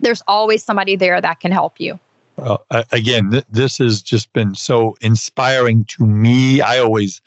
There's 0.00 0.22
always 0.26 0.64
somebody 0.64 0.96
there 0.96 1.20
that 1.20 1.40
can 1.40 1.52
help 1.52 1.80
you. 1.80 1.98
Again, 2.90 3.30
th- 3.30 3.44
this 3.50 3.78
has 3.78 4.02
just 4.02 4.32
been 4.32 4.54
so 4.54 4.96
inspiring 5.00 5.84
to 5.86 6.06
me. 6.06 6.60
I 6.60 6.78
always, 6.78 7.20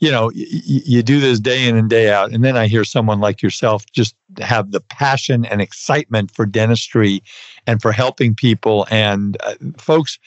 you 0.00 0.10
know, 0.10 0.26
y- 0.26 0.32
you 0.34 1.02
do 1.02 1.20
this 1.20 1.40
day 1.40 1.68
in 1.68 1.76
and 1.76 1.90
day 1.90 2.10
out, 2.12 2.32
and 2.32 2.44
then 2.44 2.56
I 2.56 2.66
hear 2.66 2.84
someone 2.84 3.20
like 3.20 3.42
yourself 3.42 3.84
just 3.92 4.14
have 4.40 4.70
the 4.70 4.80
passion 4.80 5.44
and 5.44 5.60
excitement 5.60 6.30
for 6.30 6.46
dentistry 6.46 7.22
and 7.66 7.82
for 7.82 7.92
helping 7.92 8.34
people. 8.34 8.86
And 8.90 9.36
uh, 9.42 9.54
folks, 9.78 10.18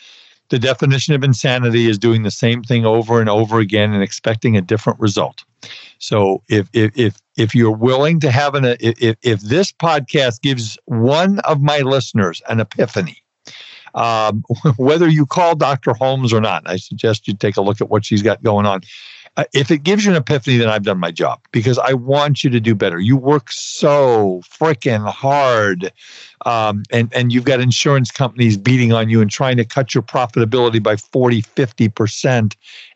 the 0.49 0.59
definition 0.59 1.13
of 1.13 1.23
insanity 1.23 1.87
is 1.87 1.97
doing 1.97 2.23
the 2.23 2.31
same 2.31 2.63
thing 2.63 2.85
over 2.85 3.21
and 3.21 3.29
over 3.29 3.59
again 3.59 3.93
and 3.93 4.03
expecting 4.03 4.57
a 4.57 4.61
different 4.61 4.99
result. 4.99 5.43
So 5.99 6.43
if 6.49 6.69
if 6.73 6.97
if, 6.97 7.21
if 7.37 7.55
you're 7.55 7.71
willing 7.75 8.19
to 8.21 8.31
have 8.31 8.55
an 8.55 8.65
if 8.79 9.17
if 9.21 9.41
this 9.41 9.71
podcast 9.71 10.41
gives 10.41 10.77
one 10.85 11.39
of 11.39 11.61
my 11.61 11.79
listeners 11.79 12.41
an 12.49 12.59
epiphany 12.59 13.23
um, 13.95 14.43
whether 14.77 15.07
you 15.07 15.25
call 15.25 15.55
Dr. 15.55 15.93
Holmes 15.93 16.33
or 16.33 16.41
not. 16.41 16.63
I 16.65 16.77
suggest 16.77 17.27
you 17.27 17.33
take 17.35 17.57
a 17.57 17.61
look 17.61 17.81
at 17.81 17.89
what 17.89 18.05
she's 18.05 18.21
got 18.21 18.43
going 18.43 18.65
on. 18.65 18.81
Uh, 19.37 19.45
if 19.53 19.71
it 19.71 19.83
gives 19.83 20.05
you 20.05 20.11
an 20.11 20.17
epiphany, 20.17 20.57
then 20.57 20.69
I've 20.69 20.83
done 20.83 20.99
my 20.99 21.11
job 21.11 21.39
because 21.51 21.77
I 21.77 21.93
want 21.93 22.43
you 22.43 22.49
to 22.49 22.59
do 22.59 22.75
better. 22.75 22.99
You 22.99 23.15
work 23.15 23.51
so 23.51 24.41
freaking 24.43 25.07
hard, 25.07 25.93
um, 26.45 26.83
and, 26.91 27.13
and 27.13 27.31
you've 27.31 27.45
got 27.45 27.59
insurance 27.59 28.11
companies 28.11 28.57
beating 28.57 28.91
on 28.91 29.09
you 29.09 29.21
and 29.21 29.29
trying 29.29 29.57
to 29.57 29.65
cut 29.65 29.93
your 29.93 30.03
profitability 30.03 30.81
by 30.81 30.95
40, 30.97 31.41
50%, 31.43 32.55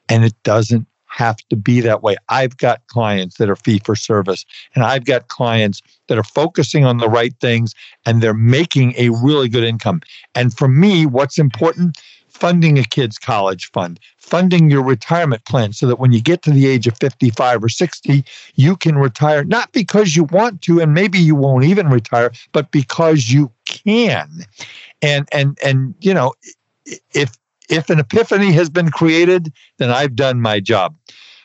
and 0.09 0.25
it 0.25 0.33
doesn't 0.43 0.87
have 1.13 1.37
to 1.49 1.55
be 1.55 1.79
that 1.81 2.01
way. 2.01 2.15
I've 2.29 2.57
got 2.57 2.85
clients 2.87 3.37
that 3.37 3.49
are 3.49 3.55
fee 3.55 3.79
for 3.85 3.95
service, 3.95 4.45
and 4.73 4.83
I've 4.83 5.05
got 5.05 5.27
clients 5.27 5.81
that 6.07 6.17
are 6.17 6.23
focusing 6.23 6.85
on 6.85 6.97
the 6.97 7.09
right 7.09 7.33
things 7.39 7.73
and 8.05 8.21
they're 8.21 8.33
making 8.33 8.93
a 8.97 9.09
really 9.09 9.47
good 9.47 9.63
income. 9.63 10.01
And 10.35 10.55
for 10.55 10.67
me, 10.67 11.05
what's 11.05 11.37
important? 11.37 12.01
Funding 12.29 12.79
a 12.79 12.83
kid's 12.83 13.19
college 13.19 13.69
fund, 13.71 13.99
funding 14.17 14.69
your 14.69 14.83
retirement 14.83 15.45
plan 15.45 15.71
so 15.71 15.85
that 15.85 15.99
when 15.99 16.11
you 16.11 16.19
get 16.19 16.41
to 16.41 16.51
the 16.51 16.65
age 16.65 16.87
of 16.87 16.97
55 16.99 17.63
or 17.63 17.69
60, 17.69 18.25
you 18.55 18.75
can 18.75 18.97
retire, 18.97 19.43
not 19.43 19.71
because 19.71 20.15
you 20.15 20.23
want 20.25 20.61
to, 20.63 20.81
and 20.81 20.95
maybe 20.95 21.19
you 21.19 21.35
won't 21.35 21.63
even 21.63 21.89
retire, 21.89 22.31
but 22.51 22.71
because 22.71 23.29
you 23.29 23.51
can. 23.65 24.29
And, 25.03 25.29
and, 25.31 25.59
and, 25.63 25.93
you 25.99 26.13
know, 26.13 26.33
if 27.13 27.37
if 27.73 27.89
an 27.89 27.99
epiphany 27.99 28.51
has 28.51 28.69
been 28.69 28.89
created, 28.89 29.51
then 29.77 29.89
I've 29.89 30.15
done 30.15 30.41
my 30.41 30.59
job. 30.59 30.95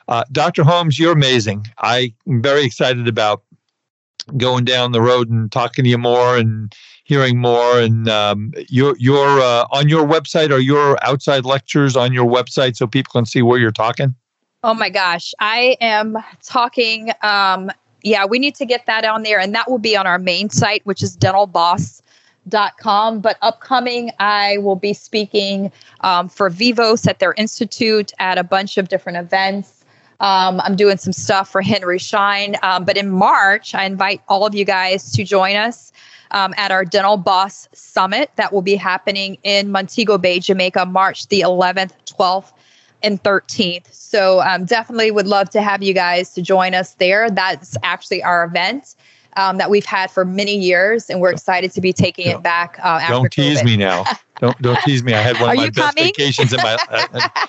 Uh, 0.07 0.25
Dr. 0.33 0.65
Holmes, 0.65 0.99
you're 0.99 1.13
amazing. 1.13 1.67
I'm 1.79 2.13
very 2.27 2.65
excited 2.65 3.09
about 3.09 3.43
going 4.37 4.65
down 4.65 4.93
the 4.93 5.01
road 5.01 5.31
and 5.31 5.51
talking 5.51 5.85
to 5.85 5.91
you 5.91 5.99
more 5.99 6.37
and 6.37 6.75
hearing 7.05 7.39
more. 7.39 7.81
And 7.81 8.09
um, 8.09 8.53
you're, 8.69 8.95
you're 8.99 9.41
uh, 9.41 9.67
on 9.71 9.89
your 9.89 10.07
website 10.07 10.51
or 10.51 10.59
your 10.59 11.03
outside 11.05 11.45
lectures 11.45 11.97
on 11.97 12.13
your 12.13 12.27
website 12.27 12.77
so 12.77 12.87
people 12.87 13.13
can 13.13 13.27
see 13.27 13.43
where 13.43 13.59
you're 13.59 13.71
talking? 13.71 14.15
Oh 14.63 14.75
my 14.75 14.91
gosh. 14.91 15.33
I 15.41 15.77
am 15.81 16.17
talking. 16.43 17.11
Um, 17.23 17.71
yeah, 18.03 18.27
we 18.27 18.39
need 18.39 18.55
to 18.57 18.67
get 18.67 18.87
that 18.87 19.05
on 19.05 19.23
there. 19.23 19.41
And 19.41 19.55
that 19.55 19.71
will 19.71 19.79
be 19.79 19.97
on 19.97 20.07
our 20.07 20.19
main 20.19 20.51
site, 20.51 20.85
which 20.85 21.03
is 21.03 21.17
Dental 21.17 21.47
Boss 21.47 22.03
com. 22.79 23.21
But 23.21 23.37
upcoming, 23.43 24.11
I 24.19 24.59
will 24.59 24.77
be 24.77 24.93
speaking 24.93 25.73
um, 26.01 26.29
for 26.29 26.51
Vivos 26.51 27.07
at 27.07 27.19
their 27.19 27.35
institute 27.35 28.13
at 28.19 28.39
a 28.39 28.45
bunch 28.45 28.79
of 28.79 28.89
different 28.89 29.19
events. 29.19 29.85
Um, 30.21 30.61
I'm 30.61 30.75
doing 30.75 30.99
some 30.99 31.13
stuff 31.13 31.49
for 31.49 31.63
Henry 31.63 31.99
Schein. 31.99 32.57
Um, 32.63 32.85
but 32.85 32.97
in 32.97 33.11
March, 33.11 33.75
I 33.75 33.85
invite 33.85 34.21
all 34.29 34.47
of 34.47 34.55
you 34.55 34.65
guys 34.65 35.13
to 35.13 35.25
join 35.25 35.57
us 35.57 35.93
um, 36.33 36.55
at 36.57 36.71
our 36.71 36.85
Dental 36.85 37.17
Boss 37.17 37.69
Summit 37.73 38.31
that 38.37 38.53
will 38.53 38.63
be 38.63 38.75
happening 38.75 39.39
in 39.45 39.71
Montego 39.71 40.19
Bay, 40.19 40.41
Jamaica, 40.41 40.87
March 40.87 41.29
the 41.29 41.41
11th, 41.41 41.93
12th, 42.07 42.53
and 43.03 43.23
13th. 43.23 43.93
So 43.93 44.41
um, 44.41 44.65
definitely 44.65 45.11
would 45.11 45.27
love 45.27 45.51
to 45.51 45.63
have 45.63 45.83
you 45.83 45.95
guys 45.95 46.35
to 46.35 46.43
join 46.43 46.75
us 46.75 46.95
there. 46.95 47.31
That's 47.31 47.77
actually 47.83 48.23
our 48.23 48.45
event 48.45 48.97
um, 49.37 49.59
that 49.59 49.71
we've 49.71 49.87
had 49.87 50.11
for 50.11 50.25
many 50.25 50.57
years, 50.57 51.11
and 51.11 51.21
we're 51.21 51.31
excited 51.31 51.73
to 51.73 51.81
be 51.81 51.93
taking 51.93 52.27
it 52.27 52.43
back. 52.43 52.79
Uh, 52.83 53.07
don't 53.09 53.33
tease 53.33 53.61
COVID. 53.61 53.65
me 53.65 53.77
now. 53.77 54.05
Don't 54.41 54.63
don't 54.63 54.79
tease 54.83 55.03
me. 55.03 55.15
I 55.15 55.21
had 55.21 55.35
one 55.41 55.49
Are 55.49 55.53
of 55.53 55.57
my 55.57 55.71
best 55.71 55.97
coming? 55.97 56.13
vacations 56.15 56.53
in 56.53 56.59
my. 56.63 56.77
I, 56.91 57.49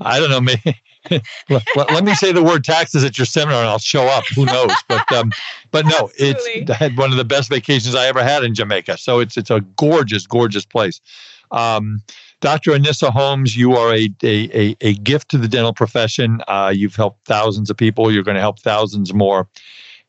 I 0.00 0.18
don't 0.18 0.30
know. 0.30 0.40
Maybe, 0.40 0.74
let, 1.50 1.62
let, 1.76 2.02
me 2.02 2.14
say 2.14 2.32
the 2.32 2.42
word 2.42 2.64
taxes 2.64 3.04
at 3.04 3.18
your 3.18 3.26
seminar, 3.26 3.60
and 3.60 3.68
I'll 3.68 3.78
show 3.78 4.04
up. 4.04 4.24
Who 4.34 4.46
knows? 4.46 4.72
But 4.88 5.12
um, 5.12 5.32
but 5.70 5.84
no, 5.84 6.10
it's 6.16 6.70
I 6.70 6.74
had 6.74 6.96
one 6.96 7.10
of 7.10 7.18
the 7.18 7.24
best 7.24 7.50
vacations 7.50 7.94
I 7.94 8.06
ever 8.06 8.22
had 8.22 8.42
in 8.42 8.54
Jamaica. 8.54 8.96
So 8.96 9.18
it's 9.20 9.36
it's 9.36 9.50
a 9.50 9.60
gorgeous, 9.76 10.26
gorgeous 10.26 10.64
place. 10.64 11.00
Um, 11.50 12.02
Dr. 12.40 12.70
Anissa 12.72 13.10
Holmes, 13.10 13.54
you 13.54 13.74
are 13.74 13.94
a, 13.94 14.08
a, 14.22 14.76
a, 14.80 14.94
gift 14.94 15.28
to 15.30 15.36
the 15.38 15.46
dental 15.46 15.74
profession. 15.74 16.40
Uh, 16.48 16.72
you've 16.74 16.96
helped 16.96 17.26
thousands 17.26 17.68
of 17.68 17.76
people. 17.76 18.10
You're 18.10 18.22
going 18.22 18.36
to 18.36 18.40
help 18.40 18.60
thousands 18.60 19.12
more. 19.12 19.46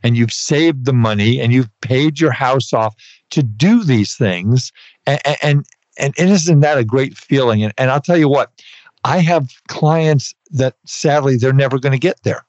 and 0.03 0.17
you've 0.17 0.33
saved 0.33 0.87
the 0.87 0.95
money 0.95 1.39
and 1.39 1.53
you've 1.53 1.69
paid 1.83 2.19
your 2.19 2.33
house 2.33 2.73
off 2.73 2.95
to 3.31 3.43
do 3.43 3.85
these 3.85 4.17
things. 4.17 4.73
And, 5.07 5.21
and, 5.43 5.67
and, 5.99 6.15
isn't 6.19 6.61
that 6.61 6.79
a 6.79 6.85
great 6.85 7.15
feeling? 7.15 7.63
And, 7.63 7.75
and 7.77 7.91
I'll 7.91 8.01
tell 8.01 8.17
you 8.17 8.31
what, 8.31 8.53
I 9.05 9.19
have 9.19 9.51
clients 9.69 10.35
that 10.51 10.77
sadly 10.87 11.37
they're 11.37 11.53
never 11.53 11.79
going 11.79 11.93
to 11.93 11.99
get 11.99 12.23
there. 12.23 12.47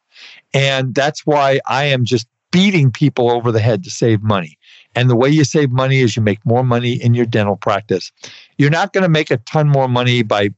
And 0.54 0.96
that's 0.96 1.26
why 1.26 1.60
I 1.68 1.84
am 1.84 2.06
just 2.06 2.28
beating 2.52 2.92
people 2.92 3.30
over 3.30 3.52
the 3.52 3.60
head 3.60 3.84
to 3.84 3.90
save 3.90 4.24
money. 4.24 4.58
And 4.96 5.10
the 5.10 5.16
way 5.16 5.30
you 5.30 5.44
save 5.44 5.72
money 5.72 6.00
is 6.00 6.16
you 6.16 6.22
make 6.22 6.44
more 6.46 6.64
money 6.64 6.94
in 6.94 7.14
your 7.14 7.26
dental 7.26 7.58
practice. 7.58 8.12
You're 8.58 8.70
not 8.70 8.94
going 8.94 9.04
to 9.04 9.10
make 9.10 9.32
a 9.32 9.38
ton 9.38 9.70
more 9.70 9.88
money 9.88 10.24
by 10.24 10.50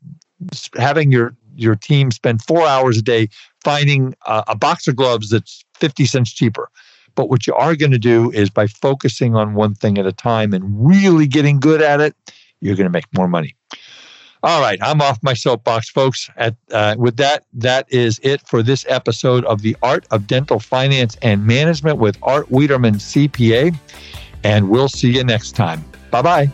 having 0.77 1.11
your 1.11 1.35
your 1.55 1.75
team 1.75 2.11
spend 2.11 2.43
four 2.43 2.67
hours 2.67 2.99
a 2.99 3.01
day 3.01 3.29
finding 3.63 4.13
uh, 4.27 4.43
a 4.47 4.55
box 4.55 4.87
of 4.87 4.95
gloves 4.95 5.31
that's 5.31 5.65
50 5.75 6.05
cents 6.05 6.31
cheaper. 6.31 6.69
But 7.15 7.29
what 7.29 7.47
you 7.47 7.55
are 7.55 7.75
going 7.75 7.91
to 7.91 7.97
do 7.97 8.31
is 8.31 8.51
by 8.51 8.67
focusing 8.67 9.35
on 9.35 9.55
one 9.55 9.73
thing 9.73 9.97
at 9.97 10.05
a 10.05 10.11
time 10.11 10.53
and 10.53 10.63
really 10.87 11.25
getting 11.25 11.59
good 11.59 11.81
at 11.81 11.99
it, 11.99 12.15
you're 12.61 12.75
going 12.75 12.85
to 12.85 12.91
make 12.91 13.11
more 13.11 13.27
money. 13.27 13.55
All 14.43 14.61
right, 14.61 14.77
I'm 14.83 15.01
off 15.01 15.17
my 15.23 15.33
soapbox, 15.33 15.89
folks. 15.89 16.29
At, 16.37 16.55
uh, 16.71 16.95
with 16.97 17.17
that, 17.17 17.45
that 17.53 17.91
is 17.91 18.19
it 18.21 18.47
for 18.47 18.61
this 18.61 18.85
episode 18.87 19.43
of 19.45 19.63
the 19.63 19.75
Art 19.81 20.05
of 20.11 20.27
Dental 20.27 20.59
Finance 20.59 21.17
and 21.23 21.47
Management 21.47 21.97
with 21.97 22.17
Art 22.21 22.51
Wiederman, 22.51 22.95
CPA. 22.95 23.75
And 24.43 24.69
we'll 24.69 24.89
see 24.89 25.11
you 25.11 25.23
next 25.23 25.53
time. 25.53 25.83
Bye 26.11 26.21
bye. 26.21 26.49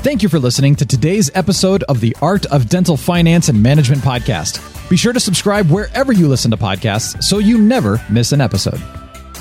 Thank 0.00 0.22
you 0.22 0.28
for 0.28 0.38
listening 0.38 0.74
to 0.76 0.86
today's 0.86 1.30
episode 1.34 1.82
of 1.84 2.00
the 2.00 2.16
Art 2.22 2.46
of 2.46 2.68
Dental 2.68 2.96
Finance 2.96 3.48
and 3.48 3.62
Management 3.62 4.00
podcast. 4.02 4.88
Be 4.88 4.96
sure 4.96 5.12
to 5.12 5.20
subscribe 5.20 5.70
wherever 5.70 6.12
you 6.12 6.28
listen 6.28 6.50
to 6.50 6.56
podcasts 6.56 7.22
so 7.22 7.38
you 7.38 7.58
never 7.58 8.00
miss 8.08 8.32
an 8.32 8.40
episode. 8.40 8.80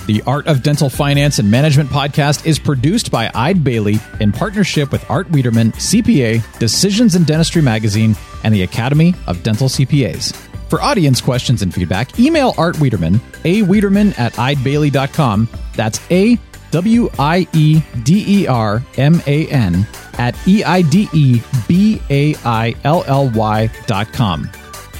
The 0.08 0.24
Art 0.26 0.48
of 0.48 0.64
Dental 0.64 0.90
Finance 0.90 1.40
and 1.40 1.52
Management 1.52 1.90
podcast 1.90 2.46
is 2.46 2.60
produced 2.60 3.12
by 3.12 3.30
Eide 3.36 3.64
Bailly 3.64 4.00
in 4.20 4.32
partnership 4.32 4.92
with 4.92 5.10
Art 5.10 5.30
Wiederman, 5.30 5.74
CPA, 5.74 6.60
Decisions 6.60 7.16
in 7.16 7.24
Dentistry 7.24 7.62
Magazine, 7.62 8.16
and 8.44 8.54
the 8.54 8.64
Academy 8.64 9.14
of 9.28 9.44
Dental 9.44 9.68
CPAs. 9.68 10.34
For 10.70 10.82
audience 10.82 11.22
questions 11.22 11.62
and 11.62 11.74
feedback, 11.74 12.20
email 12.20 12.54
Art 12.58 12.80
Wiederman, 12.80 13.22
a 13.46 13.62
Wiederman 13.62 14.14
at 14.18 14.34
eidebailly.com. 14.34 15.48
That's 15.76 16.00
A 16.12 16.38
W 16.72 17.10
I 17.18 17.48
E 17.54 17.82
D 18.04 18.42
E 18.42 18.48
R 18.48 18.84
M 18.98 19.22
A 19.26 19.48
N 19.48 19.88
at 20.18 20.36
E 20.48 20.64
I 20.64 20.82
D 20.82 21.08
E 21.14 21.42
B 21.68 22.02
A 22.10 22.36
I 22.44 22.76
L 22.84 23.04
L 23.08 23.30
Y 23.30 23.70
dot 23.86 24.12
com. 24.12 24.50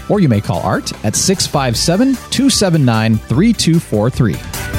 Or 0.10 0.22
you 0.22 0.30
may 0.30 0.40
call 0.40 0.62
Art 0.62 0.94
at 1.04 1.16
657 1.16 2.14
279 2.32 3.18
3243. 3.18 4.77